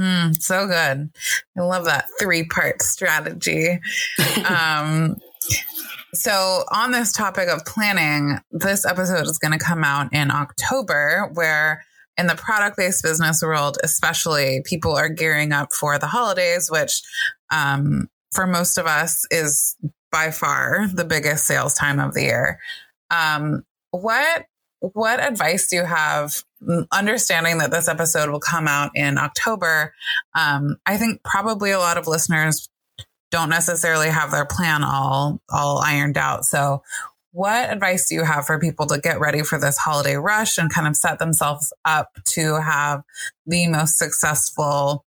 Mm, 0.00 0.34
so 0.40 0.66
good. 0.66 1.10
I 1.56 1.60
love 1.60 1.84
that 1.84 2.06
three 2.18 2.44
part 2.44 2.80
strategy. 2.80 3.78
um, 4.48 5.16
so, 6.14 6.64
on 6.72 6.92
this 6.92 7.12
topic 7.12 7.48
of 7.48 7.66
planning, 7.66 8.38
this 8.50 8.86
episode 8.86 9.26
is 9.26 9.38
going 9.38 9.56
to 9.56 9.62
come 9.62 9.84
out 9.84 10.12
in 10.14 10.30
October, 10.30 11.30
where 11.34 11.84
in 12.16 12.26
the 12.26 12.36
product 12.36 12.78
based 12.78 13.02
business 13.02 13.42
world, 13.42 13.76
especially, 13.84 14.62
people 14.64 14.96
are 14.96 15.10
gearing 15.10 15.52
up 15.52 15.74
for 15.74 15.98
the 15.98 16.06
holidays, 16.06 16.70
which 16.70 17.02
um, 17.50 18.08
for 18.32 18.46
most 18.46 18.78
of 18.78 18.86
us 18.86 19.26
is 19.30 19.76
by 20.14 20.30
far 20.30 20.86
the 20.94 21.04
biggest 21.04 21.46
sales 21.46 21.74
time 21.74 21.98
of 21.98 22.14
the 22.14 22.22
year. 22.22 22.60
Um, 23.10 23.64
what 23.90 24.46
what 24.80 25.18
advice 25.18 25.68
do 25.68 25.76
you 25.76 25.84
have? 25.84 26.44
Understanding 26.92 27.58
that 27.58 27.70
this 27.70 27.88
episode 27.88 28.30
will 28.30 28.40
come 28.40 28.66
out 28.66 28.90
in 28.94 29.18
october 29.18 29.92
um, 30.34 30.78
i 30.86 30.96
think 30.96 31.22
probably 31.22 31.72
a 31.72 31.78
lot 31.78 31.98
of 31.98 32.06
listeners 32.06 32.70
don't 33.34 33.50
necessarily 33.50 34.10
have 34.10 34.30
their 34.30 34.44
plan 34.44 34.84
all 34.84 35.40
all 35.50 35.82
ironed 35.84 36.16
out. 36.16 36.44
So 36.44 36.84
what 37.32 37.68
advice 37.68 38.08
do 38.08 38.14
you 38.14 38.22
have 38.22 38.46
for 38.46 38.60
people 38.60 38.86
to 38.86 39.00
get 39.00 39.18
ready 39.18 39.42
for 39.42 39.58
this 39.58 39.76
holiday 39.76 40.14
rush 40.14 40.56
and 40.56 40.72
kind 40.72 40.86
of 40.86 40.94
set 40.94 41.18
themselves 41.18 41.72
up 41.84 42.10
to 42.34 42.60
have 42.62 43.02
the 43.44 43.66
most 43.66 43.98
successful 43.98 45.04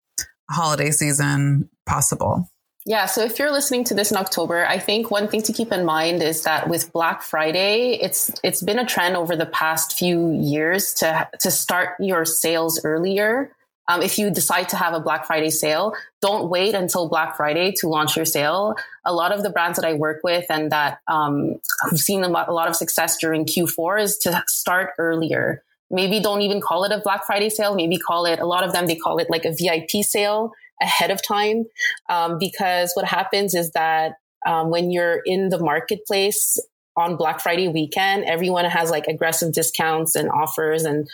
holiday 0.51 0.91
season 0.91 1.71
possible 1.87 2.51
yeah, 2.89 3.07
so 3.07 3.24
if 3.24 3.41
you're 3.41 3.51
listening 3.51 3.82
to 3.84 3.95
this 3.95 4.12
in 4.12 4.16
October, 4.16 4.64
I 4.64 4.78
think 4.78 5.11
one 5.11 5.26
thing 5.26 5.43
to 5.43 5.53
keep 5.53 5.72
in 5.72 5.84
mind 5.84 6.22
is 6.22 6.45
that 6.45 6.68
with 6.68 6.93
Black 6.93 7.20
Friday, 7.20 7.99
it's 8.01 8.30
it's 8.45 8.62
been 8.62 8.78
a 8.78 8.87
trend 8.87 9.16
over 9.16 9.34
the 9.34 9.47
past 9.47 9.99
few 9.99 10.30
years 10.30 10.95
to 10.95 11.28
to 11.41 11.51
start 11.51 11.97
your 11.99 12.24
sales 12.24 12.80
earlier. 12.84 13.51
Um, 13.89 14.03
if 14.03 14.18
you 14.18 14.30
decide 14.30 14.68
to 14.68 14.76
have 14.76 14.95
a 14.95 15.01
Black 15.01 15.26
Friday 15.26 15.51
sale, 15.51 15.95
don't 16.22 16.49
wait 16.49 16.74
until 16.74 17.09
Black 17.09 17.37
Friday 17.37 17.72
to 17.78 17.89
launch 17.89 18.14
your 18.14 18.24
sale. 18.24 18.76
A 19.05 19.12
lot 19.12 19.32
of 19.32 19.43
the 19.43 19.51
brands 19.51 19.80
that 19.80 19.87
I 19.87 19.95
work 19.95 20.20
with 20.22 20.47
and 20.49 20.70
that 20.70 21.01
um, 21.09 21.57
have 21.91 21.99
seen 21.99 22.22
a 22.22 22.28
lot 22.28 22.68
of 22.68 22.76
success 22.76 23.16
during 23.16 23.47
Q4 23.47 24.01
is 24.01 24.16
to 24.18 24.45
start 24.47 24.91
earlier. 24.99 25.62
Maybe 25.91 26.18
don't 26.20 26.43
even 26.43 26.61
call 26.61 26.84
it 26.84 26.93
a 26.93 26.99
Black 26.99 27.26
Friday 27.26 27.49
sale. 27.49 27.76
Maybe 27.76 27.97
call 27.97 28.26
it, 28.26 28.41
a 28.41 28.47
lot 28.47 28.64
of 28.64 28.72
them, 28.72 28.87
they 28.87 28.97
call 28.97 29.18
it 29.18 29.30
like 29.30 29.45
a 29.45 29.53
VIP 29.53 30.05
sale 30.05 30.53
ahead 30.81 31.11
of 31.11 31.20
time 31.27 31.64
um, 32.09 32.39
because 32.39 32.93
what 32.95 33.07
happens 33.07 33.55
is 33.55 33.70
that 33.72 34.14
um, 34.47 34.70
when 34.70 34.91
you're 34.91 35.20
in 35.24 35.49
the 35.49 35.59
marketplace 35.59 36.59
on 36.97 37.16
Black 37.16 37.41
Friday 37.41 37.68
weekend, 37.68 38.24
everyone 38.24 38.64
has 38.64 38.91
like 38.91 39.07
aggressive 39.07 39.53
discounts 39.53 40.14
and 40.14 40.31
offers 40.31 40.85
and 40.85 41.09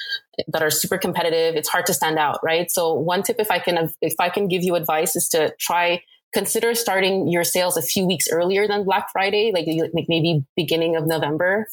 that 0.48 0.62
are 0.62 0.70
super 0.70 0.96
competitive. 0.96 1.56
It's 1.56 1.68
hard 1.68 1.86
to 1.86 1.94
stand 1.94 2.18
out, 2.18 2.38
right? 2.42 2.70
So 2.70 2.94
one 2.94 3.22
tip, 3.22 3.36
if 3.38 3.50
I 3.50 3.58
can, 3.58 3.90
if 4.00 4.14
I 4.20 4.28
can 4.28 4.48
give 4.48 4.62
you 4.62 4.76
advice 4.76 5.16
is 5.16 5.28
to 5.30 5.54
try 5.58 6.02
consider 6.32 6.74
starting 6.74 7.28
your 7.28 7.44
sales 7.44 7.76
a 7.76 7.82
few 7.82 8.06
weeks 8.06 8.26
earlier 8.30 8.66
than 8.66 8.84
Black 8.84 9.10
Friday, 9.12 9.52
like, 9.52 9.66
like 9.92 10.06
maybe 10.08 10.44
beginning 10.56 10.96
of 10.96 11.06
November, 11.06 11.68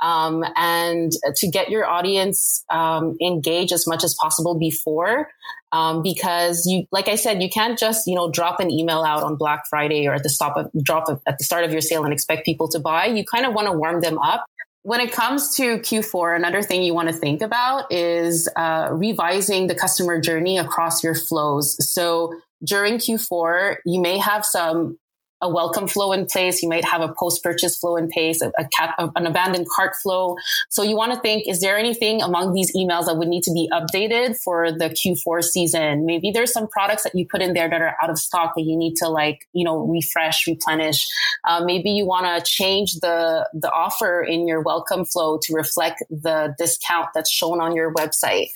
um, 0.00 0.44
and 0.56 1.12
to 1.36 1.50
get 1.50 1.70
your 1.70 1.86
audience 1.86 2.64
um, 2.70 3.16
engaged 3.20 3.72
as 3.72 3.86
much 3.86 4.04
as 4.04 4.14
possible 4.14 4.58
before. 4.58 5.28
Um, 5.72 6.02
because 6.02 6.64
you, 6.66 6.86
like 6.92 7.08
I 7.08 7.16
said, 7.16 7.42
you 7.42 7.50
can't 7.50 7.78
just 7.78 8.06
you 8.06 8.14
know 8.14 8.30
drop 8.30 8.60
an 8.60 8.70
email 8.70 9.02
out 9.02 9.22
on 9.22 9.36
Black 9.36 9.64
Friday 9.68 10.06
or 10.06 10.14
at 10.14 10.22
the 10.22 10.28
stop 10.28 10.56
of, 10.56 10.70
drop 10.82 11.08
of, 11.08 11.20
at 11.26 11.38
the 11.38 11.44
start 11.44 11.64
of 11.64 11.72
your 11.72 11.80
sale 11.80 12.04
and 12.04 12.12
expect 12.12 12.44
people 12.44 12.68
to 12.68 12.78
buy. 12.78 13.06
You 13.06 13.24
kind 13.24 13.44
of 13.44 13.52
want 13.52 13.66
to 13.66 13.72
warm 13.72 14.00
them 14.00 14.18
up 14.18 14.46
when 14.86 15.00
it 15.00 15.10
comes 15.10 15.56
to 15.56 15.78
Q4, 15.78 16.36
another 16.36 16.62
thing 16.62 16.84
you 16.84 16.94
want 16.94 17.08
to 17.08 17.12
think 17.12 17.42
about 17.42 17.90
is 17.90 18.48
uh, 18.54 18.86
revising 18.92 19.66
the 19.66 19.74
customer 19.74 20.20
journey 20.20 20.58
across 20.58 21.02
your 21.02 21.16
flows. 21.16 21.76
So 21.92 22.32
during 22.62 22.98
Q4, 22.98 23.78
you 23.84 24.00
may 24.00 24.16
have 24.16 24.44
some 24.44 24.96
a 25.42 25.50
welcome 25.50 25.86
flow 25.86 26.12
in 26.12 26.24
place. 26.24 26.62
You 26.62 26.68
might 26.68 26.84
have 26.84 27.02
a 27.02 27.12
post 27.12 27.42
purchase 27.42 27.76
flow 27.76 27.96
in 27.96 28.08
place, 28.08 28.40
a, 28.40 28.50
a 28.58 28.66
cat, 28.68 28.94
an 28.98 29.26
abandoned 29.26 29.66
cart 29.68 29.94
flow. 29.96 30.36
So 30.70 30.82
you 30.82 30.96
want 30.96 31.12
to 31.12 31.20
think, 31.20 31.46
is 31.46 31.60
there 31.60 31.76
anything 31.76 32.22
among 32.22 32.54
these 32.54 32.74
emails 32.74 33.06
that 33.06 33.16
would 33.18 33.28
need 33.28 33.42
to 33.44 33.52
be 33.52 33.68
updated 33.70 34.38
for 34.42 34.72
the 34.72 34.88
Q4 34.88 35.44
season? 35.44 36.06
Maybe 36.06 36.30
there's 36.30 36.52
some 36.52 36.66
products 36.68 37.02
that 37.02 37.14
you 37.14 37.26
put 37.30 37.42
in 37.42 37.52
there 37.52 37.68
that 37.68 37.82
are 37.82 37.94
out 38.02 38.08
of 38.08 38.18
stock 38.18 38.54
that 38.56 38.62
you 38.62 38.76
need 38.76 38.96
to 38.96 39.08
like, 39.08 39.46
you 39.52 39.64
know, 39.64 39.86
refresh, 39.86 40.46
replenish. 40.46 41.06
Uh, 41.44 41.62
maybe 41.64 41.90
you 41.90 42.06
want 42.06 42.24
to 42.26 42.50
change 42.50 42.94
the, 43.00 43.46
the 43.52 43.70
offer 43.70 44.22
in 44.22 44.48
your 44.48 44.62
welcome 44.62 45.04
flow 45.04 45.38
to 45.42 45.54
reflect 45.54 46.02
the 46.08 46.54
discount 46.58 47.08
that's 47.14 47.30
shown 47.30 47.60
on 47.60 47.76
your 47.76 47.92
website. 47.92 48.48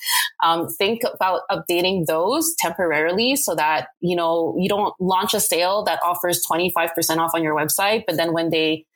Um, 0.42 0.68
think 0.68 1.02
about 1.12 1.42
updating 1.50 2.06
those 2.06 2.54
temporarily 2.58 3.36
so 3.36 3.54
that, 3.54 3.88
you 4.00 4.16
know, 4.16 4.56
you 4.58 4.68
don't 4.68 4.94
launch 4.98 5.34
a 5.34 5.40
sale 5.40 5.84
that 5.84 6.00
offers 6.02 6.42
20 6.46 6.69
25% 6.72 7.18
off 7.18 7.32
on 7.34 7.42
your 7.42 7.54
website, 7.54 8.04
but 8.06 8.16
then 8.16 8.32
when 8.32 8.50
they 8.50 8.86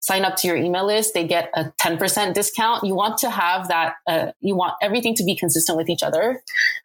sign 0.00 0.24
up 0.24 0.36
to 0.36 0.46
your 0.46 0.56
email 0.56 0.86
list, 0.86 1.14
they 1.14 1.26
get 1.26 1.50
a 1.54 1.72
10% 1.82 2.34
discount. 2.34 2.84
You 2.84 2.94
want 2.94 3.18
to 3.18 3.30
have 3.30 3.68
that, 3.68 3.94
uh, 4.06 4.32
you 4.40 4.54
want 4.54 4.74
everything 4.80 5.14
to 5.16 5.24
be 5.24 5.34
consistent 5.34 5.76
with 5.76 5.88
each 5.88 6.02
other. 6.02 6.40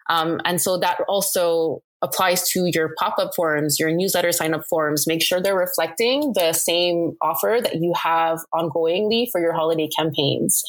Um, 0.10 0.42
and 0.46 0.60
so 0.60 0.78
that 0.80 1.00
also 1.08 1.84
applies 2.02 2.50
to 2.50 2.70
your 2.74 2.92
pop-up 3.00 3.32
forms, 3.34 3.80
your 3.80 3.90
newsletter 3.90 4.34
sign-up 4.34 4.66
forms. 4.70 5.08
Make 5.08 5.24
sure 5.24 5.42
they're 5.42 5.58
reflecting 5.58 6.34
the 6.34 6.52
same 6.52 7.16
offer 7.22 7.60
that 7.64 7.76
you 7.76 7.94
have 7.96 8.40
ongoingly 8.54 9.28
for 9.32 9.40
your 9.40 9.54
holiday 9.54 9.88
campaigns. 9.88 10.62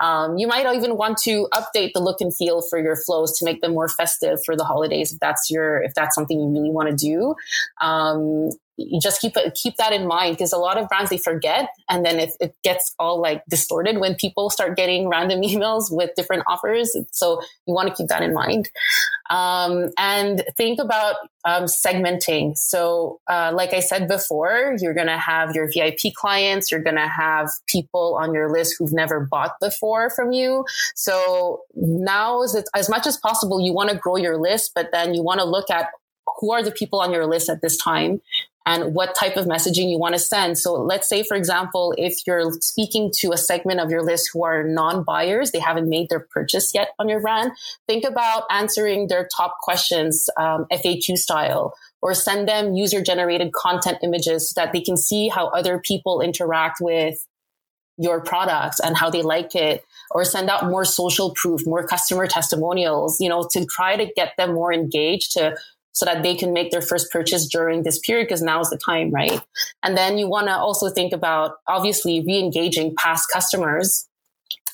Um, 0.00 0.38
you 0.38 0.46
might 0.46 0.66
even 0.74 0.96
want 0.96 1.18
to 1.18 1.46
update 1.52 1.92
the 1.92 2.00
look 2.00 2.20
and 2.20 2.34
feel 2.34 2.62
for 2.62 2.80
your 2.80 2.96
flows 2.96 3.38
to 3.38 3.44
make 3.44 3.60
them 3.60 3.72
more 3.72 3.88
festive 3.88 4.38
for 4.46 4.56
the 4.56 4.64
holidays 4.64 5.12
if 5.12 5.20
that's 5.20 5.50
your 5.50 5.82
if 5.82 5.92
that's 5.94 6.14
something 6.14 6.38
you 6.38 6.48
really 6.48 6.70
want 6.70 6.88
to 6.88 6.96
do. 6.96 7.34
Um, 7.80 8.50
you 8.78 9.00
just 9.00 9.20
keep 9.20 9.34
keep 9.54 9.76
that 9.76 9.92
in 9.92 10.06
mind 10.06 10.36
because 10.36 10.52
a 10.52 10.56
lot 10.56 10.78
of 10.78 10.88
brands 10.88 11.10
they 11.10 11.18
forget 11.18 11.70
and 11.90 12.06
then 12.06 12.20
it, 12.20 12.30
it 12.40 12.54
gets 12.62 12.94
all 12.98 13.20
like 13.20 13.42
distorted 13.48 13.98
when 13.98 14.14
people 14.14 14.50
start 14.50 14.76
getting 14.76 15.08
random 15.08 15.40
emails 15.42 15.86
with 15.90 16.14
different 16.14 16.44
offers. 16.46 16.96
So 17.10 17.42
you 17.66 17.74
want 17.74 17.88
to 17.88 17.94
keep 17.94 18.08
that 18.08 18.22
in 18.22 18.32
mind. 18.32 18.70
Um, 19.30 19.90
and 19.98 20.44
think 20.56 20.80
about 20.80 21.16
um, 21.44 21.64
segmenting. 21.64 22.56
So 22.56 23.20
uh, 23.28 23.52
like 23.54 23.74
i 23.74 23.80
said 23.80 24.06
before 24.06 24.76
you're 24.80 24.94
going 24.94 25.06
to 25.08 25.18
have 25.18 25.54
your 25.54 25.68
vip 25.72 25.98
clients 26.14 26.70
you're 26.70 26.82
going 26.82 26.96
to 26.96 27.08
have 27.08 27.48
people 27.66 28.16
on 28.20 28.32
your 28.32 28.50
list 28.50 28.76
who've 28.78 28.92
never 28.92 29.20
bought 29.20 29.58
before 29.60 30.08
from 30.10 30.30
you. 30.32 30.64
So 30.94 31.62
now 31.74 32.42
is 32.42 32.54
it, 32.54 32.68
as 32.74 32.88
much 32.88 33.06
as 33.06 33.16
possible 33.16 33.60
you 33.60 33.72
want 33.72 33.90
to 33.90 33.96
grow 33.96 34.16
your 34.16 34.36
list 34.36 34.72
but 34.74 34.90
then 34.92 35.14
you 35.14 35.22
want 35.22 35.40
to 35.40 35.46
look 35.46 35.68
at 35.68 35.88
who 36.38 36.52
are 36.52 36.62
the 36.62 36.70
people 36.70 37.00
on 37.00 37.12
your 37.12 37.26
list 37.26 37.48
at 37.48 37.62
this 37.62 37.76
time 37.76 38.20
and 38.68 38.94
what 38.94 39.14
type 39.14 39.38
of 39.38 39.46
messaging 39.46 39.90
you 39.90 39.98
want 39.98 40.14
to 40.14 40.18
send. 40.18 40.58
So 40.58 40.74
let's 40.74 41.08
say, 41.08 41.22
for 41.22 41.34
example, 41.34 41.94
if 41.96 42.26
you're 42.26 42.52
speaking 42.60 43.10
to 43.20 43.32
a 43.32 43.38
segment 43.38 43.80
of 43.80 43.90
your 43.90 44.02
list 44.02 44.28
who 44.30 44.44
are 44.44 44.62
non-buyers, 44.62 45.52
they 45.52 45.58
haven't 45.58 45.88
made 45.88 46.10
their 46.10 46.20
purchase 46.20 46.74
yet 46.74 46.90
on 46.98 47.08
your 47.08 47.22
brand, 47.22 47.52
think 47.86 48.04
about 48.04 48.42
answering 48.50 49.08
their 49.08 49.26
top 49.34 49.56
questions, 49.62 50.28
um, 50.36 50.66
FAQ 50.70 51.16
style, 51.16 51.74
or 52.02 52.12
send 52.12 52.46
them 52.46 52.74
user 52.74 53.02
generated 53.02 53.54
content 53.54 53.96
images 54.02 54.50
so 54.50 54.60
that 54.60 54.74
they 54.74 54.82
can 54.82 54.98
see 54.98 55.28
how 55.28 55.46
other 55.48 55.78
people 55.78 56.20
interact 56.20 56.78
with 56.78 57.26
your 57.96 58.20
products 58.20 58.80
and 58.80 58.98
how 58.98 59.08
they 59.08 59.22
like 59.22 59.56
it 59.56 59.82
or 60.10 60.24
send 60.24 60.50
out 60.50 60.66
more 60.66 60.84
social 60.84 61.34
proof 61.34 61.66
more 61.66 61.84
customer 61.84 62.28
testimonials 62.28 63.20
you 63.20 63.28
know 63.28 63.48
to 63.50 63.66
try 63.66 63.96
to 63.96 64.06
get 64.14 64.34
them 64.38 64.54
more 64.54 64.72
engaged 64.72 65.32
to 65.32 65.56
so 65.98 66.06
that 66.06 66.22
they 66.22 66.36
can 66.36 66.52
make 66.52 66.70
their 66.70 66.80
first 66.80 67.10
purchase 67.10 67.48
during 67.48 67.82
this 67.82 67.98
period 67.98 68.28
because 68.28 68.40
now 68.40 68.60
is 68.60 68.70
the 68.70 68.78
time, 68.78 69.10
right? 69.10 69.42
And 69.82 69.96
then 69.96 70.16
you 70.16 70.28
want 70.28 70.46
to 70.46 70.52
also 70.52 70.88
think 70.88 71.12
about 71.12 71.56
obviously 71.66 72.22
re-engaging 72.24 72.94
past 72.94 73.26
customers. 73.32 74.08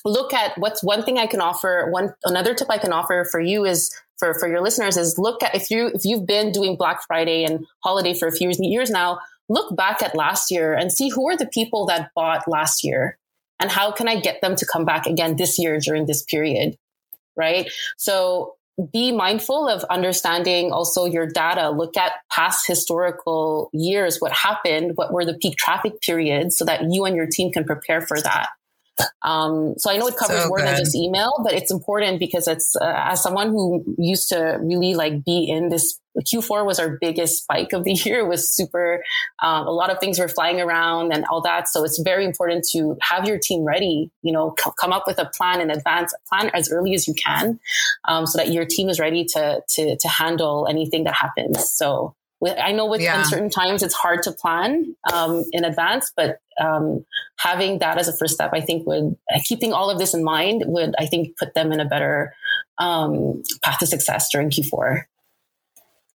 Look 0.05 0.35
at 0.35 0.55
what's 0.59 0.83
one 0.83 1.01
thing 1.01 1.17
I 1.17 1.25
can 1.25 1.41
offer. 1.41 1.89
One 1.89 2.13
another 2.25 2.53
tip 2.53 2.67
I 2.69 2.77
can 2.77 2.93
offer 2.93 3.27
for 3.31 3.39
you 3.39 3.65
is 3.65 3.91
for 4.19 4.35
for 4.35 4.47
your 4.47 4.61
listeners 4.61 4.97
is 4.97 5.17
look 5.17 5.41
at 5.41 5.55
if 5.55 5.71
you 5.71 5.87
if 5.95 6.05
you've 6.05 6.27
been 6.27 6.51
doing 6.51 6.75
Black 6.75 7.01
Friday 7.07 7.43
and 7.43 7.65
holiday 7.83 8.13
for 8.13 8.27
a 8.27 8.31
few 8.31 8.51
years 8.59 8.91
now, 8.91 9.17
look 9.49 9.75
back 9.75 10.03
at 10.03 10.13
last 10.13 10.51
year 10.51 10.75
and 10.75 10.91
see 10.91 11.09
who 11.09 11.27
are 11.27 11.35
the 11.35 11.47
people 11.47 11.87
that 11.87 12.11
bought 12.13 12.47
last 12.47 12.83
year 12.83 13.17
and 13.59 13.71
how 13.71 13.91
can 13.91 14.07
I 14.07 14.19
get 14.19 14.41
them 14.41 14.55
to 14.57 14.65
come 14.67 14.85
back 14.85 15.07
again 15.07 15.37
this 15.37 15.57
year 15.57 15.79
during 15.79 16.05
this 16.05 16.21
period, 16.21 16.77
right? 17.35 17.67
So 17.97 18.54
be 18.91 19.11
mindful 19.11 19.67
of 19.69 19.83
understanding 19.85 20.71
also 20.71 21.05
your 21.05 21.27
data. 21.27 21.69
Look 21.69 21.95
at 21.95 22.13
past 22.31 22.67
historical 22.67 23.69
years, 23.73 24.17
what 24.19 24.33
happened, 24.33 24.91
what 24.95 25.13
were 25.13 25.25
the 25.25 25.37
peak 25.37 25.55
traffic 25.57 26.01
periods 26.01 26.57
so 26.57 26.65
that 26.65 26.91
you 26.91 27.05
and 27.05 27.15
your 27.15 27.27
team 27.27 27.51
can 27.51 27.63
prepare 27.63 28.01
for 28.01 28.19
that. 28.21 28.49
Um, 29.21 29.75
so 29.77 29.91
I 29.91 29.97
know 29.97 30.07
it 30.07 30.15
covers 30.15 30.43
So 30.43 30.47
more 30.47 30.61
than 30.61 30.77
just 30.77 30.95
email, 30.95 31.33
but 31.43 31.53
it's 31.53 31.71
important 31.71 32.19
because 32.19 32.47
it's 32.47 32.75
uh, 32.75 32.93
as 32.95 33.21
someone 33.21 33.49
who 33.49 33.83
used 33.97 34.29
to 34.29 34.57
really 34.61 34.93
like 34.93 35.23
be 35.23 35.49
in 35.49 35.69
this. 35.69 35.99
Q4 36.17 36.65
was 36.65 36.79
our 36.79 36.97
biggest 37.01 37.43
spike 37.43 37.73
of 37.73 37.83
the 37.83 37.91
year. 38.05 38.19
It 38.19 38.27
was 38.27 38.49
super. 38.49 39.03
Um, 39.43 39.67
a 39.67 39.71
lot 39.71 39.89
of 39.89 39.99
things 39.99 40.17
were 40.17 40.29
flying 40.29 40.61
around 40.61 41.11
and 41.11 41.25
all 41.25 41.41
that. 41.41 41.67
So 41.67 41.83
it's 41.83 41.99
very 41.99 42.23
important 42.23 42.65
to 42.71 42.95
have 43.01 43.27
your 43.27 43.37
team 43.37 43.65
ready. 43.65 44.11
You 44.21 44.31
know, 44.31 44.55
c- 44.57 44.71
come 44.79 44.93
up 44.93 45.07
with 45.07 45.19
a 45.19 45.25
plan 45.25 45.59
in 45.59 45.69
advance, 45.69 46.13
plan 46.29 46.51
as 46.53 46.71
early 46.71 46.93
as 46.93 47.05
you 47.05 47.15
can, 47.15 47.59
um, 48.07 48.25
so 48.27 48.37
that 48.37 48.49
your 48.49 48.63
team 48.63 48.87
is 48.87 48.97
ready 48.97 49.25
to 49.25 49.61
to 49.67 49.97
to 49.97 50.07
handle 50.07 50.67
anything 50.69 51.03
that 51.03 51.15
happens. 51.15 51.69
So 51.69 52.15
I 52.43 52.71
know 52.71 52.85
with 52.85 53.01
Yeah. 53.01 53.17
uncertain 53.19 53.49
times, 53.49 53.81
it's 53.81 53.93
hard 53.93 54.23
to 54.23 54.31
plan 54.31 54.95
um, 55.11 55.43
in 55.51 55.63
advance, 55.63 56.11
but 56.15 56.39
um, 56.59 57.05
having 57.37 57.79
that 57.79 57.97
as 57.97 58.07
a 58.07 58.15
first 58.15 58.33
step, 58.35 58.51
I 58.53 58.61
think 58.61 58.85
would 58.87 59.15
uh, 59.33 59.39
keeping 59.43 59.73
all 59.73 59.89
of 59.89 59.99
this 59.99 60.13
in 60.13 60.23
mind 60.23 60.63
would 60.67 60.93
I 60.99 61.05
think 61.05 61.37
put 61.37 61.53
them 61.53 61.71
in 61.71 61.79
a 61.79 61.85
better 61.85 62.33
um, 62.77 63.43
path 63.63 63.79
to 63.79 63.87
success 63.87 64.29
during 64.31 64.49
Q4. 64.49 65.03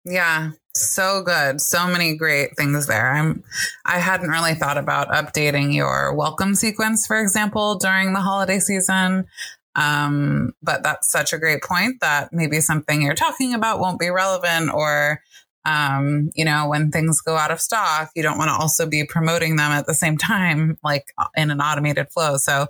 Yeah, 0.05 0.51
so 0.73 1.21
good. 1.23 1.61
So 1.61 1.87
many 1.87 2.15
great 2.15 2.55
things 2.55 2.87
there. 2.87 3.11
I'm 3.11 3.43
I 3.85 3.99
hadn't 3.99 4.29
really 4.29 4.55
thought 4.55 4.77
about 4.77 5.09
updating 5.09 5.73
your 5.73 6.13
welcome 6.13 6.55
sequence, 6.55 7.05
for 7.05 7.19
example, 7.19 7.75
during 7.75 8.13
the 8.13 8.21
holiday 8.21 8.59
season. 8.59 9.27
Um, 9.75 10.53
but 10.63 10.83
that's 10.83 11.11
such 11.11 11.31
a 11.31 11.37
great 11.37 11.61
point 11.63 12.01
that 12.01 12.33
maybe 12.33 12.59
something 12.59 13.01
you're 13.01 13.13
talking 13.13 13.53
about 13.53 13.79
won't 13.79 13.99
be 13.99 14.09
relevant 14.09 14.71
or 14.73 15.21
um, 15.69 16.31
you 16.33 16.45
know, 16.45 16.67
when 16.67 16.89
things 16.89 17.21
go 17.21 17.35
out 17.35 17.51
of 17.51 17.61
stock, 17.61 18.09
you 18.15 18.23
don't 18.23 18.37
want 18.37 18.49
to 18.49 18.55
also 18.55 18.87
be 18.87 19.05
promoting 19.05 19.55
them 19.55 19.71
at 19.71 19.85
the 19.85 19.93
same 19.93 20.17
time, 20.17 20.77
like 20.83 21.05
in 21.35 21.51
an 21.51 21.61
automated 21.61 22.09
flow. 22.09 22.37
So 22.37 22.67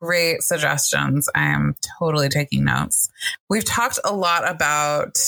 great 0.00 0.42
suggestions. 0.42 1.28
I 1.34 1.46
am 1.46 1.74
totally 1.98 2.28
taking 2.28 2.64
notes. 2.64 3.10
We've 3.50 3.64
talked 3.64 3.98
a 4.04 4.14
lot 4.14 4.48
about 4.48 5.18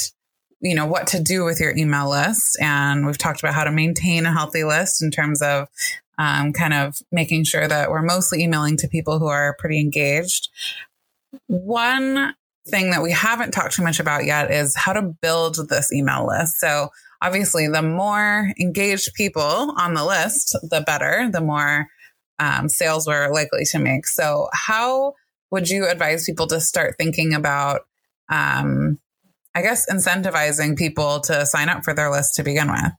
you 0.63 0.75
know 0.75 0.85
what 0.85 1.07
to 1.09 1.23
do 1.23 1.45
with 1.45 1.59
your 1.59 1.75
email 1.75 2.11
list 2.11 2.59
and 2.61 3.07
we've 3.07 3.17
talked 3.17 3.41
about 3.41 3.55
how 3.55 3.65
to 3.65 3.73
maintain 3.73 4.27
a 4.27 4.33
healthy 4.33 4.63
list 4.63 5.03
in 5.03 5.11
terms 5.11 5.41
of 5.41 5.69
um, 6.19 6.53
kind 6.53 6.75
of 6.75 6.99
making 7.11 7.45
sure 7.45 7.67
that 7.67 7.91
we're 7.91 8.03
mostly 8.03 8.43
emailing 8.43 8.77
to 8.77 8.87
people 8.87 9.19
who 9.19 9.27
are 9.27 9.57
pretty 9.59 9.81
engaged 9.81 10.51
one 11.47 12.35
thing 12.69 12.91
that 12.91 13.01
we 13.01 13.11
haven't 13.11 13.53
talked 13.53 13.75
too 13.75 13.83
much 13.83 14.01
about 14.01 14.27
yet 14.27 14.51
is 14.51 14.77
how 14.77 14.93
to 14.93 15.01
build 15.01 15.57
this 15.71 15.91
email 15.95 16.27
list 16.27 16.61
so 16.61 16.91
obviously 17.23 17.69
the 17.69 17.83
more 17.83 18.53
engaged 18.61 19.15
people 19.15 19.75
on 19.77 19.95
the 19.95 20.05
list 20.05 20.57
the 20.63 20.81
better 20.81 21.29
the 21.33 21.41
more 21.41 21.87
um, 22.39 22.69
sales 22.69 23.07
we're 23.07 23.33
likely 23.33 23.65
to 23.65 23.79
make 23.79 24.07
so 24.07 24.49
how 24.53 25.13
would 25.51 25.69
you 25.69 25.87
advise 25.87 26.25
people 26.25 26.47
to 26.47 26.61
start 26.61 26.95
thinking 26.97 27.35
about 27.35 27.83
um, 28.31 28.99
I 29.55 29.63
guess 29.63 29.91
incentivizing 29.91 30.77
people 30.77 31.21
to 31.21 31.45
sign 31.45 31.69
up 31.69 31.85
for 31.85 31.93
their 31.93 32.11
list 32.11 32.35
to 32.37 32.43
begin 32.43 32.71
with. 32.71 32.93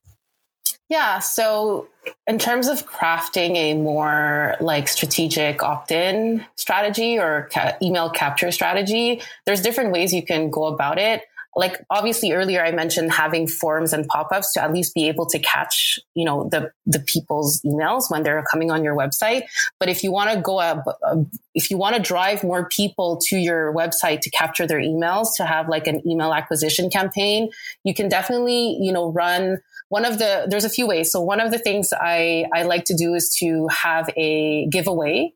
Yeah. 0.90 1.20
So, 1.20 1.88
in 2.28 2.38
terms 2.38 2.68
of 2.68 2.86
crafting 2.86 3.56
a 3.56 3.76
more 3.76 4.58
like 4.60 4.90
strategic 4.90 5.64
opt 5.64 5.92
in 5.92 6.46
strategy 6.58 7.18
or 7.18 7.48
ca- 7.54 7.78
email 7.82 8.10
capture 8.10 8.52
strategy, 8.52 9.22
there's 9.46 9.62
different 9.62 9.94
ways 9.94 10.14
you 10.14 10.24
can 10.24 10.50
go 10.50 10.66
about 10.66 11.00
it. 11.00 11.22
Like 11.56 11.84
obviously 11.90 12.32
earlier 12.32 12.64
I 12.64 12.72
mentioned 12.72 13.12
having 13.12 13.48
forms 13.48 13.94
and 13.94 14.08
pop-ups 14.08 14.54
to 14.54 14.64
at 14.64 14.72
least 14.74 14.94
be 14.94 15.08
able 15.08 15.26
to 15.28 15.40
catch, 15.40 16.00
you 16.16 16.26
know, 16.26 16.48
the 16.50 16.72
the 16.86 17.00
people's 17.00 17.62
emails 17.62 18.10
when 18.10 18.24
they're 18.24 18.44
coming 18.50 18.72
on 18.72 18.84
your 18.84 18.96
website. 18.96 19.44
But 19.80 19.90
if 19.90 20.04
you 20.04 20.12
want 20.12 20.32
to 20.32 20.40
go 20.40 20.60
up, 20.60 20.86
uh, 21.04 21.18
if 21.54 21.70
you 21.70 21.78
want 21.78 21.96
to 21.96 22.02
drive 22.02 22.44
more 22.44 22.70
people 22.70 23.20
to 23.28 23.38
your 23.38 23.74
website 23.74 24.22
to 24.22 24.30
capture 24.30 24.66
their 24.66 24.80
emails, 24.80 25.36
to 25.38 25.46
have 25.46 25.68
like 25.68 25.88
an 25.88 26.08
email 26.08 26.34
acquisition 26.34 26.90
campaign, 26.90 27.50
you 27.84 27.94
can 27.94 28.08
definitely, 28.08 28.78
you 28.80 28.92
know, 28.92 29.12
run 29.12 29.58
one 29.90 30.06
of 30.06 30.20
the 30.20 30.48
there's 30.50 30.64
a 30.64 30.70
few 30.70 30.88
ways 30.88 31.12
so 31.12 31.20
one 31.20 31.42
of 31.42 31.52
the 31.52 31.60
things 31.60 31.92
i 32.00 32.46
i 32.54 32.64
like 32.64 32.86
to 32.86 32.96
do 32.96 33.14
is 33.14 33.36
to 33.36 33.68
have 33.68 34.10
a 34.16 34.66
giveaway 34.68 35.34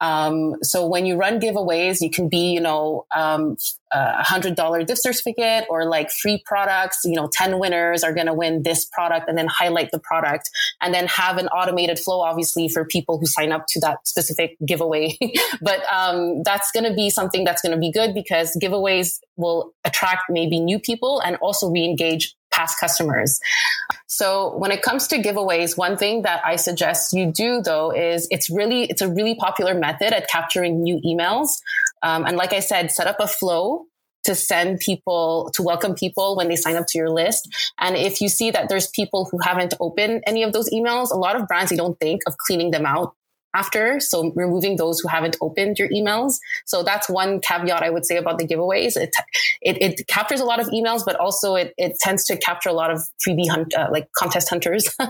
um, 0.00 0.54
so 0.62 0.86
when 0.86 1.06
you 1.06 1.16
run 1.16 1.40
giveaways 1.40 2.00
you 2.00 2.10
can 2.10 2.28
be 2.28 2.52
you 2.52 2.60
know 2.60 3.06
um, 3.14 3.56
a 3.92 4.22
hundred 4.22 4.54
dollar 4.54 4.84
gift 4.84 5.02
certificate 5.02 5.64
or 5.68 5.84
like 5.86 6.10
free 6.10 6.42
products 6.44 7.00
you 7.04 7.14
know 7.14 7.28
10 7.32 7.58
winners 7.58 8.02
are 8.02 8.12
going 8.12 8.26
to 8.26 8.34
win 8.34 8.62
this 8.62 8.84
product 8.86 9.28
and 9.28 9.36
then 9.38 9.46
highlight 9.46 9.90
the 9.90 9.98
product 9.98 10.50
and 10.80 10.92
then 10.94 11.06
have 11.06 11.36
an 11.38 11.48
automated 11.48 11.98
flow 11.98 12.20
obviously 12.20 12.68
for 12.68 12.84
people 12.84 13.18
who 13.18 13.26
sign 13.26 13.52
up 13.52 13.66
to 13.68 13.80
that 13.80 14.06
specific 14.06 14.56
giveaway. 14.64 15.16
But 15.60 15.80
um, 15.92 16.42
that's 16.42 16.70
going 16.70 16.84
to 16.84 16.94
be 16.94 17.10
something 17.10 17.44
that's 17.44 17.62
going 17.62 17.72
to 17.72 17.78
be 17.78 17.90
good 17.90 18.14
because 18.14 18.56
giveaways 18.62 19.18
will 19.36 19.72
attract 19.84 20.24
maybe 20.28 20.60
new 20.60 20.78
people 20.78 21.20
and 21.20 21.36
also 21.36 21.68
re-engage 21.68 22.34
past 22.58 22.80
customers. 22.80 23.38
So 24.06 24.56
when 24.56 24.72
it 24.72 24.82
comes 24.82 25.06
to 25.08 25.16
giveaways, 25.18 25.76
one 25.76 25.96
thing 25.96 26.22
that 26.22 26.40
I 26.44 26.56
suggest 26.56 27.12
you 27.12 27.30
do 27.30 27.62
though 27.62 27.92
is 27.92 28.26
it's 28.30 28.50
really, 28.50 28.84
it's 28.84 29.02
a 29.02 29.08
really 29.08 29.36
popular 29.36 29.74
method 29.74 30.12
at 30.12 30.28
capturing 30.28 30.82
new 30.82 31.00
emails. 31.06 31.50
Um, 32.02 32.24
and 32.26 32.36
like 32.36 32.52
I 32.52 32.60
said, 32.60 32.90
set 32.90 33.06
up 33.06 33.20
a 33.20 33.28
flow 33.28 33.84
to 34.24 34.34
send 34.34 34.80
people, 34.80 35.50
to 35.54 35.62
welcome 35.62 35.94
people 35.94 36.36
when 36.36 36.48
they 36.48 36.56
sign 36.56 36.76
up 36.76 36.86
to 36.88 36.98
your 36.98 37.10
list. 37.10 37.48
And 37.78 37.96
if 37.96 38.20
you 38.20 38.28
see 38.28 38.50
that 38.50 38.68
there's 38.68 38.88
people 38.88 39.28
who 39.30 39.38
haven't 39.38 39.74
opened 39.78 40.24
any 40.26 40.42
of 40.42 40.52
those 40.52 40.68
emails, 40.70 41.12
a 41.12 41.16
lot 41.16 41.36
of 41.36 41.46
brands, 41.46 41.70
they 41.70 41.76
don't 41.76 41.98
think 42.00 42.22
of 42.26 42.34
cleaning 42.46 42.72
them 42.72 42.84
out 42.84 43.14
after. 43.54 44.00
So 44.00 44.32
removing 44.34 44.76
those 44.76 45.00
who 45.00 45.08
haven't 45.08 45.36
opened 45.40 45.78
your 45.78 45.88
emails. 45.88 46.38
So 46.66 46.82
that's 46.82 47.08
one 47.08 47.40
caveat 47.40 47.82
I 47.82 47.90
would 47.90 48.04
say 48.06 48.16
about 48.16 48.38
the 48.38 48.46
giveaways. 48.46 48.96
It, 48.96 49.14
it, 49.62 49.80
it 50.00 50.06
captures 50.06 50.40
a 50.40 50.44
lot 50.44 50.60
of 50.60 50.66
emails, 50.68 51.02
but 51.04 51.16
also 51.16 51.54
it, 51.54 51.74
it 51.78 51.98
tends 51.98 52.24
to 52.26 52.36
capture 52.36 52.68
a 52.68 52.72
lot 52.74 52.90
of 52.90 53.02
freebie 53.26 53.48
hunt, 53.48 53.74
uh, 53.74 53.88
like 53.90 54.08
contest 54.16 54.48
hunters. 54.48 54.88
um, 55.00 55.08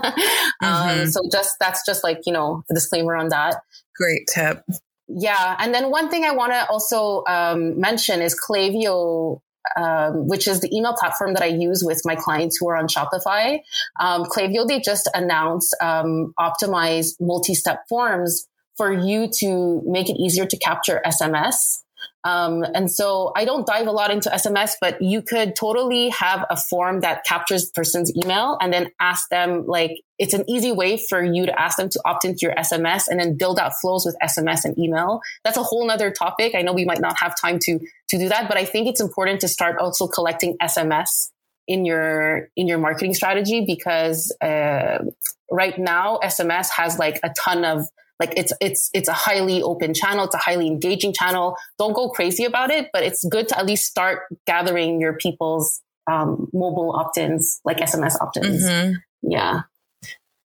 Mhm. 0.61 1.11
so 1.11 1.21
just, 1.31 1.55
that's 1.59 1.85
just 1.85 2.03
like, 2.03 2.21
you 2.25 2.33
know, 2.33 2.63
a 2.69 2.73
disclaimer 2.73 3.15
on 3.15 3.29
that. 3.29 3.57
Great 3.95 4.27
tip. 4.33 4.63
Yeah. 5.07 5.55
And 5.59 5.73
then 5.73 5.89
one 5.91 6.09
thing 6.09 6.23
I 6.23 6.31
want 6.31 6.53
to 6.53 6.67
also 6.69 7.23
um, 7.27 7.79
mention 7.79 8.21
is 8.21 8.39
Klaviyo, 8.39 9.41
um, 9.77 10.27
which 10.27 10.47
is 10.47 10.61
the 10.61 10.75
email 10.75 10.93
platform 10.93 11.33
that 11.33 11.43
I 11.43 11.47
use 11.47 11.83
with 11.83 12.01
my 12.05 12.15
clients 12.15 12.57
who 12.59 12.69
are 12.69 12.77
on 12.77 12.87
Shopify. 12.87 13.59
Um, 13.99 14.25
Klaviyo, 14.25 14.67
they 14.67 14.79
just 14.79 15.09
announced 15.13 15.75
um, 15.81 16.33
optimized 16.39 17.15
multi-step 17.19 17.83
forms 17.87 18.47
for 18.77 18.93
you 18.93 19.29
to 19.39 19.81
make 19.85 20.09
it 20.09 20.17
easier 20.17 20.45
to 20.45 20.57
capture 20.57 21.01
SMS. 21.05 21.81
Um, 22.23 22.65
and 22.75 22.91
so 22.91 23.31
I 23.35 23.45
don't 23.45 23.65
dive 23.65 23.87
a 23.87 23.91
lot 23.91 24.11
into 24.11 24.29
SMS, 24.29 24.71
but 24.81 25.01
you 25.01 25.21
could 25.21 25.55
totally 25.55 26.09
have 26.09 26.45
a 26.49 26.57
form 26.57 26.99
that 26.99 27.23
captures 27.23 27.69
person's 27.69 28.11
email 28.15 28.57
and 28.59 28.73
then 28.73 28.91
ask 28.99 29.29
them 29.29 29.65
like, 29.67 30.01
it's 30.17 30.33
an 30.33 30.43
easy 30.49 30.73
way 30.73 31.01
for 31.09 31.23
you 31.23 31.45
to 31.45 31.61
ask 31.61 31.77
them 31.77 31.87
to 31.89 32.01
opt 32.03 32.25
into 32.25 32.39
your 32.41 32.53
SMS 32.55 33.07
and 33.07 33.19
then 33.19 33.37
build 33.37 33.57
out 33.57 33.71
flows 33.79 34.05
with 34.05 34.17
SMS 34.21 34.65
and 34.65 34.77
email. 34.77 35.21
That's 35.45 35.57
a 35.57 35.63
whole 35.63 35.87
nother 35.87 36.11
topic. 36.11 36.55
I 36.55 36.61
know 36.61 36.73
we 36.73 36.83
might 36.83 36.99
not 36.99 37.17
have 37.19 37.39
time 37.39 37.57
to, 37.59 37.79
to 37.79 38.17
do 38.17 38.27
that, 38.27 38.49
but 38.49 38.57
I 38.57 38.65
think 38.65 38.87
it's 38.87 39.01
important 39.01 39.39
to 39.41 39.47
start 39.47 39.77
also 39.79 40.07
collecting 40.07 40.57
SMS 40.61 41.29
in 41.67 41.85
your, 41.85 42.49
in 42.57 42.67
your 42.67 42.79
marketing 42.79 43.13
strategy 43.13 43.63
because, 43.65 44.35
uh, 44.41 45.05
right 45.51 45.77
now 45.79 46.19
SMS 46.23 46.67
has 46.75 46.99
like 46.99 47.19
a 47.23 47.31
ton 47.43 47.63
of 47.63 47.87
like 48.19 48.33
it's 48.37 48.51
it's 48.59 48.89
it's 48.93 49.07
a 49.07 49.13
highly 49.13 49.61
open 49.61 49.93
channel 49.93 50.25
it's 50.25 50.35
a 50.35 50.39
highly 50.39 50.67
engaging 50.67 51.13
channel 51.13 51.55
don't 51.77 51.93
go 51.93 52.09
crazy 52.09 52.43
about 52.45 52.69
it 52.69 52.89
but 52.93 53.03
it's 53.03 53.23
good 53.25 53.47
to 53.47 53.57
at 53.57 53.65
least 53.65 53.85
start 53.85 54.23
gathering 54.45 54.99
your 54.99 55.13
people's 55.13 55.81
um, 56.11 56.49
mobile 56.53 56.91
opt-ins 56.95 57.61
like 57.65 57.77
sms 57.77 58.15
opt-ins 58.21 58.63
Mhm. 58.63 58.95
yeah 59.21 59.61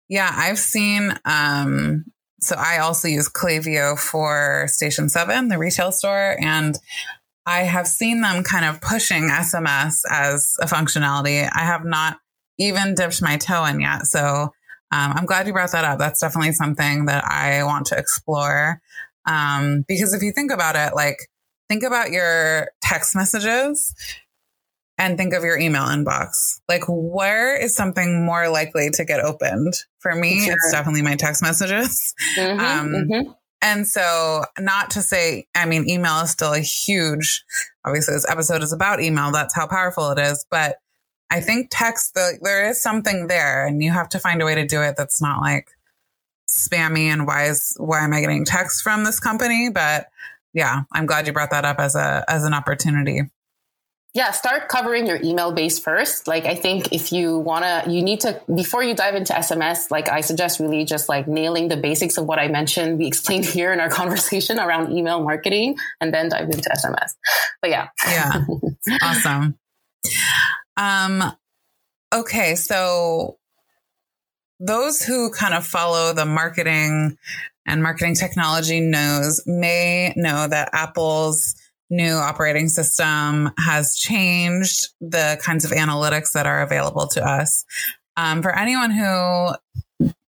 Yeah, 0.09 0.31
I've 0.33 0.59
seen. 0.59 1.15
Um, 1.25 2.05
so 2.43 2.57
I 2.59 2.79
also 2.79 3.09
use 3.09 3.27
Klaviyo 3.29 3.99
for 3.99 4.67
Station 4.69 5.09
Seven, 5.09 5.49
the 5.49 5.57
retail 5.59 5.91
store, 5.93 6.37
and 6.39 6.79
I 7.47 7.61
have 7.61 7.87
seen 7.89 8.21
them 8.21 8.43
kind 8.45 8.67
of 8.67 8.83
pushing 8.83 9.31
SMS 9.31 10.03
as 10.11 10.55
a 10.61 10.67
functionality. 10.67 11.49
I 11.51 11.61
have 11.65 11.87
not 11.87 12.19
even 12.59 12.95
dipped 12.95 13.23
my 13.23 13.39
toe 13.39 13.65
in 13.65 13.81
yet, 13.81 14.07
so 14.07 14.53
um, 14.93 15.13
I'm 15.17 15.27
glad 15.27 15.47
you 15.47 15.53
brought 15.53 15.73
that 15.73 15.85
up. 15.85 15.99
That's 15.99 16.21
definitely 16.21 16.53
something 16.53 17.07
that 17.07 17.25
I 17.25 17.65
want 17.65 17.87
to 17.87 17.99
explore. 17.99 18.81
Um, 19.27 19.85
because 19.89 20.13
if 20.15 20.23
you 20.23 20.33
think 20.33 20.53
about 20.53 20.77
it, 20.77 20.95
like 20.95 21.17
think 21.69 21.83
about 21.83 22.11
your 22.11 22.69
text 22.83 23.17
messages 23.17 23.95
and 24.99 25.19
think 25.19 25.35
of 25.35 25.43
your 25.43 25.59
email 25.59 25.85
inbox. 25.85 26.61
Like, 26.69 26.83
where 26.87 27.57
is 27.57 27.75
something 27.75 28.25
more 28.25 28.49
likely 28.49 28.91
to 28.91 29.05
get 29.05 29.19
opened? 29.21 29.73
For 29.99 30.15
me, 30.15 30.45
Sure. 30.45 30.55
it's 30.55 30.71
definitely 30.71 31.03
my 31.03 31.17
text 31.17 31.43
messages. 31.43 32.15
Mhm, 32.39 32.61
Um, 32.61 32.89
mhm. 33.11 33.35
And 33.61 33.89
so, 33.89 34.45
not 34.59 34.91
to 34.91 35.03
say, 35.03 35.47
I 35.55 35.65
mean, 35.65 35.89
email 35.89 36.21
is 36.21 36.31
still 36.31 36.53
a 36.53 36.61
huge, 36.61 37.43
obviously, 37.85 38.15
this 38.15 38.29
episode 38.29 38.63
is 38.63 38.73
about 38.73 39.01
email. 39.01 39.33
That's 39.33 39.55
how 39.55 39.67
powerful 39.67 40.11
it 40.11 40.19
is. 40.19 40.45
But 40.51 40.77
I 41.31 41.41
think 41.41 41.69
text, 41.71 42.15
the, 42.15 42.39
there 42.43 42.69
is 42.69 42.83
something 42.83 43.27
there, 43.27 43.67
and 43.67 43.83
you 43.83 43.91
have 43.91 44.09
to 44.11 44.19
find 44.19 44.41
a 44.41 44.45
way 44.45 44.55
to 44.55 44.67
do 44.67 44.83
it 44.83 44.95
that's 44.97 45.21
not 45.21 45.41
like 45.41 45.69
spammy 46.49 47.07
and 47.07 47.27
why 47.27 47.47
is 47.47 47.77
why 47.79 48.05
am 48.05 48.13
I 48.13 48.21
getting 48.21 48.45
texts 48.45 48.81
from 48.81 49.05
this 49.05 49.21
company? 49.21 49.71
But 49.71 50.09
yeah, 50.53 50.83
I'm 50.93 51.07
glad 51.07 51.27
you 51.27 51.33
brought 51.33 51.51
that 51.51 51.65
up 51.65 51.79
as 51.79 51.95
a 51.95 52.25
as 52.29 52.45
an 52.45 52.55
opportunity. 52.55 53.23
Yeah, 54.15 54.31
start 54.31 54.69
covering 54.69 55.09
your 55.09 55.19
email 55.25 55.51
base 55.51 55.81
first. 55.81 56.29
Like 56.29 56.45
I 56.45 56.55
think 56.55 56.93
if 56.93 57.11
you 57.11 57.39
want 57.39 57.65
to 57.65 57.91
you 57.91 58.01
need 58.01 58.21
to 58.21 58.41
before 58.55 58.85
you 58.85 58.95
dive 58.95 59.17
into 59.17 59.33
SMS, 59.33 59.91
like 59.91 60.09
I 60.09 60.21
suggest 60.21 60.61
really 60.61 60.85
just 60.85 61.09
like 61.09 61.27
nailing 61.27 61.67
the 61.67 61.77
basics 61.77 62.17
of 62.17 62.27
what 62.27 62.39
I 62.39 62.47
mentioned 62.47 62.99
we 62.99 63.07
explained 63.07 63.45
here 63.57 63.73
in 63.73 63.81
our 63.81 63.89
conversation 63.89 64.61
around 64.61 64.93
email 64.93 65.21
marketing 65.23 65.77
and 66.01 66.15
then 66.15 66.29
dive 66.29 66.45
into 66.45 66.71
SMS. 66.71 67.15
But 67.61 67.71
yeah. 67.71 67.89
Yeah. 68.07 68.45
awesome. 69.03 69.59
Um 70.77 71.23
okay, 72.13 72.55
so 72.55 73.39
those 74.61 75.03
who 75.03 75.31
kind 75.31 75.55
of 75.55 75.67
follow 75.67 76.13
the 76.13 76.25
marketing 76.25 77.19
and 77.67 77.83
marketing 77.83 78.15
technology 78.15 78.81
knows 78.81 79.43
may 79.47 80.13
know 80.17 80.47
that 80.47 80.71
Apple's 80.73 81.55
new 81.91 82.15
operating 82.15 82.69
system 82.69 83.51
has 83.59 83.97
changed 83.97 84.89
the 85.01 85.39
kinds 85.43 85.65
of 85.65 85.71
analytics 85.71 86.33
that 86.33 86.47
are 86.47 86.63
available 86.63 87.07
to 87.09 87.25
us. 87.25 87.65
Um, 88.17 88.43
for 88.43 88.57
anyone 88.57 88.91
who, 88.91 89.05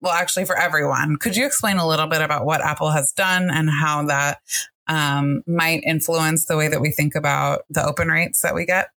well, 0.01 0.13
actually, 0.13 0.45
for 0.45 0.57
everyone, 0.57 1.17
could 1.17 1.35
you 1.35 1.45
explain 1.45 1.77
a 1.77 1.87
little 1.87 2.07
bit 2.07 2.21
about 2.21 2.45
what 2.45 2.61
Apple 2.61 2.91
has 2.91 3.11
done 3.11 3.49
and 3.49 3.69
how 3.69 4.05
that 4.05 4.39
um, 4.87 5.43
might 5.47 5.83
influence 5.83 6.45
the 6.45 6.57
way 6.57 6.67
that 6.67 6.81
we 6.81 6.91
think 6.91 7.15
about 7.15 7.61
the 7.69 7.85
open 7.85 8.07
rates 8.07 8.41
that 8.41 8.55
we 8.55 8.65
get? 8.65 8.89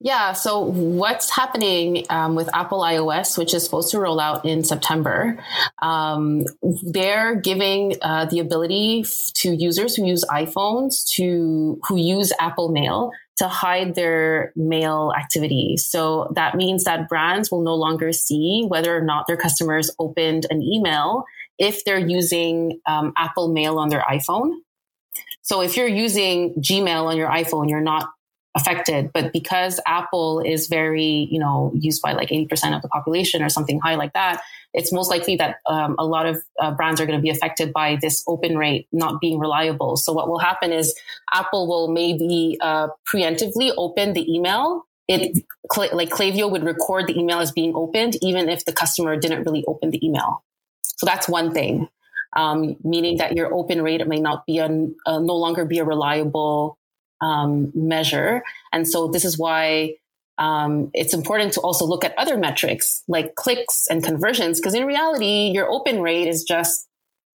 Yeah. 0.00 0.32
So 0.32 0.60
what's 0.60 1.30
happening 1.30 2.04
um, 2.10 2.34
with 2.34 2.54
Apple 2.54 2.80
iOS, 2.80 3.38
which 3.38 3.54
is 3.54 3.64
supposed 3.64 3.90
to 3.92 4.00
roll 4.00 4.20
out 4.20 4.44
in 4.44 4.64
September, 4.64 5.38
um, 5.82 6.44
they're 6.82 7.36
giving 7.36 7.94
uh, 8.02 8.26
the 8.26 8.40
ability 8.40 9.04
to 9.34 9.54
users 9.54 9.96
who 9.96 10.06
use 10.06 10.24
iPhones 10.24 11.08
to 11.14 11.80
who 11.88 11.96
use 11.96 12.32
Apple 12.40 12.70
Mail 12.70 13.12
to 13.38 13.46
hide 13.46 13.94
their 13.94 14.52
mail 14.56 15.12
activity. 15.16 15.76
So 15.76 16.32
that 16.34 16.56
means 16.56 16.84
that 16.84 17.08
brands 17.08 17.50
will 17.50 17.62
no 17.62 17.74
longer 17.74 18.12
see 18.12 18.64
whether 18.66 18.96
or 18.96 19.00
not 19.00 19.26
their 19.28 19.36
customers 19.36 19.90
opened 19.98 20.46
an 20.50 20.60
email 20.60 21.24
if 21.56 21.84
they're 21.84 21.98
using 21.98 22.80
um, 22.86 23.12
Apple 23.16 23.52
Mail 23.52 23.78
on 23.78 23.90
their 23.90 24.04
iPhone. 24.10 24.54
So 25.42 25.62
if 25.62 25.76
you're 25.76 25.88
using 25.88 26.54
Gmail 26.54 27.04
on 27.04 27.16
your 27.16 27.30
iPhone, 27.30 27.70
you're 27.70 27.80
not 27.80 28.10
affected. 28.54 29.10
But 29.12 29.32
because 29.32 29.80
Apple 29.86 30.40
is 30.40 30.66
very, 30.66 31.28
you 31.30 31.38
know, 31.38 31.72
used 31.74 32.02
by 32.02 32.12
like 32.12 32.30
80% 32.30 32.74
of 32.74 32.82
the 32.82 32.88
population 32.88 33.42
or 33.42 33.48
something 33.48 33.80
high 33.80 33.94
like 33.94 34.12
that, 34.14 34.42
it's 34.74 34.92
most 34.92 35.10
likely 35.10 35.36
that 35.36 35.56
um, 35.66 35.96
a 35.98 36.04
lot 36.04 36.26
of 36.26 36.42
uh, 36.60 36.72
brands 36.72 37.00
are 37.00 37.06
going 37.06 37.18
to 37.18 37.22
be 37.22 37.30
affected 37.30 37.72
by 37.72 37.98
this 38.00 38.22
open 38.26 38.58
rate 38.58 38.86
not 38.92 39.20
being 39.20 39.38
reliable. 39.38 39.96
So 39.96 40.12
what 40.12 40.28
will 40.28 40.38
happen 40.38 40.72
is 40.72 40.94
Apple 41.32 41.68
will 41.68 41.88
maybe 41.88 42.58
uh, 42.60 42.88
preemptively 43.12 43.72
open 43.76 44.12
the 44.12 44.30
email. 44.32 44.84
It 45.08 45.42
like 45.92 46.10
Klaviyo 46.10 46.50
would 46.50 46.64
record 46.64 47.06
the 47.06 47.18
email 47.18 47.38
as 47.38 47.50
being 47.50 47.72
opened, 47.74 48.16
even 48.20 48.50
if 48.50 48.66
the 48.66 48.72
customer 48.72 49.16
didn't 49.16 49.44
really 49.44 49.64
open 49.66 49.90
the 49.90 50.04
email. 50.06 50.44
So 50.82 51.06
that's 51.06 51.28
one 51.28 51.52
thing. 51.52 51.88
Um, 52.36 52.76
meaning 52.84 53.16
that 53.18 53.34
your 53.34 53.54
open 53.54 53.80
rate 53.80 54.06
may 54.06 54.20
not 54.20 54.44
be 54.44 54.58
a, 54.58 54.66
uh, 54.66 55.18
no 55.18 55.34
longer 55.34 55.64
be 55.64 55.78
a 55.78 55.84
reliable 55.84 56.78
um, 57.20 57.70
measure. 57.74 58.42
And 58.72 58.88
so 58.88 59.08
this 59.08 59.24
is 59.24 59.38
why 59.38 59.94
um, 60.38 60.90
it's 60.94 61.14
important 61.14 61.52
to 61.54 61.60
also 61.60 61.84
look 61.84 62.04
at 62.04 62.14
other 62.16 62.36
metrics 62.36 63.02
like 63.08 63.34
clicks 63.34 63.86
and 63.90 64.02
conversions, 64.02 64.60
because 64.60 64.74
in 64.74 64.86
reality, 64.86 65.50
your 65.52 65.70
open 65.70 66.00
rate 66.00 66.28
is 66.28 66.44
just 66.44 66.87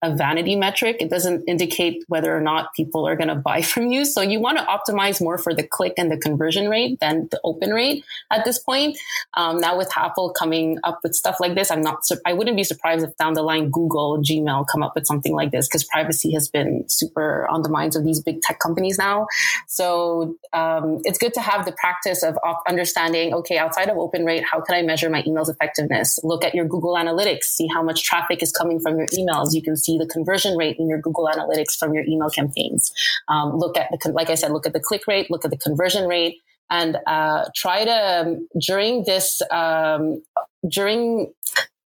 a 0.04 0.14
vanity 0.16 0.56
metric. 0.56 0.98
It 1.00 1.10
doesn't 1.10 1.46
indicate 1.48 2.04
whether 2.08 2.36
or 2.36 2.42
not 2.42 2.74
people 2.76 3.08
are 3.08 3.16
going 3.16 3.30
to 3.30 3.36
buy 3.36 3.62
from 3.74 3.88
you. 3.88 4.06
So 4.06 4.22
you 4.22 4.40
want 4.40 4.58
to 4.58 4.66
optimize 4.66 5.22
more 5.22 5.38
for 5.38 5.56
the 5.56 5.64
click 5.64 5.94
and 5.98 6.12
the 6.12 6.18
conversion 6.18 6.70
rate 6.70 7.00
than 7.00 7.30
the 7.32 7.40
open 7.44 7.72
rate 7.72 8.04
at 8.30 8.46
this 8.46 8.60
point. 8.60 8.98
Um, 9.34 9.60
now 9.60 9.78
with 9.78 9.90
Apple 9.96 10.32
coming 10.32 10.78
up 10.84 11.00
with 11.02 11.16
stuff 11.16 11.38
like 11.40 11.56
this, 11.56 11.72
I'm 11.72 11.82
not, 11.82 12.04
I 12.26 12.34
wouldn't 12.34 12.58
be 12.58 12.64
surprised 12.64 13.06
if 13.06 13.16
down 13.18 13.34
the 13.34 13.42
line 13.42 13.70
Google, 13.70 14.20
Gmail 14.20 14.66
come 14.72 14.84
up 14.84 14.94
with 14.96 15.08
something 15.08 15.34
like 15.34 15.52
this 15.52 15.68
because 15.68 15.84
privacy 15.86 16.34
has 16.34 16.50
been 16.50 16.84
super 16.90 17.48
on 17.48 17.62
the 17.62 17.70
minds 17.70 17.96
of 17.96 18.04
these 18.04 18.22
big 18.22 18.42
tech 18.42 18.60
companies 18.60 18.98
now. 18.98 19.28
So 19.68 20.36
um, 20.52 21.00
it's 21.06 21.18
good 21.18 21.34
to 21.36 21.42
have 21.42 21.66
the 21.66 21.72
practice 21.72 22.24
of 22.24 22.38
understanding, 22.68 23.34
okay, 23.34 23.58
outside 23.58 23.90
of 23.90 23.98
open 23.98 24.26
rate, 24.26 24.44
how 24.44 24.60
can 24.60 24.76
I 24.76 24.82
measure 24.82 25.10
my 25.10 25.24
email's 25.26 25.50
effectiveness? 25.50 26.20
Look 26.24 26.44
at 26.44 26.54
your 26.54 26.66
Google 26.66 26.96
Analytics, 26.96 27.44
see 27.44 27.68
how 27.68 27.82
much 27.82 28.04
traffic 28.04 28.44
is 28.44 28.52
coming 28.52 28.80
from 28.80 28.98
your 28.98 29.08
emails. 29.08 29.54
You 29.54 29.62
can 29.62 29.78
see 29.78 29.93
see 29.94 29.98
the 29.98 30.12
conversion 30.12 30.58
rate 30.58 30.78
in 30.78 30.88
your 30.88 31.00
Google 31.00 31.28
Analytics 31.28 31.78
from 31.78 31.94
your 31.94 32.04
email 32.06 32.30
campaigns. 32.30 32.94
Um, 33.28 33.58
look 33.58 33.78
at 33.78 33.90
the, 33.92 34.12
like 34.12 34.30
I 34.30 34.36
said, 34.36 34.52
look 34.52 34.66
at 34.66 34.74
the 34.74 34.80
click 34.80 35.08
rate, 35.08 35.30
look 35.30 35.46
at 35.46 35.52
the 35.52 35.58
conversion 35.58 36.08
rate, 36.08 36.38
and 36.70 36.98
uh, 37.08 37.46
try 37.56 37.86
to 37.86 37.92
um, 37.92 38.48
during 38.60 39.04
this 39.04 39.42
um, 39.52 40.24
during 40.68 41.34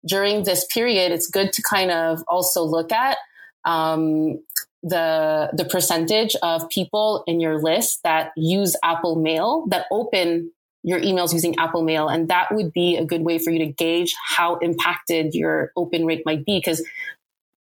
during 0.06 0.44
this 0.44 0.66
period, 0.66 1.12
it's 1.12 1.28
good 1.28 1.52
to 1.54 1.62
kind 1.62 1.90
of 1.90 2.22
also 2.28 2.62
look 2.62 2.92
at 2.92 3.16
um, 3.64 4.42
the 4.82 5.50
the 5.52 5.64
percentage 5.64 6.36
of 6.42 6.68
people 6.68 7.24
in 7.26 7.40
your 7.40 7.60
list 7.60 8.02
that 8.04 8.32
use 8.36 8.76
Apple 8.82 9.16
Mail 9.16 9.66
that 9.68 9.86
open 9.90 10.50
your 10.82 11.00
emails 11.00 11.32
using 11.32 11.56
Apple 11.58 11.82
Mail, 11.82 12.08
and 12.08 12.28
that 12.28 12.52
would 12.52 12.70
be 12.72 12.96
a 12.96 13.04
good 13.04 13.22
way 13.22 13.38
for 13.38 13.50
you 13.50 13.58
to 13.60 13.66
gauge 13.66 14.14
how 14.36 14.56
impacted 14.56 15.34
your 15.34 15.72
open 15.76 16.04
rate 16.04 16.22
might 16.26 16.44
be 16.44 16.58
because 16.58 16.84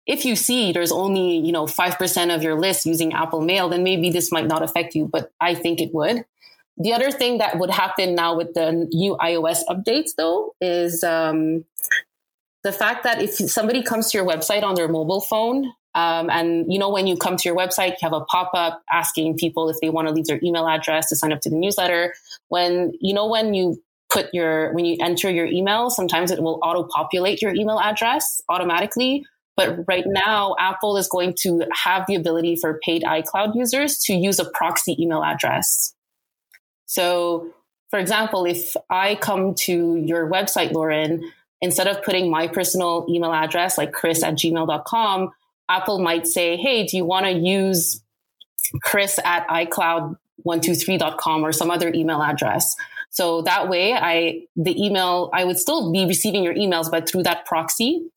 if 0.08 0.26
you 0.26 0.36
see 0.36 0.72
there's 0.72 0.92
only, 0.92 1.38
you 1.38 1.52
know, 1.52 1.66
5% 1.66 2.36
of 2.36 2.44
your 2.44 2.60
list 2.60 2.86
using 2.86 3.14
Apple 3.14 3.42
Mail, 3.42 3.70
then 3.70 3.84
maybe 3.84 4.10
this 4.10 4.32
might 4.32 4.48
not 4.48 4.64
affect 4.64 4.96
you, 4.96 5.08
but 5.08 5.32
I 5.40 5.54
think 5.54 5.80
it 5.80 5.94
would. 5.94 6.26
The 6.78 6.94
other 6.94 7.12
thing 7.12 7.38
that 7.38 7.60
would 7.60 7.70
happen 7.70 8.16
now 8.16 8.36
with 8.36 8.54
the 8.54 8.72
new 8.92 9.16
iOS 9.18 9.60
updates, 9.70 10.12
though, 10.18 10.56
is 10.60 11.04
um, 11.04 11.66
the 12.64 12.72
fact 12.72 13.04
that 13.04 13.22
if 13.22 13.34
somebody 13.36 13.84
comes 13.84 14.12
to 14.12 14.18
your 14.18 14.26
website 14.26 14.64
on 14.64 14.76
their 14.76 14.88
mobile 14.88 15.22
phone, 15.22 15.72
um, 15.94 16.30
and 16.30 16.72
you 16.72 16.80
know, 16.80 16.90
when 16.90 17.06
you 17.06 17.18
come 17.18 17.36
to 17.36 17.50
your 17.50 17.58
website, 17.58 17.90
you 17.90 17.98
have 18.02 18.14
a 18.14 18.22
pop 18.22 18.52
up 18.54 18.82
asking 18.92 19.38
people 19.38 19.70
if 19.70 19.78
they 19.82 19.90
want 19.90 20.08
to 20.08 20.14
leave 20.14 20.26
their 20.26 20.40
email 20.42 20.68
address 20.68 21.10
to 21.10 21.16
sign 21.16 21.34
up 21.34 21.42
to 21.42 21.50
the 21.50 21.56
newsletter. 21.56 22.14
When 22.48 22.94
you 23.02 23.14
know, 23.14 23.28
when 23.28 23.54
you 23.54 23.82
put 24.10 24.34
your 24.34 24.74
when 24.74 24.86
you 24.86 24.98
enter 25.02 25.30
your 25.30 25.46
email, 25.46 25.90
sometimes 25.90 26.32
it 26.32 26.42
will 26.42 26.60
auto 26.64 26.84
populate 26.84 27.42
your 27.42 27.54
email 27.54 27.80
address 27.80 28.42
automatically. 28.48 29.26
But 29.58 29.80
right 29.88 30.06
now, 30.08 30.56
Apple 30.60 30.98
is 30.98 31.08
going 31.08 31.36
to 31.42 31.68
have 31.74 32.06
the 32.08 32.16
ability 32.16 32.56
for 32.56 32.80
paid 32.84 33.04
iCloud 33.04 33.56
users 33.56 34.00
to 34.06 34.14
use 34.14 34.40
a 34.40 34.46
proxy 34.46 34.96
email 35.02 35.24
address. 35.24 35.94
So, 36.86 37.54
for 37.90 38.00
example, 38.00 38.46
if 38.46 38.76
I 38.90 39.16
come 39.16 39.54
to 39.56 39.98
your 39.98 40.30
website, 40.30 40.72
Lauren, 40.72 41.32
instead 41.62 41.88
of 41.88 42.02
putting 42.04 42.32
my 42.32 42.48
personal 42.48 43.06
email 43.10 43.34
address 43.34 43.78
like 43.78 43.92
chris 43.92 44.24
at 44.24 44.36
gmail.com, 44.36 45.32
Apple 45.70 46.00
might 46.00 46.28
say, 46.28 46.58
hey, 46.58 46.86
do 46.86 46.98
you 46.98 47.06
want 47.06 47.26
to 47.26 47.32
use 47.32 48.02
chris 48.82 49.20
at 49.24 49.48
iCloud123.com 49.48 51.44
or 51.46 51.52
some 51.52 51.70
other 51.70 51.92
email 51.94 52.22
address? 52.22 52.76
So 53.10 53.42
that 53.44 53.70
way 53.70 53.94
I, 53.94 54.44
the 54.56 54.82
email, 54.84 55.30
I 55.34 55.44
would 55.44 55.60
still 55.60 55.92
be 55.92 56.06
receiving 56.06 56.44
your 56.44 56.56
emails, 56.56 56.90
but 56.90 57.08
through 57.08 57.24
that 57.24 57.46
proxy. 57.46 58.10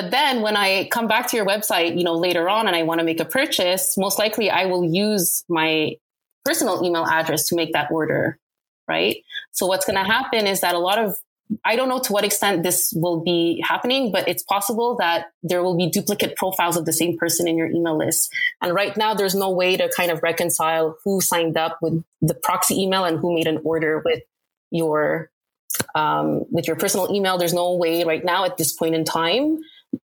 But 0.00 0.10
then 0.10 0.40
when 0.40 0.56
I 0.56 0.88
come 0.90 1.08
back 1.08 1.26
to 1.28 1.36
your 1.36 1.44
website, 1.44 1.98
you 1.98 2.04
know, 2.04 2.14
later 2.14 2.48
on 2.48 2.66
and 2.66 2.74
I 2.74 2.84
want 2.84 3.00
to 3.00 3.04
make 3.04 3.20
a 3.20 3.26
purchase, 3.26 3.98
most 3.98 4.18
likely 4.18 4.48
I 4.48 4.64
will 4.64 4.82
use 4.82 5.44
my 5.46 5.96
personal 6.42 6.82
email 6.82 7.04
address 7.04 7.48
to 7.48 7.54
make 7.54 7.74
that 7.74 7.90
order. 7.90 8.38
Right. 8.88 9.22
So 9.52 9.66
what's 9.66 9.84
going 9.84 10.02
to 10.02 10.10
happen 10.10 10.46
is 10.46 10.62
that 10.62 10.74
a 10.74 10.78
lot 10.78 10.98
of 10.98 11.18
I 11.64 11.76
don't 11.76 11.88
know 11.88 11.98
to 11.98 12.12
what 12.12 12.24
extent 12.24 12.62
this 12.62 12.94
will 12.96 13.22
be 13.22 13.62
happening, 13.62 14.10
but 14.10 14.26
it's 14.26 14.42
possible 14.44 14.96
that 15.00 15.26
there 15.42 15.62
will 15.62 15.76
be 15.76 15.90
duplicate 15.90 16.36
profiles 16.36 16.76
of 16.76 16.86
the 16.86 16.92
same 16.92 17.18
person 17.18 17.46
in 17.46 17.58
your 17.58 17.66
email 17.66 17.98
list. 17.98 18.32
And 18.62 18.72
right 18.72 18.96
now, 18.96 19.14
there's 19.14 19.34
no 19.34 19.50
way 19.50 19.76
to 19.76 19.90
kind 19.94 20.12
of 20.12 20.22
reconcile 20.22 20.96
who 21.04 21.20
signed 21.20 21.56
up 21.56 21.76
with 21.82 22.04
the 22.22 22.34
proxy 22.34 22.80
email 22.80 23.04
and 23.04 23.18
who 23.18 23.34
made 23.34 23.48
an 23.48 23.60
order 23.64 24.00
with 24.02 24.22
your 24.70 25.30
um, 25.94 26.44
with 26.50 26.66
your 26.68 26.76
personal 26.76 27.14
email. 27.14 27.36
There's 27.36 27.52
no 27.52 27.74
way 27.74 28.04
right 28.04 28.24
now 28.24 28.44
at 28.44 28.56
this 28.56 28.72
point 28.72 28.94
in 28.94 29.04
time 29.04 29.58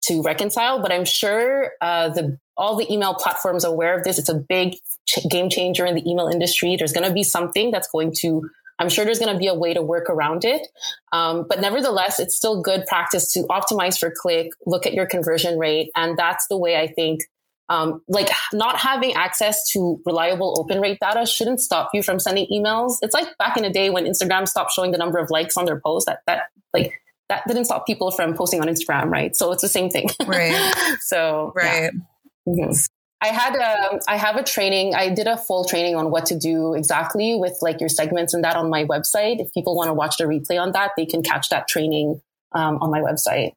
to 0.04 0.22
reconcile. 0.22 0.80
But 0.80 0.92
I'm 0.92 1.04
sure 1.04 1.72
uh, 1.80 2.10
the 2.10 2.38
all 2.56 2.76
the 2.76 2.90
email 2.92 3.14
platforms 3.14 3.64
are 3.64 3.72
aware 3.72 3.96
of 3.96 4.04
this. 4.04 4.18
It's 4.18 4.28
a 4.28 4.34
big 4.34 4.76
ch- 5.06 5.28
game 5.28 5.50
changer 5.50 5.84
in 5.86 5.94
the 5.94 6.08
email 6.08 6.28
industry. 6.28 6.76
There's 6.76 6.92
going 6.92 7.08
to 7.08 7.14
be 7.14 7.22
something 7.22 7.70
that's 7.70 7.88
going 7.88 8.12
to. 8.20 8.48
I'm 8.78 8.88
sure 8.88 9.04
there's 9.04 9.20
going 9.20 9.32
to 9.32 9.38
be 9.38 9.46
a 9.46 9.54
way 9.54 9.72
to 9.72 9.82
work 9.82 10.10
around 10.10 10.44
it. 10.44 10.66
Um, 11.12 11.46
but 11.48 11.60
nevertheless, 11.60 12.18
it's 12.18 12.36
still 12.36 12.60
good 12.60 12.86
practice 12.86 13.32
to 13.32 13.44
optimize 13.44 13.98
for 13.98 14.12
click, 14.16 14.48
look 14.66 14.84
at 14.84 14.94
your 14.94 15.06
conversion 15.06 15.60
rate. 15.60 15.90
And 15.94 16.18
that's 16.18 16.48
the 16.48 16.58
way 16.58 16.76
I 16.76 16.88
think 16.88 17.20
um, 17.68 18.02
like 18.08 18.28
not 18.52 18.76
having 18.76 19.14
access 19.14 19.70
to 19.70 20.00
reliable 20.04 20.56
open 20.58 20.80
rate 20.80 20.98
data 21.00 21.24
shouldn't 21.24 21.60
stop 21.60 21.90
you 21.94 22.02
from 22.02 22.18
sending 22.18 22.46
emails. 22.52 22.96
It's 23.00 23.14
like 23.14 23.36
back 23.38 23.56
in 23.56 23.62
the 23.62 23.70
day 23.70 23.90
when 23.90 24.04
Instagram 24.04 24.46
stopped 24.46 24.72
showing 24.72 24.90
the 24.92 24.98
number 24.98 25.18
of 25.18 25.30
likes 25.30 25.56
on 25.56 25.64
their 25.64 25.80
posts. 25.80 26.06
That 26.06 26.20
that 26.26 26.42
like 26.74 26.92
that 27.28 27.42
didn't 27.46 27.64
stop 27.64 27.86
people 27.86 28.10
from 28.10 28.34
posting 28.34 28.60
on 28.60 28.66
Instagram, 28.66 29.10
right? 29.10 29.34
So 29.34 29.52
it's 29.52 29.62
the 29.62 29.68
same 29.68 29.90
thing. 29.90 30.08
Right. 30.26 30.74
so 31.00 31.52
right. 31.54 31.90
Yeah. 32.46 32.52
Mm-hmm. 32.52 32.72
I 33.20 33.28
had 33.28 33.54
a, 33.56 34.00
I 34.06 34.16
have 34.16 34.36
a 34.36 34.42
training. 34.42 34.94
I 34.94 35.08
did 35.08 35.26
a 35.26 35.38
full 35.38 35.64
training 35.64 35.96
on 35.96 36.10
what 36.10 36.26
to 36.26 36.38
do 36.38 36.74
exactly 36.74 37.36
with 37.36 37.56
like 37.62 37.80
your 37.80 37.88
segments 37.88 38.34
and 38.34 38.44
that 38.44 38.54
on 38.54 38.68
my 38.68 38.84
website. 38.84 39.40
If 39.40 39.52
people 39.54 39.74
want 39.74 39.88
to 39.88 39.94
watch 39.94 40.18
the 40.18 40.24
replay 40.24 40.60
on 40.60 40.72
that, 40.72 40.90
they 40.96 41.06
can 41.06 41.22
catch 41.22 41.48
that 41.48 41.66
training 41.66 42.20
um, 42.52 42.78
on 42.82 42.90
my 42.90 43.00
website. 43.00 43.52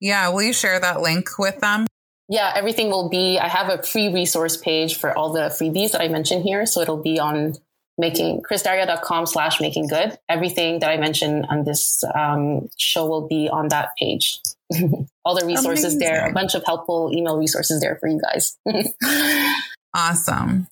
Yeah. 0.00 0.28
Will 0.28 0.42
you 0.42 0.54
share 0.54 0.80
that 0.80 1.02
link 1.02 1.38
with 1.38 1.60
them? 1.60 1.86
Yeah, 2.30 2.52
everything 2.54 2.90
will 2.90 3.08
be. 3.08 3.38
I 3.38 3.48
have 3.48 3.68
a 3.68 3.82
free 3.82 4.12
resource 4.12 4.56
page 4.56 4.96
for 4.96 5.16
all 5.16 5.32
the 5.32 5.48
freebies 5.48 5.92
that 5.92 6.00
I 6.00 6.08
mentioned 6.08 6.42
here. 6.42 6.64
So 6.66 6.80
it'll 6.80 7.02
be 7.02 7.18
on 7.18 7.54
making 7.98 8.42
chrisdaria.com 8.42 9.26
slash 9.26 9.60
making 9.60 9.88
good. 9.88 10.16
Everything 10.28 10.78
that 10.78 10.90
I 10.90 10.96
mentioned 10.96 11.46
on 11.50 11.64
this 11.64 12.02
um, 12.14 12.68
show 12.78 13.06
will 13.06 13.26
be 13.26 13.48
on 13.48 13.68
that 13.68 13.90
page. 13.98 14.38
all 15.24 15.38
the 15.38 15.46
resources 15.46 15.94
Amazing. 15.94 15.98
there, 15.98 16.28
a 16.28 16.32
bunch 16.32 16.54
of 16.54 16.62
helpful 16.64 17.10
email 17.12 17.36
resources 17.36 17.80
there 17.80 17.96
for 18.00 18.08
you 18.08 18.20
guys. 18.20 18.56
awesome. 19.94 20.68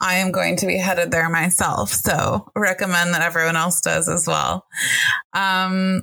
I 0.00 0.14
am 0.16 0.32
going 0.32 0.56
to 0.56 0.66
be 0.66 0.76
headed 0.76 1.12
there 1.12 1.30
myself. 1.30 1.90
So 1.90 2.50
recommend 2.56 3.14
that 3.14 3.22
everyone 3.22 3.56
else 3.56 3.80
does 3.80 4.08
as 4.08 4.26
well. 4.26 4.66
Um, 5.32 6.02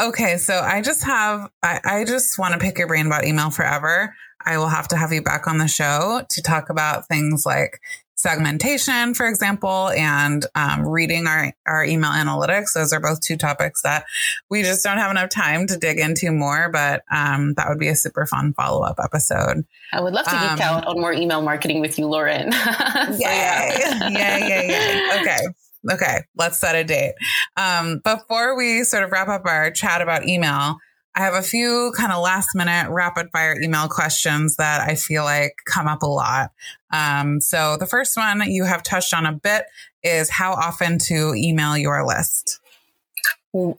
okay. 0.00 0.36
So 0.38 0.54
I 0.54 0.80
just 0.82 1.02
have, 1.02 1.50
I, 1.60 1.80
I 1.84 2.04
just 2.04 2.38
want 2.38 2.54
to 2.54 2.60
pick 2.60 2.78
your 2.78 2.86
brain 2.86 3.06
about 3.06 3.26
email 3.26 3.50
forever. 3.50 4.14
I 4.46 4.58
will 4.58 4.68
have 4.68 4.88
to 4.88 4.96
have 4.96 5.12
you 5.12 5.22
back 5.22 5.48
on 5.48 5.58
the 5.58 5.66
show 5.66 6.22
to 6.28 6.42
talk 6.42 6.70
about 6.70 7.08
things 7.08 7.44
like 7.44 7.80
segmentation, 8.24 9.12
for 9.12 9.28
example, 9.28 9.90
and 9.90 10.46
um, 10.54 10.88
reading 10.88 11.26
our, 11.26 11.52
our 11.66 11.84
email 11.84 12.10
analytics. 12.10 12.72
Those 12.72 12.90
are 12.94 13.00
both 13.00 13.20
two 13.20 13.36
topics 13.36 13.82
that 13.82 14.06
we 14.48 14.62
just 14.62 14.82
don't 14.82 14.96
have 14.96 15.10
enough 15.10 15.28
time 15.28 15.66
to 15.66 15.76
dig 15.76 15.98
into 15.98 16.32
more, 16.32 16.70
but 16.72 17.02
um, 17.12 17.52
that 17.54 17.68
would 17.68 17.78
be 17.78 17.88
a 17.88 17.94
super 17.94 18.24
fun 18.24 18.54
follow 18.54 18.82
up 18.82 18.96
episode. 18.98 19.66
I 19.92 20.00
would 20.00 20.14
love 20.14 20.24
to 20.24 20.30
geek 20.30 20.40
um, 20.40 20.60
out 20.60 20.86
on 20.86 20.98
more 20.98 21.12
email 21.12 21.42
marketing 21.42 21.80
with 21.80 21.98
you, 21.98 22.06
Lauren. 22.06 22.50
so, 22.52 22.58
yay. 22.58 23.18
yeah. 23.18 24.08
yeah, 24.08 24.38
yeah, 24.38 24.62
yeah. 24.62 25.20
Okay. 25.20 25.92
Okay. 25.92 26.20
Let's 26.34 26.58
set 26.58 26.74
a 26.74 26.82
date. 26.82 27.12
Um, 27.58 28.00
before 28.02 28.56
we 28.56 28.84
sort 28.84 29.02
of 29.02 29.12
wrap 29.12 29.28
up 29.28 29.42
our 29.44 29.70
chat 29.70 30.00
about 30.00 30.26
email, 30.26 30.78
I 31.16 31.20
have 31.20 31.34
a 31.34 31.42
few 31.42 31.92
kind 31.96 32.12
of 32.12 32.22
last 32.22 32.54
minute 32.54 32.90
rapid 32.90 33.30
fire 33.30 33.56
email 33.60 33.88
questions 33.88 34.56
that 34.56 34.80
I 34.80 34.96
feel 34.96 35.22
like 35.22 35.54
come 35.64 35.86
up 35.86 36.02
a 36.02 36.06
lot. 36.06 36.50
Um, 36.92 37.40
so 37.40 37.76
the 37.78 37.86
first 37.86 38.16
one 38.16 38.42
you 38.46 38.64
have 38.64 38.82
touched 38.82 39.14
on 39.14 39.24
a 39.24 39.32
bit 39.32 39.64
is 40.02 40.28
how 40.28 40.52
often 40.52 40.98
to 40.98 41.34
email 41.34 41.78
your 41.78 42.04
list. 42.06 42.60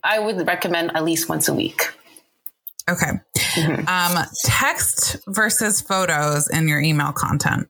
I 0.02 0.18
would 0.18 0.46
recommend 0.46 0.96
at 0.96 1.04
least 1.04 1.28
once 1.28 1.48
a 1.48 1.54
week. 1.54 1.92
Okay. 2.88 3.12
Mm-hmm. 3.36 3.88
Um, 3.88 4.24
text 4.44 5.16
versus 5.26 5.80
photos 5.80 6.48
in 6.48 6.68
your 6.68 6.80
email 6.80 7.12
content. 7.12 7.68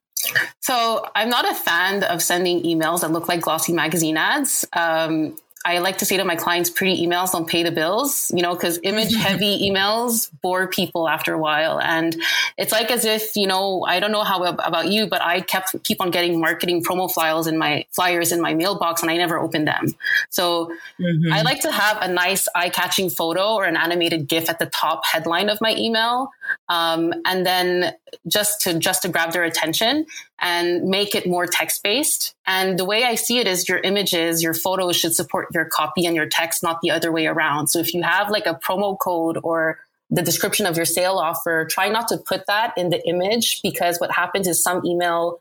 So 0.60 1.06
I'm 1.14 1.28
not 1.28 1.50
a 1.50 1.54
fan 1.54 2.04
of 2.04 2.22
sending 2.22 2.62
emails 2.62 3.00
that 3.00 3.10
look 3.10 3.28
like 3.28 3.40
glossy 3.40 3.72
magazine 3.72 4.16
ads. 4.16 4.64
Um, 4.72 5.36
I 5.66 5.78
like 5.78 5.98
to 5.98 6.04
say 6.04 6.16
to 6.16 6.24
my 6.24 6.36
clients, 6.36 6.70
pretty 6.70 7.04
emails 7.04 7.32
don't 7.32 7.48
pay 7.48 7.64
the 7.64 7.72
bills, 7.72 8.30
you 8.32 8.40
know, 8.40 8.54
because 8.54 8.78
image 8.84 9.16
heavy 9.16 9.68
emails 9.68 10.30
bore 10.40 10.68
people 10.68 11.08
after 11.08 11.34
a 11.34 11.38
while. 11.38 11.80
And 11.80 12.16
it's 12.56 12.70
like 12.70 12.88
as 12.92 13.04
if, 13.04 13.34
you 13.34 13.48
know, 13.48 13.84
I 13.84 13.98
don't 13.98 14.12
know 14.12 14.22
how 14.22 14.44
about 14.44 14.92
you, 14.92 15.08
but 15.08 15.20
I 15.22 15.40
kept 15.40 15.82
keep 15.82 16.00
on 16.00 16.12
getting 16.12 16.40
marketing 16.40 16.84
promo 16.84 17.12
files 17.12 17.48
in 17.48 17.58
my 17.58 17.84
flyers 17.90 18.30
in 18.30 18.40
my 18.40 18.54
mailbox 18.54 19.02
and 19.02 19.10
I 19.10 19.16
never 19.16 19.40
opened 19.40 19.66
them. 19.66 19.86
So 20.30 20.70
mm-hmm. 21.00 21.32
I 21.32 21.42
like 21.42 21.60
to 21.62 21.72
have 21.72 21.98
a 22.00 22.12
nice 22.12 22.46
eye 22.54 22.68
catching 22.68 23.10
photo 23.10 23.54
or 23.54 23.64
an 23.64 23.76
animated 23.76 24.28
GIF 24.28 24.48
at 24.48 24.60
the 24.60 24.66
top 24.66 25.04
headline 25.04 25.48
of 25.48 25.60
my 25.60 25.74
email. 25.74 26.30
Um, 26.68 27.12
and 27.24 27.44
then 27.44 27.92
just 28.28 28.60
to, 28.62 28.78
just 28.78 29.02
to 29.02 29.08
grab 29.08 29.32
their 29.32 29.42
attention 29.42 30.06
and 30.38 30.84
make 30.84 31.14
it 31.14 31.26
more 31.26 31.46
text 31.46 31.82
based. 31.82 32.34
And 32.46 32.78
the 32.78 32.84
way 32.84 33.04
I 33.04 33.14
see 33.14 33.38
it 33.38 33.46
is 33.46 33.68
your 33.68 33.78
images, 33.78 34.42
your 34.42 34.54
photos 34.54 34.96
should 34.96 35.14
support 35.14 35.48
your 35.56 35.64
copy 35.64 36.06
and 36.06 36.14
your 36.14 36.26
text, 36.26 36.62
not 36.62 36.80
the 36.82 36.90
other 36.90 37.10
way 37.10 37.26
around. 37.26 37.68
So 37.68 37.80
if 37.80 37.94
you 37.94 38.02
have 38.02 38.30
like 38.30 38.46
a 38.46 38.54
promo 38.54 38.98
code 38.98 39.38
or 39.42 39.80
the 40.10 40.22
description 40.22 40.66
of 40.66 40.76
your 40.76 40.86
sale 40.86 41.14
offer, 41.14 41.66
try 41.68 41.88
not 41.88 42.08
to 42.08 42.16
put 42.16 42.46
that 42.46 42.72
in 42.76 42.90
the 42.90 43.06
image 43.08 43.60
because 43.62 43.98
what 43.98 44.12
happens 44.12 44.46
is 44.46 44.62
some 44.62 44.84
email 44.86 45.40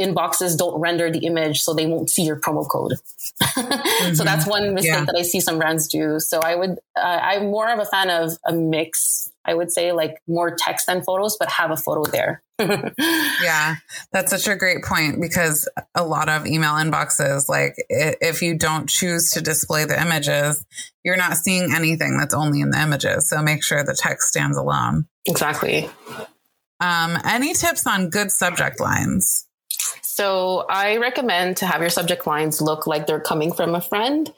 inboxes 0.00 0.56
don't 0.56 0.80
render 0.80 1.10
the 1.10 1.20
image 1.20 1.62
so 1.62 1.74
they 1.74 1.86
won't 1.86 2.10
see 2.10 2.22
your 2.22 2.36
promo 2.36 2.66
code. 2.68 2.94
mm-hmm. 3.42 4.14
So 4.14 4.24
that's 4.24 4.46
one 4.46 4.74
mistake 4.74 4.92
yeah. 4.92 5.04
that 5.04 5.14
I 5.16 5.22
see 5.22 5.40
some 5.40 5.58
brands 5.58 5.86
do. 5.86 6.18
So 6.18 6.40
I 6.42 6.56
would, 6.56 6.78
uh, 6.96 7.20
I'm 7.22 7.50
more 7.50 7.70
of 7.70 7.78
a 7.78 7.84
fan 7.84 8.10
of 8.10 8.38
a 8.44 8.52
mix. 8.52 9.30
I 9.44 9.54
would 9.54 9.70
say 9.70 9.92
like 9.92 10.20
more 10.26 10.54
text 10.56 10.86
than 10.86 11.02
photos, 11.02 11.36
but 11.36 11.48
have 11.50 11.70
a 11.70 11.76
photo 11.76 12.10
there. 12.10 12.42
Yeah, 13.42 13.76
that's 14.12 14.30
such 14.30 14.48
a 14.48 14.56
great 14.56 14.84
point 14.84 15.20
because 15.20 15.68
a 15.94 16.04
lot 16.04 16.28
of 16.28 16.46
email 16.46 16.72
inboxes, 16.72 17.48
like 17.48 17.74
if 17.88 18.42
you 18.42 18.56
don't 18.56 18.88
choose 18.88 19.30
to 19.32 19.40
display 19.40 19.84
the 19.84 20.00
images, 20.00 20.64
you're 21.04 21.16
not 21.16 21.36
seeing 21.36 21.72
anything 21.72 22.16
that's 22.18 22.34
only 22.34 22.60
in 22.60 22.70
the 22.70 22.80
images. 22.80 23.28
So 23.28 23.42
make 23.42 23.62
sure 23.62 23.82
the 23.84 23.96
text 23.98 24.28
stands 24.28 24.56
alone. 24.56 25.06
Exactly. 25.26 25.88
Um, 26.80 27.16
any 27.24 27.54
tips 27.54 27.86
on 27.86 28.10
good 28.10 28.30
subject 28.30 28.80
lines? 28.80 29.46
So 30.14 30.66
I 30.68 30.98
recommend 30.98 31.56
to 31.58 31.66
have 31.66 31.80
your 31.80 31.88
subject 31.88 32.26
lines 32.26 32.60
look 32.60 32.86
like 32.86 33.06
they're 33.06 33.18
coming 33.18 33.50
from 33.50 33.74
a 33.74 33.80
friend. 33.80 34.30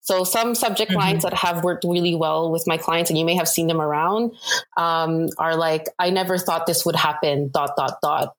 So 0.00 0.24
some 0.24 0.56
subject 0.56 0.90
mm-hmm. 0.90 0.98
lines 0.98 1.22
that 1.22 1.34
have 1.34 1.62
worked 1.62 1.84
really 1.84 2.16
well 2.16 2.50
with 2.50 2.66
my 2.66 2.76
clients, 2.76 3.10
and 3.10 3.18
you 3.18 3.24
may 3.24 3.36
have 3.36 3.46
seen 3.46 3.68
them 3.68 3.80
around, 3.80 4.32
um, 4.76 5.28
are 5.38 5.54
like, 5.54 5.86
"I 6.00 6.10
never 6.10 6.36
thought 6.36 6.66
this 6.66 6.84
would 6.84 6.96
happen." 6.96 7.48
Dot 7.54 7.76
dot 7.76 8.00
dot. 8.02 8.34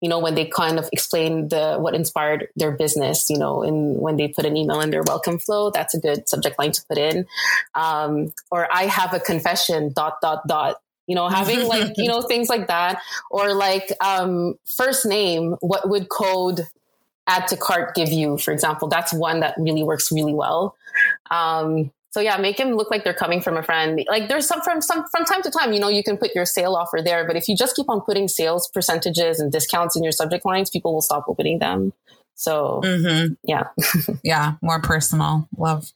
You 0.00 0.08
know, 0.08 0.18
when 0.18 0.34
they 0.34 0.46
kind 0.46 0.80
of 0.80 0.88
explain 0.90 1.46
the 1.46 1.76
what 1.78 1.94
inspired 1.94 2.48
their 2.56 2.72
business. 2.72 3.30
You 3.30 3.38
know, 3.38 3.62
and 3.62 4.00
when 4.00 4.16
they 4.16 4.26
put 4.26 4.44
an 4.44 4.56
email 4.56 4.80
in 4.80 4.90
their 4.90 5.04
welcome 5.04 5.38
flow, 5.38 5.70
that's 5.70 5.94
a 5.94 6.00
good 6.00 6.28
subject 6.28 6.58
line 6.58 6.72
to 6.72 6.82
put 6.88 6.98
in. 6.98 7.24
Um, 7.76 8.32
or 8.50 8.66
I 8.72 8.86
have 8.86 9.14
a 9.14 9.20
confession. 9.20 9.92
Dot 9.94 10.16
dot 10.20 10.48
dot 10.48 10.80
you 11.06 11.14
know 11.14 11.28
having 11.28 11.66
like 11.66 11.92
you 11.96 12.08
know 12.08 12.22
things 12.22 12.48
like 12.48 12.68
that. 12.68 13.00
Or 13.30 13.54
like 13.54 13.92
um 14.00 14.54
first 14.76 15.06
name 15.06 15.56
what 15.60 15.88
would 15.88 16.08
code 16.08 16.66
add 17.26 17.46
to 17.48 17.56
cart 17.56 17.94
give 17.94 18.10
you 18.10 18.38
for 18.38 18.52
example? 18.52 18.88
That's 18.88 19.12
one 19.12 19.40
that 19.40 19.54
really 19.58 19.82
works 19.82 20.12
really 20.12 20.34
well. 20.34 20.76
Um 21.30 21.90
so 22.10 22.20
yeah 22.20 22.36
make 22.36 22.58
them 22.58 22.74
look 22.74 22.90
like 22.90 23.04
they're 23.04 23.14
coming 23.14 23.40
from 23.40 23.56
a 23.56 23.62
friend. 23.62 24.04
Like 24.08 24.28
there's 24.28 24.46
some 24.46 24.60
from 24.60 24.80
some 24.80 25.04
from 25.10 25.24
time 25.24 25.42
to 25.42 25.50
time 25.50 25.72
you 25.72 25.80
know 25.80 25.88
you 25.88 26.02
can 26.02 26.16
put 26.16 26.34
your 26.34 26.44
sale 26.44 26.74
offer 26.74 27.00
there 27.02 27.26
but 27.26 27.36
if 27.36 27.48
you 27.48 27.56
just 27.56 27.76
keep 27.76 27.88
on 27.88 28.00
putting 28.00 28.28
sales 28.28 28.68
percentages 28.68 29.40
and 29.40 29.50
discounts 29.50 29.96
in 29.96 30.02
your 30.02 30.12
subject 30.12 30.44
lines 30.44 30.70
people 30.70 30.92
will 30.92 31.02
stop 31.02 31.24
opening 31.28 31.58
them. 31.58 31.92
So 32.34 32.80
mm-hmm. 32.84 33.34
yeah. 33.44 33.68
Yeah 34.22 34.54
more 34.62 34.80
personal. 34.80 35.48
Love 35.56 35.92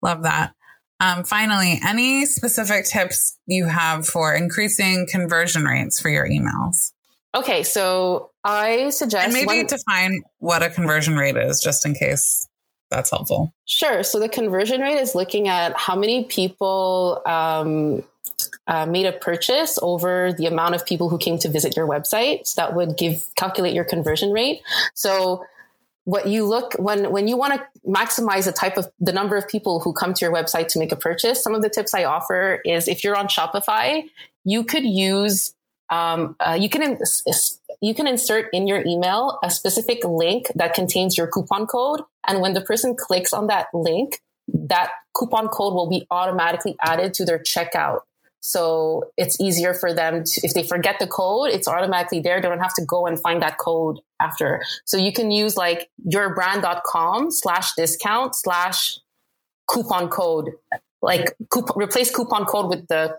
love 0.00 0.22
that 0.24 0.54
um, 1.02 1.24
finally, 1.24 1.80
any 1.84 2.26
specific 2.26 2.84
tips 2.84 3.36
you 3.46 3.66
have 3.66 4.06
for 4.06 4.32
increasing 4.32 5.08
conversion 5.10 5.64
rates 5.64 6.00
for 6.00 6.08
your 6.08 6.28
emails? 6.28 6.92
Okay, 7.34 7.64
so 7.64 8.30
I 8.44 8.90
suggest 8.90 9.24
and 9.24 9.32
maybe 9.32 9.46
one, 9.46 9.66
define 9.66 10.22
what 10.38 10.62
a 10.62 10.70
conversion 10.70 11.16
rate 11.16 11.36
is, 11.36 11.60
just 11.60 11.84
in 11.84 11.94
case 11.94 12.46
that's 12.88 13.10
helpful. 13.10 13.52
Sure. 13.64 14.04
So 14.04 14.20
the 14.20 14.28
conversion 14.28 14.80
rate 14.80 14.98
is 14.98 15.16
looking 15.16 15.48
at 15.48 15.76
how 15.76 15.96
many 15.96 16.24
people 16.24 17.20
um, 17.26 18.04
uh, 18.68 18.86
made 18.86 19.06
a 19.06 19.12
purchase 19.12 19.80
over 19.82 20.32
the 20.32 20.46
amount 20.46 20.76
of 20.76 20.86
people 20.86 21.08
who 21.08 21.18
came 21.18 21.36
to 21.38 21.48
visit 21.48 21.76
your 21.76 21.88
website. 21.88 22.46
So 22.46 22.62
that 22.62 22.76
would 22.76 22.96
give 22.96 23.24
calculate 23.34 23.74
your 23.74 23.84
conversion 23.84 24.30
rate. 24.30 24.60
So 24.94 25.44
what 26.04 26.26
you 26.26 26.44
look 26.44 26.74
when 26.74 27.10
when 27.10 27.28
you 27.28 27.36
want 27.36 27.54
to 27.54 27.64
maximize 27.88 28.44
the 28.44 28.52
type 28.52 28.76
of 28.76 28.88
the 28.98 29.12
number 29.12 29.36
of 29.36 29.46
people 29.46 29.80
who 29.80 29.92
come 29.92 30.12
to 30.14 30.24
your 30.24 30.34
website 30.34 30.66
to 30.68 30.78
make 30.78 30.92
a 30.92 30.96
purchase 30.96 31.42
some 31.42 31.54
of 31.54 31.62
the 31.62 31.68
tips 31.68 31.94
i 31.94 32.04
offer 32.04 32.60
is 32.64 32.88
if 32.88 33.04
you're 33.04 33.16
on 33.16 33.28
shopify 33.28 34.02
you 34.44 34.64
could 34.64 34.84
use 34.84 35.54
um, 35.90 36.36
uh, 36.40 36.56
you 36.58 36.70
can 36.70 36.98
you 37.80 37.94
can 37.94 38.06
insert 38.06 38.48
in 38.52 38.66
your 38.66 38.82
email 38.86 39.38
a 39.44 39.50
specific 39.50 40.02
link 40.04 40.46
that 40.54 40.74
contains 40.74 41.16
your 41.16 41.26
coupon 41.26 41.66
code 41.66 42.00
and 42.26 42.40
when 42.40 42.54
the 42.54 42.62
person 42.62 42.96
clicks 42.96 43.32
on 43.32 43.46
that 43.46 43.66
link 43.72 44.20
that 44.48 44.90
coupon 45.14 45.48
code 45.48 45.74
will 45.74 45.88
be 45.88 46.06
automatically 46.10 46.76
added 46.82 47.14
to 47.14 47.24
their 47.24 47.38
checkout 47.38 48.00
so 48.44 49.04
it's 49.16 49.40
easier 49.40 49.72
for 49.72 49.94
them 49.94 50.24
to, 50.24 50.40
if 50.42 50.52
they 50.52 50.64
forget 50.64 50.98
the 50.98 51.06
code, 51.06 51.50
it's 51.50 51.68
automatically 51.68 52.18
there. 52.18 52.40
They 52.40 52.48
don't 52.48 52.58
have 52.58 52.74
to 52.74 52.84
go 52.84 53.06
and 53.06 53.18
find 53.18 53.40
that 53.40 53.56
code 53.56 54.00
after. 54.20 54.62
So 54.84 54.96
you 54.96 55.12
can 55.12 55.30
use 55.30 55.56
like 55.56 55.88
yourbrand.com 56.12 57.30
slash 57.30 57.72
discount 57.76 58.34
slash 58.34 58.98
coupon 59.70 60.08
code, 60.08 60.50
like 61.00 61.36
coupon, 61.50 61.80
replace 61.80 62.10
coupon 62.10 62.44
code 62.44 62.68
with 62.68 62.88
the, 62.88 63.16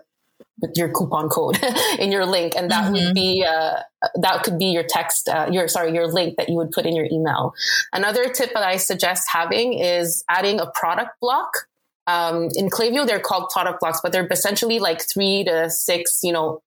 with 0.60 0.76
your 0.76 0.92
coupon 0.92 1.30
code 1.30 1.58
in 1.98 2.12
your 2.12 2.26
link. 2.26 2.54
And 2.54 2.70
that 2.70 2.92
mm-hmm. 2.92 3.06
would 3.06 3.14
be, 3.14 3.46
uh, 3.48 3.78
that 4.20 4.42
could 4.42 4.58
be 4.58 4.66
your 4.66 4.84
text, 4.86 5.30
uh, 5.30 5.48
your, 5.50 5.68
sorry, 5.68 5.94
your 5.94 6.06
link 6.06 6.36
that 6.36 6.50
you 6.50 6.56
would 6.56 6.70
put 6.70 6.84
in 6.84 6.94
your 6.94 7.06
email. 7.10 7.54
Another 7.94 8.28
tip 8.28 8.52
that 8.52 8.62
I 8.62 8.76
suggest 8.76 9.26
having 9.32 9.72
is 9.72 10.22
adding 10.28 10.60
a 10.60 10.70
product 10.74 11.18
block 11.22 11.66
Um, 12.06 12.48
in 12.54 12.68
Klaviyo, 12.68 13.06
they're 13.06 13.20
called 13.20 13.50
product 13.50 13.80
blocks, 13.80 14.00
but 14.02 14.12
they're 14.12 14.26
essentially 14.30 14.78
like 14.78 15.02
three 15.02 15.44
to 15.44 15.70
six, 15.70 16.20
you 16.22 16.32
know, 16.32 16.62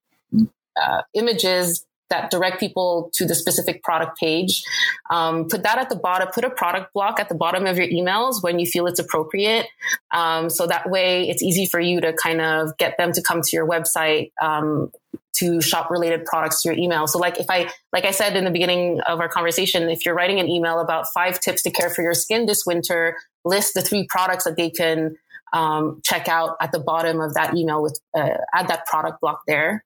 uh, 0.81 1.01
images 1.13 1.85
that 2.09 2.31
direct 2.31 2.59
people 2.59 3.09
to 3.13 3.25
the 3.25 3.35
specific 3.35 3.83
product 3.83 4.17
page. 4.17 4.63
Um, 5.09 5.47
put 5.47 5.63
that 5.63 5.77
at 5.77 5.89
the 5.89 5.95
bottom, 5.95 6.29
put 6.33 6.45
a 6.45 6.49
product 6.49 6.93
block 6.93 7.19
at 7.19 7.29
the 7.29 7.35
bottom 7.35 7.65
of 7.65 7.77
your 7.77 7.87
emails 7.87 8.41
when 8.41 8.59
you 8.59 8.65
feel 8.65 8.87
it's 8.87 8.99
appropriate. 8.99 9.67
Um, 10.11 10.49
so 10.49 10.67
that 10.67 10.89
way 10.89 11.27
it's 11.27 11.43
easy 11.43 11.65
for 11.65 11.79
you 11.79 11.99
to 12.01 12.13
kind 12.13 12.41
of 12.41 12.77
get 12.77 12.97
them 12.97 13.11
to 13.11 13.21
come 13.21 13.41
to 13.41 13.55
your 13.55 13.67
website. 13.67 14.31
Um, 14.41 14.91
to 15.33 15.61
shop 15.61 15.91
related 15.91 16.25
products 16.25 16.63
to 16.63 16.69
your 16.69 16.77
email. 16.77 17.05
So 17.05 17.19
like 17.19 17.39
if 17.39 17.45
I, 17.47 17.69
like 17.93 18.05
I 18.05 18.11
said 18.11 18.35
in 18.35 18.43
the 18.43 18.49
beginning 18.49 19.01
of 19.01 19.19
our 19.19 19.29
conversation, 19.29 19.87
if 19.87 20.03
you're 20.03 20.15
writing 20.15 20.39
an 20.39 20.47
email 20.47 20.79
about 20.79 21.05
five 21.13 21.39
tips 21.39 21.61
to 21.61 21.69
care 21.69 21.91
for 21.91 22.01
your 22.01 22.15
skin 22.15 22.47
this 22.47 22.65
winter, 22.65 23.17
list 23.45 23.75
the 23.75 23.83
three 23.83 24.07
products 24.09 24.45
that 24.45 24.57
they 24.57 24.71
can 24.71 25.15
um, 25.53 26.01
check 26.03 26.27
out 26.27 26.57
at 26.61 26.71
the 26.71 26.79
bottom 26.79 27.21
of 27.21 27.33
that 27.33 27.55
email 27.55 27.81
with, 27.81 27.99
uh, 28.15 28.37
add 28.53 28.67
that 28.67 28.85
product 28.85 29.21
block 29.21 29.41
there. 29.47 29.83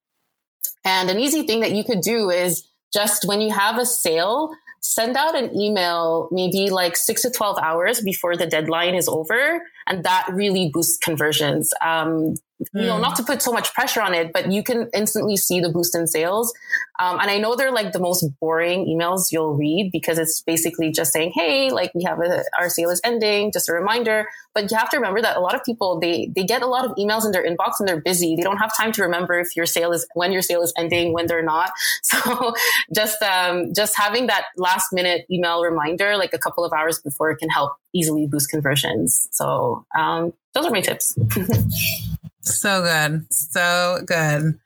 And 0.83 1.09
an 1.09 1.19
easy 1.19 1.43
thing 1.43 1.61
that 1.61 1.71
you 1.71 1.83
could 1.83 2.01
do 2.01 2.29
is 2.29 2.67
just 2.93 3.27
when 3.27 3.41
you 3.41 3.51
have 3.51 3.77
a 3.77 3.85
sale, 3.85 4.51
send 4.81 5.15
out 5.15 5.35
an 5.35 5.55
email 5.55 6.27
maybe 6.31 6.69
like 6.69 6.97
six 6.97 7.21
to 7.21 7.29
12 7.29 7.57
hours 7.59 8.01
before 8.01 8.35
the 8.35 8.47
deadline 8.47 8.95
is 8.95 9.07
over. 9.07 9.61
And 9.87 10.03
that 10.03 10.27
really 10.31 10.69
boosts 10.73 10.97
conversions. 10.97 11.73
Um, 11.81 12.35
you 12.73 12.83
know, 12.83 12.95
hmm. 12.95 13.01
not 13.01 13.15
to 13.15 13.23
put 13.23 13.41
so 13.41 13.51
much 13.51 13.73
pressure 13.73 14.01
on 14.01 14.13
it, 14.13 14.31
but 14.33 14.51
you 14.51 14.63
can 14.63 14.89
instantly 14.93 15.37
see 15.37 15.59
the 15.59 15.69
boost 15.69 15.95
in 15.95 16.07
sales. 16.07 16.53
Um, 16.99 17.19
and 17.19 17.29
I 17.29 17.37
know 17.37 17.55
they're 17.55 17.71
like 17.71 17.91
the 17.91 17.99
most 17.99 18.23
boring 18.39 18.85
emails 18.85 19.31
you'll 19.31 19.55
read 19.55 19.91
because 19.91 20.17
it's 20.17 20.41
basically 20.41 20.91
just 20.91 21.13
saying, 21.13 21.31
Hey, 21.33 21.71
like 21.71 21.91
we 21.95 22.03
have 22.03 22.19
a, 22.19 22.43
our 22.59 22.69
sale 22.69 22.89
is 22.89 23.01
ending, 23.03 23.51
just 23.51 23.69
a 23.69 23.73
reminder. 23.73 24.27
But 24.53 24.69
you 24.69 24.77
have 24.77 24.89
to 24.91 24.97
remember 24.97 25.21
that 25.21 25.37
a 25.37 25.39
lot 25.39 25.55
of 25.55 25.63
people, 25.63 25.99
they, 25.99 26.31
they 26.35 26.43
get 26.43 26.61
a 26.61 26.67
lot 26.67 26.85
of 26.85 26.91
emails 26.97 27.25
in 27.25 27.31
their 27.31 27.45
inbox 27.45 27.79
and 27.79 27.87
they're 27.87 28.01
busy. 28.01 28.35
They 28.35 28.43
don't 28.43 28.57
have 28.57 28.75
time 28.75 28.91
to 28.93 29.01
remember 29.03 29.39
if 29.39 29.55
your 29.55 29.65
sale 29.65 29.91
is, 29.91 30.05
when 30.13 30.31
your 30.31 30.41
sale 30.41 30.61
is 30.61 30.73
ending, 30.77 31.13
when 31.13 31.27
they're 31.27 31.43
not. 31.43 31.71
So 32.03 32.53
just, 32.93 33.21
um, 33.21 33.73
just 33.73 33.95
having 33.95 34.27
that 34.27 34.45
last 34.57 34.91
minute 34.91 35.25
email 35.31 35.63
reminder, 35.63 36.17
like 36.17 36.33
a 36.33 36.37
couple 36.37 36.65
of 36.65 36.73
hours 36.73 36.99
before 36.99 37.31
it 37.31 37.37
can 37.37 37.49
help 37.49 37.73
easily 37.93 38.27
boost 38.27 38.49
conversions. 38.49 39.29
So, 39.31 39.85
um, 39.97 40.33
those 40.53 40.65
are 40.65 40.71
my 40.71 40.81
tips. 40.81 41.17
So 42.41 42.81
good. 42.81 43.33
So 43.33 43.99
good. 44.05 44.59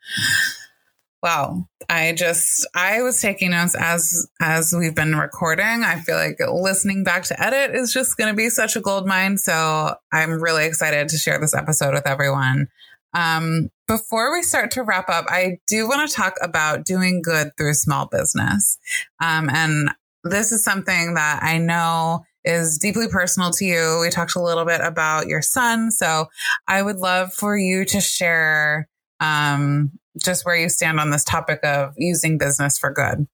Wow. 1.22 1.68
I 1.88 2.12
just 2.12 2.66
I 2.74 3.02
was 3.02 3.20
taking 3.20 3.50
notes 3.50 3.74
as 3.78 4.28
as 4.40 4.74
we've 4.76 4.94
been 4.94 5.16
recording. 5.16 5.82
I 5.82 6.00
feel 6.00 6.16
like 6.16 6.38
listening 6.40 7.04
back 7.04 7.24
to 7.24 7.42
edit 7.42 7.74
is 7.74 7.92
just 7.92 8.16
going 8.16 8.30
to 8.30 8.36
be 8.36 8.48
such 8.48 8.76
a 8.76 8.80
gold 8.80 9.06
mine. 9.06 9.38
So 9.38 9.94
I'm 10.12 10.42
really 10.42 10.66
excited 10.66 11.08
to 11.08 11.16
share 11.16 11.38
this 11.40 11.54
episode 11.54 11.94
with 11.94 12.06
everyone. 12.06 12.68
Um, 13.14 13.70
before 13.86 14.32
we 14.32 14.42
start 14.42 14.70
to 14.72 14.82
wrap 14.82 15.08
up, 15.08 15.26
I 15.28 15.58
do 15.66 15.88
want 15.88 16.08
to 16.08 16.14
talk 16.14 16.34
about 16.42 16.84
doing 16.84 17.22
good 17.22 17.52
through 17.56 17.74
small 17.74 18.06
business. 18.06 18.78
Um, 19.22 19.48
and 19.48 19.90
this 20.22 20.52
is 20.52 20.64
something 20.64 21.14
that 21.14 21.42
I 21.42 21.58
know 21.58 22.24
is 22.46 22.78
deeply 22.78 23.08
personal 23.08 23.50
to 23.50 23.64
you. 23.64 23.98
We 24.00 24.08
talked 24.08 24.36
a 24.36 24.42
little 24.42 24.64
bit 24.64 24.80
about 24.80 25.26
your 25.26 25.42
son. 25.42 25.90
So 25.90 26.26
I 26.66 26.80
would 26.80 26.96
love 26.96 27.34
for 27.34 27.58
you 27.58 27.84
to 27.86 28.00
share 28.00 28.88
um, 29.20 29.90
just 30.22 30.46
where 30.46 30.56
you 30.56 30.68
stand 30.68 31.00
on 31.00 31.10
this 31.10 31.24
topic 31.24 31.60
of 31.64 31.92
using 31.96 32.38
business 32.38 32.78
for 32.78 32.90
good. 32.90 33.26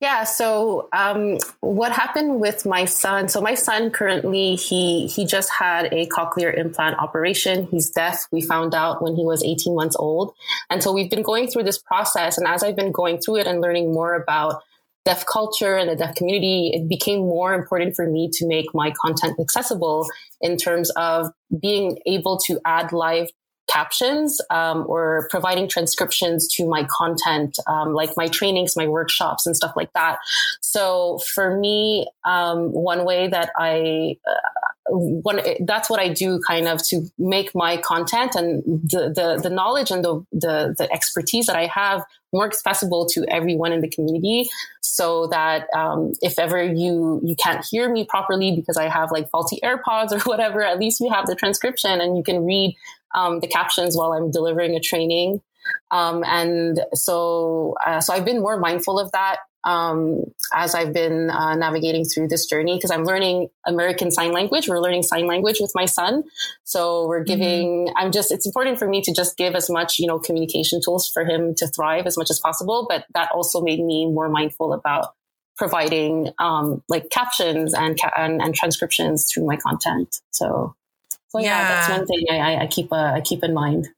Yeah. 0.00 0.24
So, 0.24 0.90
um, 0.92 1.38
what 1.60 1.90
happened 1.90 2.38
with 2.38 2.66
my 2.66 2.84
son? 2.84 3.28
So, 3.28 3.40
my 3.40 3.54
son 3.54 3.90
currently 3.90 4.54
he 4.54 5.06
he 5.06 5.24
just 5.24 5.50
had 5.50 5.86
a 5.86 6.06
cochlear 6.08 6.54
implant 6.56 6.98
operation. 6.98 7.66
He's 7.70 7.88
deaf. 7.88 8.26
We 8.30 8.42
found 8.42 8.74
out 8.74 9.00
when 9.00 9.16
he 9.16 9.24
was 9.24 9.42
18 9.42 9.74
months 9.74 9.96
old, 9.98 10.34
and 10.68 10.82
so 10.82 10.92
we've 10.92 11.08
been 11.08 11.22
going 11.22 11.48
through 11.48 11.62
this 11.62 11.78
process. 11.78 12.36
And 12.36 12.46
as 12.46 12.62
I've 12.62 12.76
been 12.76 12.92
going 12.92 13.18
through 13.18 13.36
it 13.36 13.46
and 13.46 13.62
learning 13.62 13.90
more 13.90 14.14
about 14.14 14.62
deaf 15.06 15.24
culture 15.24 15.76
and 15.76 15.88
the 15.88 15.96
deaf 15.96 16.16
community, 16.16 16.72
it 16.74 16.88
became 16.88 17.20
more 17.20 17.54
important 17.54 17.94
for 17.94 18.10
me 18.10 18.28
to 18.32 18.46
make 18.46 18.66
my 18.74 18.92
content 19.00 19.38
accessible 19.40 20.06
in 20.40 20.56
terms 20.56 20.90
of 20.96 21.30
being 21.62 21.96
able 22.06 22.36
to 22.36 22.60
add 22.66 22.92
live 22.92 23.28
captions 23.68 24.40
um, 24.50 24.84
or 24.88 25.28
providing 25.30 25.68
transcriptions 25.68 26.48
to 26.54 26.66
my 26.68 26.86
content, 26.90 27.58
um, 27.66 27.94
like 27.94 28.16
my 28.16 28.28
trainings, 28.28 28.76
my 28.76 28.86
workshops, 28.86 29.46
and 29.46 29.56
stuff 29.56 29.72
like 29.76 29.92
that. 29.94 30.18
So 30.60 31.18
for 31.34 31.58
me, 31.58 32.06
um, 32.24 32.72
one 32.72 33.04
way 33.04 33.28
that 33.28 33.50
I 33.58 34.16
uh, 34.26 34.56
one 34.88 35.40
that's 35.60 35.90
what 35.90 36.00
I 36.00 36.08
do 36.08 36.40
kind 36.46 36.68
of 36.68 36.82
to 36.88 37.06
make 37.18 37.54
my 37.54 37.76
content 37.76 38.34
and 38.34 38.62
the 38.64 39.12
the, 39.14 39.40
the 39.42 39.50
knowledge 39.50 39.90
and 39.90 40.04
the, 40.04 40.24
the, 40.32 40.74
the 40.78 40.88
expertise 40.92 41.46
that 41.46 41.56
I 41.56 41.66
have 41.66 42.04
more 42.32 42.46
accessible 42.46 43.06
to 43.06 43.24
everyone 43.28 43.72
in 43.72 43.80
the 43.80 43.88
community 43.88 44.48
so 44.80 45.26
that 45.28 45.66
um, 45.74 46.12
if 46.22 46.38
ever 46.38 46.62
you 46.62 47.20
you 47.24 47.34
can't 47.36 47.64
hear 47.64 47.90
me 47.90 48.04
properly 48.04 48.54
because 48.54 48.76
I 48.76 48.88
have 48.88 49.10
like 49.10 49.28
faulty 49.30 49.58
AirPods 49.62 50.12
or 50.12 50.20
whatever, 50.30 50.62
at 50.62 50.78
least 50.78 51.00
you 51.00 51.10
have 51.10 51.26
the 51.26 51.34
transcription 51.34 52.00
and 52.00 52.16
you 52.16 52.22
can 52.22 52.44
read 52.44 52.76
um, 53.14 53.40
the 53.40 53.46
captions 53.46 53.96
while 53.96 54.12
I'm 54.12 54.30
delivering 54.30 54.74
a 54.74 54.80
training. 54.80 55.40
Um, 55.90 56.22
and 56.24 56.80
so, 56.94 57.74
uh, 57.84 58.00
so 58.00 58.12
I've 58.12 58.24
been 58.24 58.40
more 58.40 58.58
mindful 58.58 58.98
of 58.98 59.10
that 59.12 59.38
um, 59.66 60.22
as 60.54 60.74
I've 60.76 60.92
been 60.92 61.28
uh, 61.28 61.56
navigating 61.56 62.04
through 62.04 62.28
this 62.28 62.46
journey 62.46 62.76
because 62.76 62.92
I'm 62.92 63.04
learning 63.04 63.48
American 63.66 64.12
Sign 64.12 64.32
Language. 64.32 64.68
We're 64.68 64.80
learning 64.80 65.02
sign 65.02 65.26
language 65.26 65.58
with 65.60 65.72
my 65.74 65.86
son, 65.86 66.22
so 66.62 67.06
we're 67.08 67.24
mm-hmm. 67.24 67.26
giving. 67.26 67.68
Mm-hmm. 67.86 67.96
I'm 67.96 68.12
just. 68.12 68.30
It's 68.30 68.46
important 68.46 68.78
for 68.78 68.86
me 68.86 69.02
to 69.02 69.12
just 69.12 69.36
give 69.36 69.56
as 69.56 69.68
much, 69.68 69.98
you 69.98 70.06
know, 70.06 70.20
communication 70.20 70.80
tools 70.82 71.10
for 71.12 71.24
him 71.24 71.54
to 71.56 71.66
thrive 71.66 72.06
as 72.06 72.16
much 72.16 72.30
as 72.30 72.38
possible. 72.38 72.86
But 72.88 73.06
that 73.14 73.30
also 73.32 73.60
made 73.60 73.80
me 73.80 74.06
more 74.06 74.28
mindful 74.28 74.72
about 74.72 75.14
providing 75.56 76.30
um, 76.38 76.82
like 76.88 77.10
captions 77.10 77.74
and, 77.74 77.98
ca- 78.00 78.12
and, 78.16 78.42
and 78.42 78.54
transcriptions 78.54 79.30
through 79.32 79.46
my 79.46 79.56
content. 79.56 80.20
So, 80.30 80.76
so 81.28 81.38
yeah, 81.38 81.46
yeah 81.46 81.68
that's 81.68 81.98
one 81.98 82.06
thing 82.06 82.24
I, 82.30 82.56
I 82.62 82.66
keep 82.66 82.92
uh, 82.92 83.12
I 83.14 83.20
keep 83.20 83.42
in 83.42 83.54
mind. 83.54 83.88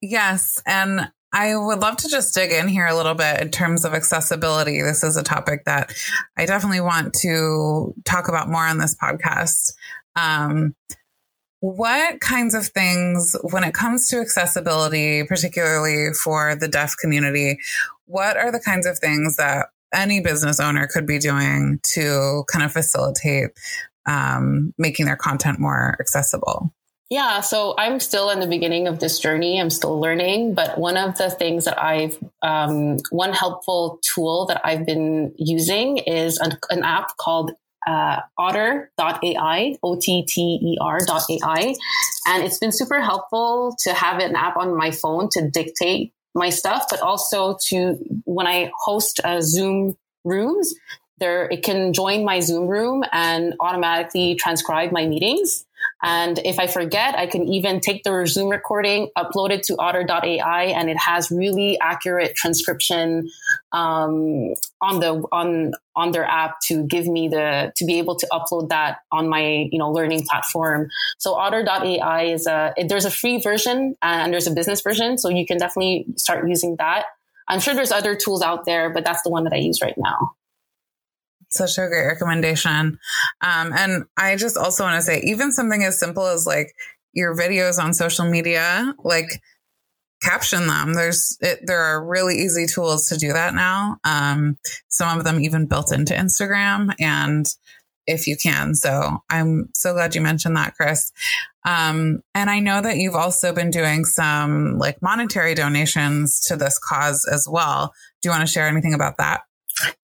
Yes, 0.00 0.60
and 0.66 1.10
I 1.32 1.56
would 1.56 1.80
love 1.80 1.96
to 1.98 2.08
just 2.08 2.32
dig 2.34 2.52
in 2.52 2.68
here 2.68 2.86
a 2.86 2.94
little 2.94 3.14
bit 3.14 3.40
in 3.40 3.50
terms 3.50 3.84
of 3.84 3.92
accessibility. 3.92 4.80
This 4.82 5.02
is 5.02 5.16
a 5.16 5.22
topic 5.22 5.64
that 5.64 5.92
I 6.36 6.46
definitely 6.46 6.80
want 6.80 7.12
to 7.22 7.92
talk 8.04 8.28
about 8.28 8.48
more 8.48 8.64
on 8.64 8.78
this 8.78 8.94
podcast. 8.94 9.72
Um, 10.14 10.76
what 11.58 12.20
kinds 12.20 12.54
of 12.54 12.68
things, 12.68 13.34
when 13.50 13.64
it 13.64 13.74
comes 13.74 14.06
to 14.08 14.18
accessibility, 14.18 15.24
particularly 15.24 16.12
for 16.12 16.54
the 16.54 16.68
deaf 16.68 16.94
community, 17.00 17.58
what 18.04 18.36
are 18.36 18.52
the 18.52 18.60
kinds 18.60 18.86
of 18.86 18.98
things 18.98 19.36
that 19.36 19.68
any 19.92 20.20
business 20.20 20.60
owner 20.60 20.86
could 20.86 21.06
be 21.06 21.18
doing 21.18 21.80
to 21.94 22.44
kind 22.52 22.64
of 22.64 22.72
facilitate 22.72 23.50
um, 24.06 24.72
making 24.78 25.06
their 25.06 25.16
content 25.16 25.58
more 25.58 25.96
accessible? 26.00 26.72
Yeah, 27.10 27.40
so 27.40 27.74
I'm 27.76 28.00
still 28.00 28.30
in 28.30 28.40
the 28.40 28.46
beginning 28.46 28.88
of 28.88 28.98
this 28.98 29.18
journey. 29.18 29.60
I'm 29.60 29.70
still 29.70 30.00
learning, 30.00 30.54
but 30.54 30.78
one 30.78 30.96
of 30.96 31.18
the 31.18 31.30
things 31.30 31.66
that 31.66 31.82
I've, 31.82 32.18
um, 32.42 32.96
one 33.10 33.32
helpful 33.32 34.00
tool 34.02 34.46
that 34.46 34.60
I've 34.64 34.86
been 34.86 35.34
using 35.36 35.98
is 35.98 36.38
an, 36.38 36.58
an 36.70 36.82
app 36.82 37.16
called 37.18 37.52
uh, 37.86 38.20
otter.ai, 38.38 39.76
O-T-T-E-R.ai. 39.82 41.74
And 42.26 42.42
it's 42.42 42.58
been 42.58 42.72
super 42.72 43.02
helpful 43.02 43.76
to 43.80 43.92
have 43.92 44.18
an 44.20 44.34
app 44.34 44.56
on 44.56 44.74
my 44.76 44.90
phone 44.90 45.28
to 45.32 45.50
dictate 45.50 46.14
my 46.34 46.48
stuff, 46.48 46.86
but 46.90 47.00
also 47.00 47.58
to, 47.66 47.98
when 48.24 48.46
I 48.46 48.70
host 48.84 49.20
uh, 49.22 49.42
Zoom 49.42 49.96
rooms, 50.24 50.74
there, 51.18 51.48
it 51.50 51.62
can 51.62 51.92
join 51.92 52.24
my 52.24 52.40
Zoom 52.40 52.66
room 52.66 53.04
and 53.12 53.54
automatically 53.60 54.34
transcribe 54.34 54.92
my 54.92 55.06
meetings. 55.06 55.64
And 56.02 56.38
if 56.44 56.58
I 56.58 56.66
forget, 56.66 57.16
I 57.16 57.26
can 57.26 57.48
even 57.48 57.80
take 57.80 58.02
the 58.04 58.26
Zoom 58.26 58.50
recording, 58.50 59.08
upload 59.16 59.50
it 59.50 59.62
to 59.64 59.76
otter.ai, 59.78 60.64
and 60.64 60.90
it 60.90 60.98
has 60.98 61.30
really 61.30 61.78
accurate 61.80 62.34
transcription 62.34 63.30
um, 63.72 64.54
on 64.82 65.00
the 65.00 65.22
on 65.32 65.72
on 65.96 66.12
their 66.12 66.24
app 66.24 66.56
to 66.66 66.84
give 66.84 67.06
me 67.06 67.28
the 67.28 67.72
to 67.76 67.86
be 67.86 67.98
able 67.98 68.16
to 68.16 68.26
upload 68.32 68.68
that 68.68 68.98
on 69.12 69.28
my 69.28 69.68
you 69.70 69.78
know 69.78 69.90
learning 69.90 70.26
platform. 70.28 70.88
So 71.18 71.34
otter.ai 71.34 72.22
is 72.24 72.46
a 72.46 72.74
there's 72.86 73.06
a 73.06 73.10
free 73.10 73.40
version 73.40 73.94
and 74.02 74.32
there's 74.32 74.46
a 74.46 74.52
business 74.52 74.82
version, 74.82 75.16
so 75.16 75.28
you 75.30 75.46
can 75.46 75.58
definitely 75.58 76.06
start 76.16 76.46
using 76.46 76.76
that. 76.76 77.06
I'm 77.48 77.60
sure 77.60 77.74
there's 77.74 77.92
other 77.92 78.14
tools 78.14 78.42
out 78.42 78.64
there, 78.64 78.90
but 78.90 79.04
that's 79.04 79.22
the 79.22 79.30
one 79.30 79.44
that 79.44 79.52
I 79.52 79.58
use 79.58 79.80
right 79.82 79.96
now 79.96 80.34
such 81.56 81.78
a 81.78 81.88
great 81.88 82.06
recommendation. 82.06 82.98
Um, 83.40 83.72
and 83.72 84.04
I 84.16 84.36
just 84.36 84.56
also 84.56 84.84
want 84.84 84.96
to 84.96 85.02
say, 85.02 85.20
even 85.20 85.52
something 85.52 85.82
as 85.82 85.98
simple 85.98 86.26
as 86.26 86.46
like 86.46 86.74
your 87.12 87.34
videos 87.36 87.82
on 87.82 87.94
social 87.94 88.28
media, 88.28 88.94
like 89.04 89.40
caption 90.22 90.66
them. 90.66 90.94
There's 90.94 91.36
it, 91.40 91.60
there 91.64 91.80
are 91.80 92.04
really 92.04 92.36
easy 92.36 92.66
tools 92.66 93.06
to 93.08 93.16
do 93.16 93.32
that 93.32 93.54
now. 93.54 93.98
Um, 94.04 94.56
some 94.88 95.18
of 95.18 95.24
them 95.24 95.40
even 95.40 95.66
built 95.66 95.92
into 95.92 96.14
Instagram, 96.14 96.94
and 96.98 97.46
if 98.06 98.26
you 98.26 98.36
can. 98.36 98.74
So 98.74 99.18
I'm 99.30 99.68
so 99.74 99.94
glad 99.94 100.14
you 100.14 100.20
mentioned 100.20 100.56
that, 100.56 100.74
Chris. 100.74 101.12
Um, 101.66 102.20
and 102.34 102.50
I 102.50 102.60
know 102.60 102.82
that 102.82 102.98
you've 102.98 103.14
also 103.14 103.54
been 103.54 103.70
doing 103.70 104.04
some 104.04 104.78
like 104.78 105.00
monetary 105.00 105.54
donations 105.54 106.40
to 106.46 106.56
this 106.56 106.78
cause 106.78 107.26
as 107.30 107.48
well. 107.50 107.94
Do 108.20 108.28
you 108.28 108.30
want 108.30 108.46
to 108.46 108.52
share 108.52 108.68
anything 108.68 108.94
about 108.94 109.16
that? 109.18 109.42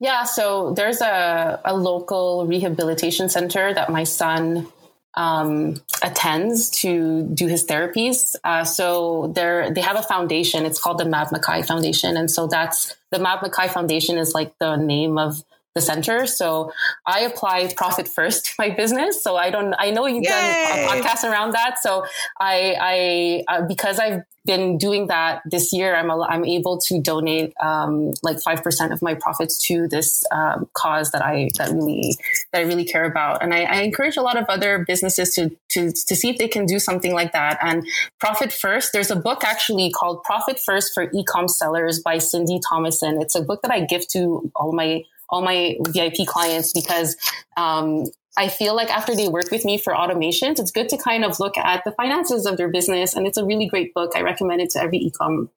Yeah, 0.00 0.24
so 0.24 0.72
there's 0.72 1.00
a, 1.00 1.60
a 1.64 1.74
local 1.76 2.46
rehabilitation 2.46 3.28
center 3.28 3.72
that 3.72 3.90
my 3.90 4.04
son 4.04 4.66
um, 5.14 5.76
attends 6.02 6.70
to 6.70 7.24
do 7.34 7.46
his 7.46 7.66
therapies. 7.66 8.36
Uh, 8.44 8.64
so 8.64 9.32
they 9.34 9.70
they 9.74 9.80
have 9.80 9.96
a 9.98 10.02
foundation. 10.02 10.64
It's 10.64 10.80
called 10.80 10.98
the 10.98 11.04
Mab 11.04 11.32
Mackay 11.32 11.62
Foundation, 11.62 12.16
and 12.16 12.30
so 12.30 12.46
that's 12.46 12.94
the 13.10 13.18
Mab 13.18 13.42
Mackay 13.42 13.68
Foundation 13.68 14.18
is 14.18 14.34
like 14.34 14.56
the 14.58 14.76
name 14.76 15.18
of 15.18 15.42
the 15.74 15.80
center. 15.80 16.26
So 16.26 16.72
I 17.06 17.20
apply 17.20 17.72
profit 17.76 18.08
first 18.08 18.46
to 18.46 18.52
my 18.58 18.70
business. 18.70 19.22
So 19.22 19.36
I 19.36 19.50
don't, 19.50 19.74
I 19.78 19.90
know 19.90 20.06
you've 20.06 20.24
Yay. 20.24 20.30
done 20.30 20.78
a 20.78 20.88
podcast 20.88 21.22
around 21.22 21.52
that. 21.52 21.76
So 21.80 22.04
I, 22.40 22.76
I, 22.80 23.44
uh, 23.46 23.66
because 23.68 24.00
I've 24.00 24.22
been 24.44 24.78
doing 24.78 25.06
that 25.08 25.42
this 25.44 25.72
year, 25.72 25.94
I'm, 25.94 26.10
a, 26.10 26.22
I'm 26.22 26.44
able 26.44 26.78
to 26.78 27.00
donate, 27.00 27.52
um, 27.62 28.12
like 28.22 28.38
5% 28.38 28.92
of 28.92 29.00
my 29.00 29.14
profits 29.14 29.58
to 29.66 29.86
this, 29.86 30.24
um, 30.32 30.68
cause 30.72 31.12
that 31.12 31.22
I, 31.22 31.50
that 31.58 31.70
really, 31.70 32.16
that 32.52 32.60
I 32.60 32.62
really 32.62 32.84
care 32.84 33.04
about. 33.04 33.42
And 33.42 33.54
I, 33.54 33.62
I 33.62 33.82
encourage 33.82 34.16
a 34.16 34.22
lot 34.22 34.36
of 34.36 34.46
other 34.48 34.84
businesses 34.88 35.34
to, 35.34 35.50
to, 35.68 35.92
to 35.92 36.16
see 36.16 36.30
if 36.30 36.38
they 36.38 36.48
can 36.48 36.66
do 36.66 36.80
something 36.80 37.12
like 37.12 37.32
that. 37.32 37.58
And 37.62 37.86
profit 38.18 38.52
first, 38.52 38.92
there's 38.92 39.12
a 39.12 39.16
book 39.16 39.44
actually 39.44 39.92
called 39.92 40.24
Profit 40.24 40.58
First 40.58 40.94
for 40.94 41.06
Ecom 41.08 41.48
Sellers 41.48 42.00
by 42.00 42.16
Cyndi 42.16 42.60
Thomason. 42.68 43.22
It's 43.22 43.36
a 43.36 43.42
book 43.42 43.62
that 43.62 43.70
I 43.70 43.84
give 43.84 44.08
to 44.08 44.50
all 44.56 44.72
my 44.72 45.04
all 45.30 45.42
my 45.42 45.76
VIP 45.88 46.26
clients 46.26 46.72
because 46.72 47.16
um, 47.56 48.04
I 48.36 48.48
feel 48.48 48.74
like 48.74 48.90
after 48.90 49.14
they 49.14 49.28
work 49.28 49.50
with 49.50 49.64
me 49.64 49.78
for 49.78 49.92
automations, 49.92 50.58
it's 50.58 50.70
good 50.70 50.88
to 50.90 50.96
kind 50.96 51.24
of 51.24 51.40
look 51.40 51.56
at 51.56 51.84
the 51.84 51.92
finances 51.92 52.46
of 52.46 52.56
their 52.56 52.68
business. 52.68 53.14
And 53.14 53.26
it's 53.26 53.38
a 53.38 53.44
really 53.44 53.66
great 53.66 53.94
book. 53.94 54.12
I 54.14 54.22
recommend 54.22 54.60
it 54.60 54.70
to 54.70 54.82
every 54.82 55.00
ecom, 55.00 55.48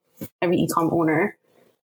every 0.41 0.57
ecom 0.67 0.91
owner. 0.91 1.37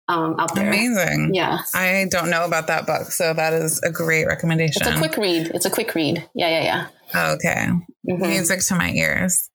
Um, 0.08 0.40
out 0.40 0.56
there. 0.56 0.68
Amazing. 0.68 1.36
Yeah. 1.36 1.60
I 1.76 2.08
don't 2.10 2.32
know 2.32 2.44
about 2.44 2.66
that 2.66 2.88
book. 2.88 3.12
So 3.12 3.32
that 3.32 3.54
is 3.54 3.80
a 3.84 3.92
great 3.92 4.26
recommendation. 4.26 4.82
It's 4.82 4.96
a 4.96 4.98
quick 4.98 5.18
read. 5.18 5.52
It's 5.54 5.68
a 5.68 5.70
quick 5.70 5.94
read. 5.94 6.28
Yeah, 6.34 6.50
yeah, 6.50 6.88
yeah. 7.14 7.34
Okay. 7.34 7.68
Mm-hmm. 8.10 8.22
Music 8.22 8.62
to 8.62 8.76
my 8.76 8.90
ears. 8.92 9.52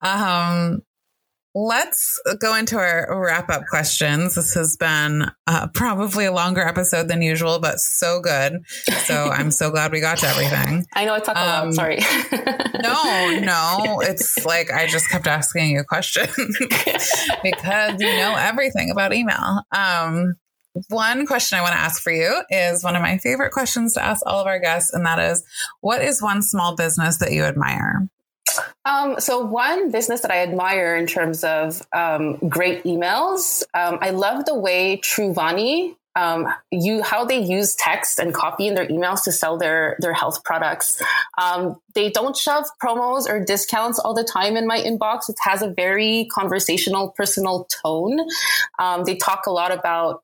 Um, 0.00 0.82
Let's 1.54 2.20
go 2.38 2.54
into 2.54 2.76
our 2.78 3.08
wrap 3.20 3.50
up 3.50 3.64
questions. 3.68 4.36
This 4.36 4.54
has 4.54 4.76
been 4.76 5.24
uh, 5.48 5.66
probably 5.74 6.26
a 6.26 6.32
longer 6.32 6.60
episode 6.60 7.08
than 7.08 7.22
usual, 7.22 7.58
but 7.58 7.80
so 7.80 8.20
good. 8.20 8.60
So 9.04 9.14
I'm 9.32 9.50
so 9.50 9.70
glad 9.70 9.90
we 9.90 10.00
got 10.00 10.18
to 10.18 10.26
everything. 10.28 10.86
I 10.94 11.04
know 11.04 11.14
I 11.14 11.18
talk 11.18 11.36
a 11.36 11.40
lot. 11.40 11.64
Um, 11.64 11.72
sorry. 11.72 11.98
no, 12.82 13.40
no. 13.40 14.00
It's 14.02 14.44
like 14.44 14.72
I 14.72 14.86
just 14.86 15.10
kept 15.10 15.26
asking 15.26 15.70
you 15.70 15.82
questions 15.82 16.30
because 17.42 18.00
you 18.00 18.16
know 18.16 18.36
everything 18.38 18.92
about 18.92 19.12
email. 19.12 19.62
Um, 19.72 20.34
one 20.88 21.26
question 21.26 21.58
I 21.58 21.62
want 21.62 21.72
to 21.72 21.80
ask 21.80 22.00
for 22.00 22.12
you 22.12 22.42
is 22.48 22.84
one 22.84 22.94
of 22.94 23.02
my 23.02 23.18
favorite 23.18 23.50
questions 23.50 23.94
to 23.94 24.04
ask 24.04 24.22
all 24.24 24.40
of 24.40 24.46
our 24.46 24.60
guests, 24.60 24.92
and 24.92 25.04
that 25.04 25.18
is 25.18 25.42
what 25.80 26.00
is 26.00 26.22
one 26.22 26.42
small 26.42 26.76
business 26.76 27.18
that 27.18 27.32
you 27.32 27.42
admire? 27.42 28.08
Um, 28.84 29.20
so 29.20 29.44
one 29.44 29.90
business 29.90 30.20
that 30.22 30.30
I 30.30 30.38
admire 30.38 30.96
in 30.96 31.06
terms 31.06 31.44
of 31.44 31.86
um, 31.92 32.36
great 32.48 32.84
emails, 32.84 33.62
um, 33.74 33.98
I 34.00 34.10
love 34.10 34.44
the 34.44 34.54
way 34.54 34.98
Truvani 34.98 35.96
um, 36.16 36.46
you 36.70 37.02
how 37.02 37.24
they 37.24 37.38
use 37.38 37.74
text 37.76 38.18
and 38.18 38.34
copy 38.34 38.66
in 38.66 38.74
their 38.74 38.86
emails 38.86 39.22
to 39.24 39.32
sell 39.32 39.56
their 39.56 39.96
their 40.00 40.12
health 40.12 40.42
products. 40.44 41.00
Um, 41.38 41.80
they 41.94 42.10
don't 42.10 42.36
shove 42.36 42.66
promos 42.82 43.28
or 43.28 43.44
discounts 43.44 43.98
all 43.98 44.14
the 44.14 44.24
time 44.24 44.56
in 44.56 44.66
my 44.66 44.80
inbox. 44.80 45.28
It 45.28 45.36
has 45.42 45.62
a 45.62 45.68
very 45.68 46.28
conversational, 46.32 47.10
personal 47.12 47.66
tone. 47.82 48.20
Um, 48.78 49.04
they 49.04 49.16
talk 49.16 49.46
a 49.46 49.52
lot 49.52 49.72
about 49.72 50.22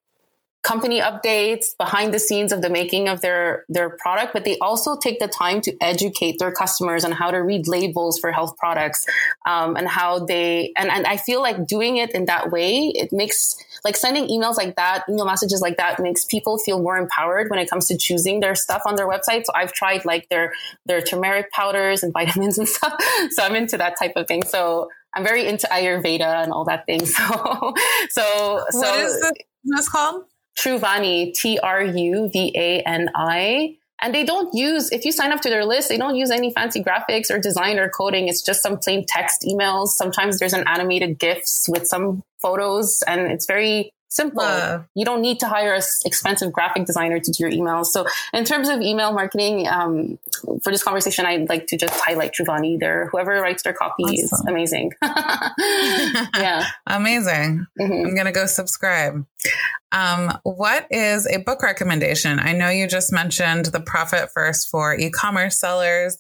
company 0.67 1.01
updates 1.01 1.77
behind 1.79 2.13
the 2.13 2.19
scenes 2.19 2.51
of 2.51 2.61
the 2.61 2.69
making 2.69 3.09
of 3.09 3.21
their 3.21 3.65
their 3.69 3.91
product 3.91 4.33
but 4.33 4.45
they 4.45 4.59
also 4.59 4.97
take 4.99 5.21
the 5.21 5.29
time 5.29 5.61
to 5.61 5.71
educate 5.81 6.41
their 6.41 6.51
customers 6.51 7.05
on 7.05 7.13
how 7.13 7.31
to 7.31 7.39
read 7.39 7.69
labels 7.69 8.19
for 8.19 8.33
health 8.33 8.57
products 8.57 9.07
um, 9.47 9.77
and 9.77 9.87
how 9.87 10.19
they 10.19 10.73
and, 10.77 10.91
and 10.91 11.07
i 11.07 11.17
feel 11.17 11.41
like 11.41 11.67
doing 11.67 11.99
it 11.99 12.11
in 12.11 12.25
that 12.25 12.51
way 12.51 12.93
it 12.97 13.13
makes 13.13 13.57
like 13.87 13.97
sending 13.97 14.27
emails 14.27 14.57
like 14.57 14.75
that 14.75 15.05
email 15.09 15.25
messages 15.25 15.61
like 15.61 15.77
that 15.77 16.01
makes 16.01 16.25
people 16.25 16.59
feel 16.59 16.83
more 16.83 16.97
empowered 16.97 17.49
when 17.49 17.61
it 17.61 17.71
comes 17.71 17.87
to 17.87 17.97
choosing 17.97 18.41
their 18.41 18.57
stuff 18.57 18.83
on 18.85 18.97
their 18.97 19.09
website. 19.09 19.45
So 19.45 19.53
i've 19.55 19.73
tried 19.73 20.05
like 20.05 20.29
their 20.29 20.53
their 20.87 21.01
turmeric 21.01 21.53
powders 21.53 22.03
and 22.03 22.13
vitamins 22.19 22.59
and 22.59 22.69
stuff. 22.69 22.95
So 23.31 23.45
i'm 23.45 23.55
into 23.55 23.79
that 23.79 23.97
type 23.99 24.13
of 24.17 24.27
thing. 24.27 24.43
So 24.43 24.91
i'm 25.15 25.23
very 25.23 25.47
into 25.47 25.69
ayurveda 25.69 26.43
and 26.43 26.53
all 26.53 26.65
that 26.65 26.85
thing. 26.87 27.07
So 27.07 27.25
so 28.11 28.65
so 28.71 28.81
what 28.81 28.99
is 28.99 29.33
this 29.65 29.89
called 29.89 30.25
Truvani, 30.59 31.33
T 31.35 31.59
R 31.59 31.83
U 31.83 32.31
V 32.33 32.53
A 32.55 32.81
N 32.83 33.11
I. 33.15 33.77
And 34.03 34.15
they 34.15 34.25
don't 34.25 34.55
use, 34.55 34.93
if 34.93 35.07
you 35.07 35.13
sign 35.13 35.33
up 35.33 35.41
to 35.41 35.49
their 35.49 35.65
list, 35.65 35.89
they 35.89 35.97
don't 35.97 36.17
use 36.17 36.31
any 36.31 36.53
fancy 36.53 36.83
graphics 36.83 37.31
or 37.31 37.39
design 37.39 37.79
or 37.79 37.89
coding. 37.89 38.29
It's 38.29 38.43
just 38.43 38.63
some 38.63 38.77
plain 38.77 39.07
text 39.09 39.43
emails. 39.43 39.89
Sometimes 39.89 40.39
there's 40.39 40.53
an 40.53 40.65
animated 40.67 41.19
GIFs 41.19 41.67
with 41.67 41.87
some 41.87 42.23
photos 42.43 43.03
and 43.07 43.33
it's 43.33 43.47
very 43.47 43.91
simple. 44.09 44.85
You 44.95 45.05
don't 45.05 45.21
need 45.21 45.41
to 45.41 45.49
hire 45.49 45.75
an 45.75 45.83
expensive 46.05 46.53
graphic 46.53 46.87
designer 46.87 47.21
to 47.21 47.31
do 47.31 47.45
your 47.45 47.51
emails. 47.51 47.87
So 47.87 48.07
in 48.33 48.45
terms 48.45 48.69
of 48.69 48.81
email 48.81 49.13
marketing, 49.13 49.69
um, 49.69 50.19
for 50.63 50.71
this 50.71 50.83
conversation, 50.83 51.27
I'd 51.27 51.49
like 51.49 51.67
to 51.69 51.77
just 51.77 51.95
highlight 51.95 52.33
Truvani 52.33 52.79
there. 52.79 53.07
Whoever 53.07 53.41
writes 53.41 53.63
their 53.63 53.73
copy 53.73 54.05
awesome. 54.05 54.15
is 54.15 54.45
amazing. 54.49 54.93
yeah. 55.03 56.67
Amazing. 56.87 57.67
Mm-hmm. 57.81 58.07
I'm 58.07 58.15
going 58.15 58.27
to 58.27 58.33
go 58.33 58.47
subscribe. 58.47 59.25
Um, 59.93 60.39
what 60.43 60.87
is 60.91 61.27
a 61.27 61.39
book 61.39 61.63
recommendation? 61.63 62.39
I 62.39 62.53
know 62.53 62.69
you 62.69 62.87
just 62.87 63.13
mentioned 63.13 63.67
the 63.67 63.81
profit 63.81 64.31
first 64.33 64.69
for 64.69 64.95
e-commerce 64.95 65.59
sellers. 65.59 66.19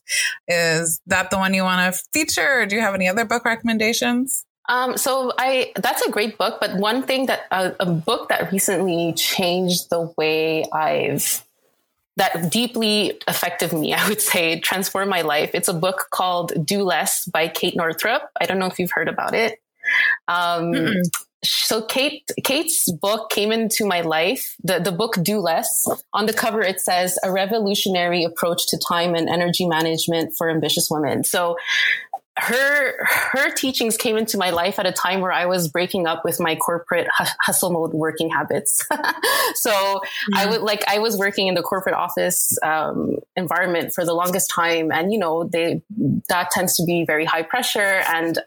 Is 0.49 1.01
that 1.07 1.31
the 1.31 1.37
one 1.37 1.53
you 1.53 1.63
want 1.63 1.95
to 1.95 2.03
feature 2.13 2.61
or 2.61 2.67
do 2.67 2.77
you 2.77 2.83
have 2.83 2.95
any 2.95 3.09
other 3.09 3.25
book 3.25 3.45
recommendations? 3.45 4.46
Um, 4.69 4.97
so 4.97 5.33
I 5.39 5.73
that's 5.77 6.03
a 6.03 6.11
great 6.11 6.39
book, 6.39 6.59
but 6.61 6.77
one 6.77 7.03
thing 7.03 7.27
that 7.27 7.43
uh, 7.51 7.71
a 7.79 7.87
book 7.87 8.29
that 8.29 8.53
recently 8.53 9.13
changed 9.15 9.91
the 9.91 10.13
way 10.17 10.65
I've 10.73 11.45
that 12.17 12.51
deeply 12.51 13.21
affected 13.27 13.73
me, 13.73 13.95
I 13.95 14.09
would 14.09 14.21
say, 14.21 14.61
transformed 14.61 15.11
my 15.11 15.23
life. 15.23 15.51
It's 15.55 15.69
a 15.69 15.75
book 15.75 16.07
called 16.11 16.53
Do 16.65 16.83
Less 16.83 17.25
by 17.27 17.49
Kate 17.49 17.77
Northrup. 17.77 18.31
I 18.41 18.47
don't 18.47 18.59
know 18.59 18.67
if 18.67 18.79
you've 18.79 18.93
heard 18.93 19.09
about 19.09 19.35
it. 19.35 19.61
Um, 20.27 21.03
so 21.45 21.83
Kate 21.83 22.29
Kate's 22.45 22.91
book 22.91 23.31
came 23.31 23.53
into 23.53 23.87
my 23.87 24.01
life. 24.01 24.57
The 24.65 24.81
the 24.81 24.93
book 24.93 25.17
Do 25.23 25.39
Less. 25.39 25.89
On 26.13 26.27
the 26.27 26.33
cover 26.33 26.61
it 26.61 26.81
says 26.81 27.19
a 27.23 27.31
revolutionary 27.31 28.25
approach 28.25 28.67
to 28.69 28.79
time 28.79 29.15
and 29.15 29.29
energy 29.29 29.67
management 29.67 30.35
for 30.37 30.51
ambitious 30.51 30.89
women. 30.91 31.25
So 31.25 31.57
her 32.39 33.05
her 33.07 33.51
teachings 33.51 33.97
came 33.97 34.17
into 34.17 34.37
my 34.37 34.51
life 34.51 34.79
at 34.79 34.87
a 34.87 34.93
time 34.93 35.21
where 35.21 35.33
I 35.33 35.47
was 35.47 35.69
breaking 35.69 36.07
up 36.07 36.23
with 36.25 36.39
my 36.39 36.55
corporate 36.55 37.09
hustle 37.11 37.71
mode 37.71 37.93
working 37.93 38.29
habits. 38.29 38.87
so 39.55 39.71
mm-hmm. 39.71 40.35
I 40.35 40.47
would 40.47 40.61
like 40.61 40.85
I 40.87 40.99
was 40.99 41.17
working 41.17 41.47
in 41.47 41.55
the 41.55 41.63
corporate 41.63 41.95
office 41.95 42.57
um, 42.63 43.17
environment 43.37 43.95
for 43.95 44.05
the 44.05 44.13
longest 44.13 44.51
time, 44.51 44.93
and 44.93 45.13
you 45.13 45.19
know 45.19 45.45
they 45.45 45.83
that 46.29 46.51
tends 46.51 46.77
to 46.77 46.85
be 46.85 47.05
very 47.07 47.25
high 47.25 47.43
pressure. 47.43 48.03
And 48.09 48.39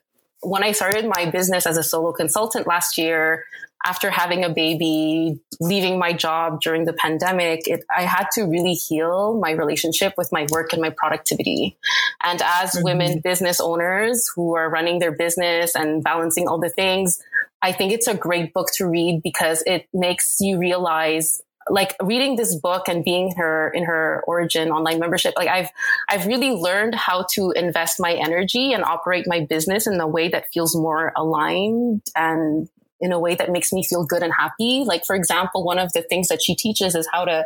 when 0.42 0.64
I 0.64 0.72
started 0.72 1.06
my 1.06 1.30
business 1.30 1.66
as 1.66 1.78
a 1.78 1.84
solo 1.84 2.14
consultant 2.14 2.68
last 2.68 2.98
year, 2.98 3.46
after 3.86 4.10
having 4.10 4.44
a 4.44 4.50
baby, 4.50 5.40
leaving 5.60 5.98
my 5.98 6.12
job 6.12 6.62
during 6.62 6.86
the 6.86 6.94
pandemic, 6.94 7.68
it, 7.68 7.86
I 7.96 8.04
had 8.04 8.28
to 8.34 8.44
really 8.44 8.74
heal 8.74 9.40
my 9.40 9.52
relationship 9.52 10.14
with 10.18 10.32
my 10.32 10.48
work 10.52 10.74
and 10.74 10.82
my 10.82 10.90
productivity. 10.90 11.78
And 12.22 12.42
as 12.42 12.72
mm-hmm. 12.72 12.84
women 12.84 13.20
business 13.20 13.60
owners 13.62 14.30
who 14.36 14.56
are 14.56 14.70
running 14.70 15.00
their 15.00 15.14
business 15.14 15.76
and 15.76 16.04
balancing 16.04 16.48
all 16.48 16.60
the 16.60 16.70
things, 16.70 17.22
I 17.62 17.72
think 17.72 17.94
it's 17.94 18.08
a 18.08 18.16
great 18.16 18.54
book 18.54 18.68
to 18.76 18.88
read 18.88 19.22
because 19.24 19.64
it 19.66 19.88
makes 19.94 20.38
you 20.40 20.58
realize 20.58 21.42
like 21.70 21.96
reading 22.02 22.36
this 22.36 22.56
book 22.56 22.88
and 22.88 23.04
being 23.04 23.36
her 23.36 23.70
in 23.70 23.86
her 23.86 24.24
origin 24.26 24.72
online 24.72 24.98
membership 24.98 25.34
like 25.38 25.48
i've 25.48 25.70
i've 26.10 26.26
really 26.26 26.50
learned 26.50 26.96
how 26.96 27.26
to 27.30 27.52
invest 27.52 28.00
my 28.00 28.14
energy 28.14 28.74
and 28.74 28.84
operate 28.84 29.26
my 29.28 29.46
business 29.48 29.86
in 29.86 30.00
a 30.00 30.08
way 30.08 30.30
that 30.30 30.48
feels 30.52 30.76
more 30.76 31.12
aligned 31.16 32.02
and 32.16 32.68
in 33.00 33.12
a 33.12 33.20
way 33.20 33.36
that 33.36 33.52
makes 33.52 33.72
me 33.72 33.84
feel 33.84 34.06
good 34.06 34.24
and 34.24 34.34
happy. 34.34 34.84
Like, 34.86 35.06
for 35.06 35.16
example, 35.16 35.64
one 35.64 35.80
of 35.80 35.94
the 35.94 36.02
things 36.02 36.28
that 36.28 36.42
she 36.42 36.56
teaches 36.56 36.96
is 36.96 37.08
how 37.12 37.26
to 37.26 37.46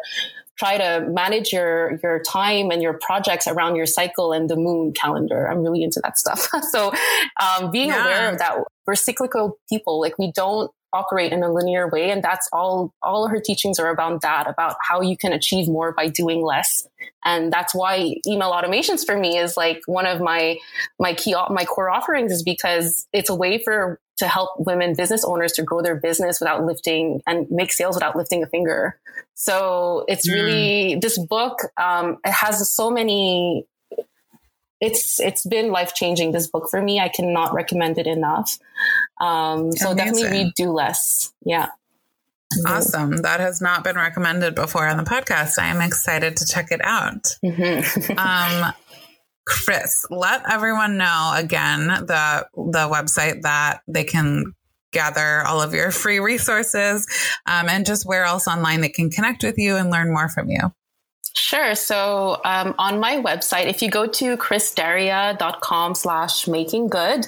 try 0.58 0.78
to 0.78 1.06
manage 1.10 1.52
your 1.52 2.00
your 2.04 2.20
time 2.20 2.70
and 2.70 2.82
your 2.82 2.94
projects 2.94 3.48
around 3.48 3.76
your 3.76 3.88
cycle 3.88 4.34
and 4.34 4.50
the 4.50 4.56
moon 4.56 4.94
calendar. 4.94 5.48
I'm 5.48 5.64
really 5.64 5.84
into 5.84 6.00
that 6.02 6.20
stuff. 6.20 6.50
so, 6.72 6.92
um, 7.42 7.72
being 7.72 7.90
yeah. 7.90 8.04
aware 8.04 8.32
of 8.32 8.40
that, 8.40 8.58
we're 8.86 8.96
cyclical 8.96 9.58
people. 9.70 10.00
Like, 10.00 10.18
we 10.18 10.32
don't 10.32 10.72
operate 10.94 11.34
in 11.34 11.44
a 11.44 11.52
linear 11.52 11.90
way. 11.90 12.12
And 12.12 12.24
that's 12.24 12.48
all, 12.54 12.94
all 13.02 13.28
her 13.28 13.40
teachings 13.40 13.80
are 13.80 13.90
about 13.90 14.22
that, 14.22 14.48
about 14.48 14.76
how 14.88 15.02
you 15.02 15.18
can 15.18 15.34
achieve 15.34 15.68
more 15.68 15.92
by 15.92 16.08
doing 16.08 16.42
less. 16.42 16.88
And 17.26 17.52
that's 17.52 17.74
why 17.74 18.16
email 18.28 18.52
automations 18.52 19.06
for 19.06 19.18
me 19.18 19.38
is 19.38 19.58
like 19.58 19.82
one 19.88 20.06
of 20.06 20.22
my, 20.22 20.58
my 21.00 21.14
key, 21.14 21.36
my 21.50 21.66
core 21.66 21.90
offerings 21.90 22.32
is 22.32 22.44
because 22.44 23.08
it's 23.12 23.30
a 23.30 23.36
way 23.36 23.62
for, 23.64 24.00
to 24.18 24.28
help 24.28 24.52
women 24.58 24.94
business 24.96 25.26
owners 25.26 25.54
to 25.54 25.64
grow 25.64 25.82
their 25.82 25.96
business 25.96 26.40
without 26.40 26.64
lifting 26.64 27.22
and 27.26 27.48
make 27.50 27.74
sales 27.74 27.96
without 27.96 28.16
lifting 28.16 28.44
a 28.44 28.48
finger. 28.48 29.00
So 29.34 30.06
it's 30.08 30.30
mm. 30.30 30.34
really, 30.34 30.96
this 31.02 31.18
book, 31.18 31.60
um, 31.82 32.20
it 32.24 32.32
has 32.32 32.72
so 32.72 32.92
many 32.92 33.66
it's 34.84 35.20
it's 35.22 35.46
been 35.46 35.72
life 35.72 35.96
changing. 35.96 36.34
This 36.34 36.48
book 36.48 36.68
for 36.70 36.82
me, 36.82 37.00
I 37.00 37.08
cannot 37.08 37.54
recommend 37.54 37.98
it 37.98 38.06
enough. 38.06 38.60
Um, 39.22 39.72
so 39.72 39.96
definitely 39.96 40.30
read 40.30 40.54
Do 40.56 40.72
Less. 40.72 41.34
Yeah. 41.46 41.70
Awesome. 42.68 43.18
That 43.18 43.40
has 43.40 43.62
not 43.62 43.84
been 43.84 43.96
recommended 43.96 44.54
before 44.54 44.88
on 44.88 44.98
the 44.98 45.04
podcast. 45.04 45.58
I 45.58 45.68
am 45.68 45.82
excited 45.82 46.38
to 46.38 46.46
check 46.46 46.72
it 46.72 46.82
out. 46.84 47.24
Mm-hmm. 47.44 48.18
um, 48.20 48.74
Kris, 49.46 50.06
let 50.10 50.44
everyone 50.52 50.98
know 50.98 51.32
again 51.34 51.88
the 51.88 52.46
the 52.54 52.90
website 52.90 53.42
that 53.44 53.80
they 53.88 54.04
can 54.04 54.54
gather 54.92 55.44
all 55.48 55.62
of 55.62 55.74
your 55.74 55.92
free 55.92 56.20
resources 56.20 57.08
um, 57.48 57.68
and 57.70 57.86
just 57.86 58.06
where 58.06 58.26
else 58.26 58.48
online 58.48 58.82
they 58.82 58.90
can 58.90 59.10
connect 59.10 59.44
with 59.44 59.58
you 59.58 59.78
and 59.78 59.90
learn 59.90 60.14
more 60.14 60.30
from 60.30 60.50
you. 60.50 60.60
Sure. 61.36 61.74
So 61.74 62.42
um, 62.44 62.76
on 62.78 63.00
my 63.00 63.16
website, 63.16 63.68
if 63.68 63.82
you 63.82 63.90
go 63.90 64.06
to 64.06 64.38
krisdaria.com 64.38 65.96
slash 65.96 66.48
making 66.48 66.90
good, 66.90 67.26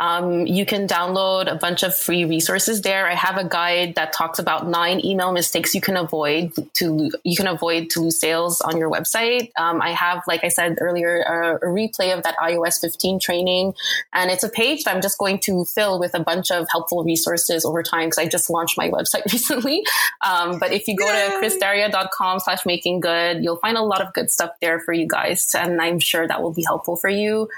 um, 0.00 0.46
you 0.46 0.66
can 0.66 0.88
download 0.88 1.50
a 1.50 1.54
bunch 1.54 1.84
of 1.84 1.96
free 1.96 2.24
resources 2.24 2.82
there. 2.82 3.06
I 3.06 3.14
have 3.14 3.38
a 3.38 3.48
guide 3.48 3.94
that 3.94 4.12
talks 4.12 4.40
about 4.40 4.66
nine 4.68 5.04
email 5.04 5.32
mistakes 5.32 5.74
you 5.76 5.80
can 5.80 5.96
avoid 5.96 6.52
to 6.74 7.10
you 7.22 7.36
can 7.36 7.46
avoid 7.46 7.88
to 7.90 8.00
lose 8.00 8.18
sales 8.18 8.60
on 8.60 8.76
your 8.76 8.90
website. 8.90 9.50
Um, 9.56 9.80
I 9.80 9.90
have, 9.90 10.22
like 10.26 10.42
I 10.42 10.48
said 10.48 10.78
earlier, 10.80 11.22
a, 11.22 11.56
a, 11.56 11.70
replay 11.70 12.16
of 12.16 12.24
that 12.24 12.36
iOS 12.38 12.80
15 12.80 13.20
training, 13.20 13.74
and 14.12 14.30
it's 14.30 14.42
a 14.42 14.48
page 14.48 14.84
that 14.84 14.94
I'm 14.94 15.00
just 15.00 15.18
going 15.18 15.38
to 15.40 15.64
fill 15.64 16.00
with 16.00 16.14
a 16.14 16.20
bunch 16.20 16.50
of 16.50 16.66
helpful 16.70 17.04
resources 17.04 17.64
over 17.64 17.82
time 17.82 18.08
because 18.08 18.18
I 18.18 18.26
just 18.26 18.50
launched 18.50 18.76
my 18.76 18.90
website 18.96 19.24
recently. 19.32 19.84
Um, 20.26 20.58
but 20.58 20.72
if 20.72 20.88
you 20.88 20.96
go 20.96 21.06
Yay. 21.06 21.28
to 21.28 21.46
krisdaria.com 21.46 22.40
slash 22.40 22.66
making 22.66 23.00
good, 23.00 23.35
You'll 23.42 23.56
find 23.56 23.76
a 23.76 23.82
lot 23.82 24.00
of 24.00 24.12
good 24.12 24.30
stuff 24.30 24.50
there 24.60 24.80
for 24.80 24.92
you 24.92 25.06
guys. 25.06 25.54
And 25.54 25.80
I'm 25.80 25.98
sure 25.98 26.26
that 26.26 26.42
will 26.42 26.52
be 26.52 26.64
helpful 26.64 26.96
for 26.96 27.10
you. 27.10 27.48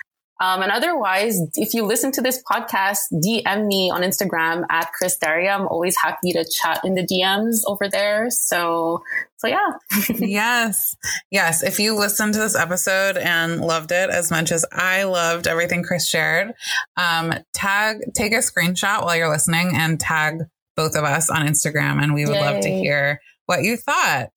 Um, 0.41 0.63
and 0.63 0.71
otherwise, 0.71 1.41
if 1.57 1.75
you 1.75 1.85
listen 1.85 2.13
to 2.13 2.23
this 2.23 2.43
podcast, 2.49 2.99
DM 3.13 3.67
me 3.67 3.91
on 3.91 4.03
Instagram 4.03 4.65
at 4.71 4.93
Kris 4.93 5.17
Daria. 5.17 5.51
I'm 5.51 5.67
always 5.67 5.97
happy 5.97 6.33
to 6.33 6.45
chat 6.49 6.81
in 6.85 6.95
the 6.95 7.05
DMs 7.05 7.63
over 7.67 7.89
there. 7.89 8.31
So, 8.31 9.03
so 9.39 9.49
yeah. 9.49 9.71
yes. 10.19 10.95
Yes. 11.33 11.65
If 11.65 11.81
you 11.81 11.97
listened 11.97 12.35
to 12.35 12.41
this 12.41 12.55
episode 12.55 13.17
and 13.17 13.61
loved 13.61 13.91
it 13.91 14.11
as 14.11 14.31
much 14.31 14.53
as 14.53 14.65
I 14.71 15.05
loved 15.05 15.49
everything 15.49 15.83
Kris 15.83 16.09
shared, 16.09 16.55
um, 16.97 17.35
tag, 17.53 17.99
take 18.15 18.33
a 18.33 18.37
screenshot 18.37 19.05
while 19.05 19.17
you're 19.17 19.31
listening 19.31 19.73
and 19.75 19.99
tag 19.99 20.43
both 20.77 20.95
of 20.95 21.03
us 21.03 21.31
on 21.31 21.49
Instagram. 21.49 22.01
And 22.01 22.15
we 22.15 22.25
would 22.25 22.37
Yay. 22.37 22.41
love 22.41 22.61
to 22.61 22.71
hear 22.71 23.21
what 23.47 23.65
you 23.65 23.77
thought. 23.77 24.29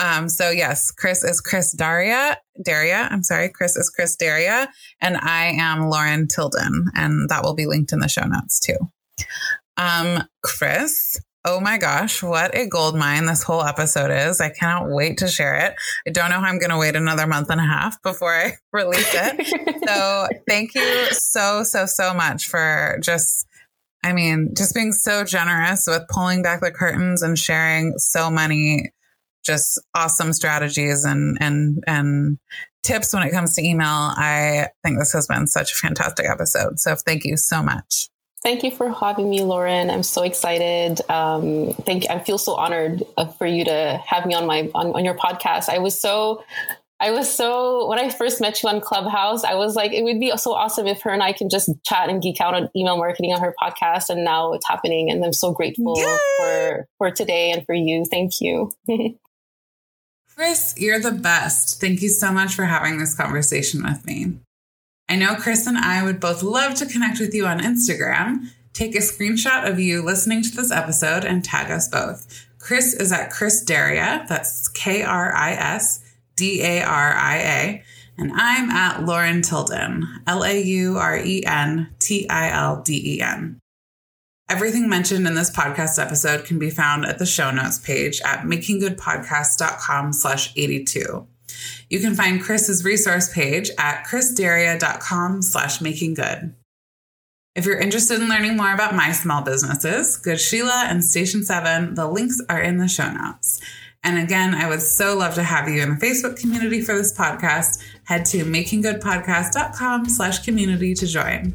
Um, 0.00 0.28
so 0.28 0.50
yes, 0.50 0.90
Kris 0.90 1.22
is 1.22 1.40
Kris 1.40 1.72
Daria, 1.72 2.36
Daria. 2.64 3.08
I'm 3.10 3.22
sorry, 3.22 3.48
Kris 3.48 3.76
is 3.76 3.90
Kris 3.90 4.16
Daria, 4.16 4.68
and 5.00 5.16
I 5.16 5.54
am 5.56 5.88
Lauren 5.88 6.26
Tilden, 6.26 6.86
and 6.94 7.28
that 7.28 7.44
will 7.44 7.54
be 7.54 7.66
linked 7.66 7.92
in 7.92 8.00
the 8.00 8.08
show 8.08 8.24
notes 8.24 8.58
too. 8.58 8.76
Um, 9.76 10.24
Kris, 10.42 11.20
oh 11.44 11.60
my 11.60 11.78
gosh, 11.78 12.22
what 12.22 12.54
a 12.56 12.66
gold 12.66 12.96
mine 12.96 13.26
this 13.26 13.42
whole 13.42 13.62
episode 13.62 14.10
is. 14.10 14.40
I 14.40 14.50
cannot 14.50 14.88
wait 14.88 15.18
to 15.18 15.28
share 15.28 15.54
it. 15.56 15.74
I 16.06 16.10
don't 16.10 16.30
know 16.30 16.40
how 16.40 16.46
I'm 16.46 16.58
going 16.58 16.70
to 16.70 16.78
wait 16.78 16.96
another 16.96 17.26
month 17.26 17.50
and 17.50 17.60
a 17.60 17.64
half 17.64 18.00
before 18.02 18.34
I 18.34 18.52
release 18.72 19.12
it. 19.14 19.82
so 19.86 20.28
thank 20.48 20.74
you 20.74 21.06
so, 21.10 21.62
so, 21.62 21.86
so 21.86 22.14
much 22.14 22.46
for 22.46 22.98
just 23.02 23.46
I 24.04 24.12
mean, 24.12 24.50
just 24.54 24.74
being 24.74 24.92
so 24.92 25.24
generous 25.24 25.86
with 25.86 26.02
pulling 26.10 26.42
back 26.42 26.60
the 26.60 26.70
curtains 26.70 27.22
and 27.22 27.38
sharing 27.38 27.94
so 27.96 28.30
many 28.30 28.92
just 29.44 29.80
awesome 29.94 30.32
strategies 30.32 31.04
and 31.04 31.38
and 31.40 31.82
and 31.86 32.38
tips 32.82 33.12
when 33.14 33.22
it 33.22 33.30
comes 33.30 33.54
to 33.56 33.62
email. 33.62 33.86
I 33.88 34.68
think 34.82 34.98
this 34.98 35.12
has 35.12 35.26
been 35.26 35.46
such 35.46 35.72
a 35.72 35.74
fantastic 35.74 36.28
episode. 36.28 36.78
So 36.78 36.94
thank 36.94 37.24
you 37.24 37.36
so 37.36 37.62
much. 37.62 38.08
Thank 38.42 38.62
you 38.62 38.70
for 38.70 38.92
having 38.92 39.30
me, 39.30 39.42
Lauren. 39.42 39.88
I'm 39.88 40.02
so 40.02 40.22
excited. 40.22 41.00
Um, 41.10 41.72
thank. 41.86 42.10
I 42.10 42.18
feel 42.18 42.36
so 42.36 42.54
honored 42.54 43.02
uh, 43.16 43.26
for 43.26 43.46
you 43.46 43.64
to 43.64 44.02
have 44.06 44.26
me 44.26 44.34
on 44.34 44.46
my 44.46 44.70
on, 44.74 44.88
on 44.88 45.04
your 45.04 45.14
podcast. 45.14 45.70
I 45.70 45.78
was 45.78 45.98
so 45.98 46.44
I 47.00 47.10
was 47.10 47.32
so 47.32 47.88
when 47.88 47.98
I 47.98 48.10
first 48.10 48.42
met 48.42 48.62
you 48.62 48.68
on 48.68 48.82
Clubhouse, 48.82 49.44
I 49.44 49.54
was 49.54 49.74
like, 49.74 49.92
it 49.92 50.04
would 50.04 50.20
be 50.20 50.30
so 50.36 50.52
awesome 50.52 50.86
if 50.86 51.00
her 51.02 51.10
and 51.10 51.22
I 51.22 51.32
can 51.32 51.48
just 51.48 51.70
chat 51.84 52.10
and 52.10 52.20
geek 52.20 52.38
out 52.38 52.54
on 52.54 52.68
email 52.76 52.98
marketing 52.98 53.32
on 53.32 53.40
her 53.40 53.54
podcast. 53.60 54.10
And 54.10 54.24
now 54.24 54.52
it's 54.52 54.68
happening, 54.68 55.10
and 55.10 55.24
I'm 55.24 55.32
so 55.32 55.52
grateful 55.52 55.94
Yay! 55.96 56.18
for 56.38 56.88
for 56.98 57.10
today 57.10 57.50
and 57.50 57.64
for 57.64 57.74
you. 57.74 58.04
Thank 58.04 58.42
you. 58.42 58.72
Kris, 60.36 60.74
you're 60.76 61.00
the 61.00 61.12
best. 61.12 61.80
Thank 61.80 62.02
you 62.02 62.08
so 62.08 62.32
much 62.32 62.54
for 62.54 62.64
having 62.64 62.98
this 62.98 63.14
conversation 63.14 63.84
with 63.84 64.04
me. 64.04 64.38
I 65.08 65.16
know 65.16 65.36
Kris 65.36 65.66
and 65.66 65.78
I 65.78 66.02
would 66.02 66.18
both 66.18 66.42
love 66.42 66.74
to 66.76 66.86
connect 66.86 67.20
with 67.20 67.34
you 67.34 67.46
on 67.46 67.60
Instagram. 67.60 68.48
Take 68.72 68.96
a 68.96 68.98
screenshot 68.98 69.70
of 69.70 69.78
you 69.78 70.02
listening 70.02 70.42
to 70.42 70.50
this 70.50 70.72
episode 70.72 71.24
and 71.24 71.44
tag 71.44 71.70
us 71.70 71.86
both. 71.88 72.46
Kris 72.58 72.94
is 72.94 73.12
at 73.12 73.30
Kris 73.30 73.62
Daria, 73.62 74.24
that's 74.28 74.68
K 74.68 75.02
R 75.02 75.32
I 75.32 75.52
S 75.52 76.00
D 76.34 76.62
A 76.62 76.82
R 76.82 77.12
I 77.12 77.36
A, 77.36 77.84
and 78.18 78.32
I'm 78.34 78.70
at 78.70 79.04
Lauren 79.04 79.42
Tilden, 79.42 80.04
L 80.26 80.42
A 80.42 80.60
U 80.60 80.96
R 80.96 81.16
E 81.16 81.44
N 81.46 81.90
T 82.00 82.28
I 82.28 82.50
L 82.50 82.82
D 82.82 83.18
E 83.18 83.20
N. 83.20 83.60
Everything 84.50 84.90
mentioned 84.90 85.26
in 85.26 85.34
this 85.34 85.50
podcast 85.50 85.98
episode 85.98 86.44
can 86.44 86.58
be 86.58 86.68
found 86.68 87.06
at 87.06 87.18
the 87.18 87.24
show 87.24 87.50
notes 87.50 87.78
page 87.78 88.20
at 88.24 88.40
makinggoodpodcast.com 88.40 90.12
slash 90.12 90.52
82. 90.54 91.26
You 91.88 92.00
can 92.00 92.14
find 92.14 92.42
Kris's 92.42 92.84
resource 92.84 93.32
page 93.32 93.70
at 93.78 94.04
krisdaria.com 94.04 95.40
slash 95.42 95.78
makinggood. 95.78 96.52
If 97.54 97.64
you're 97.64 97.78
interested 97.78 98.20
in 98.20 98.28
learning 98.28 98.56
more 98.56 98.74
about 98.74 98.94
my 98.94 99.12
small 99.12 99.42
businesses, 99.42 100.16
Good 100.16 100.40
Sheila 100.40 100.86
and 100.88 101.04
Station 101.04 101.42
7, 101.44 101.94
the 101.94 102.08
links 102.08 102.40
are 102.48 102.60
in 102.60 102.78
the 102.78 102.88
show 102.88 103.10
notes. 103.10 103.60
And 104.02 104.18
again, 104.18 104.54
I 104.54 104.68
would 104.68 104.82
so 104.82 105.16
love 105.16 105.36
to 105.36 105.42
have 105.42 105.68
you 105.68 105.80
in 105.80 105.90
the 105.90 106.06
Facebook 106.06 106.38
community 106.38 106.82
for 106.82 106.94
this 106.94 107.16
podcast. 107.16 107.82
Head 108.04 108.26
to 108.26 108.44
makinggoodpodcast.com 108.44 110.06
slash 110.10 110.40
community 110.40 110.92
to 110.94 111.06
join. 111.06 111.54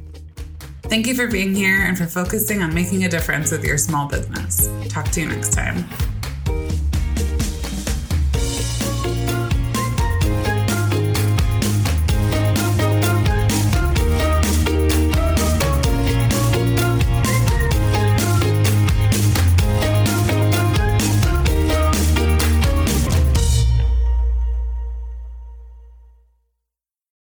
Thank 0.89 1.05
you 1.05 1.13
for 1.13 1.27
being 1.27 1.53
here 1.53 1.83
and 1.83 1.95
for 1.95 2.07
focusing 2.07 2.63
on 2.63 2.73
making 2.73 3.05
a 3.05 3.09
difference 3.09 3.51
with 3.51 3.63
your 3.63 3.77
small 3.77 4.07
business. 4.07 4.69
Talk 4.89 5.05
to 5.11 5.21
you 5.21 5.27
next 5.27 5.53
time. 5.53 5.85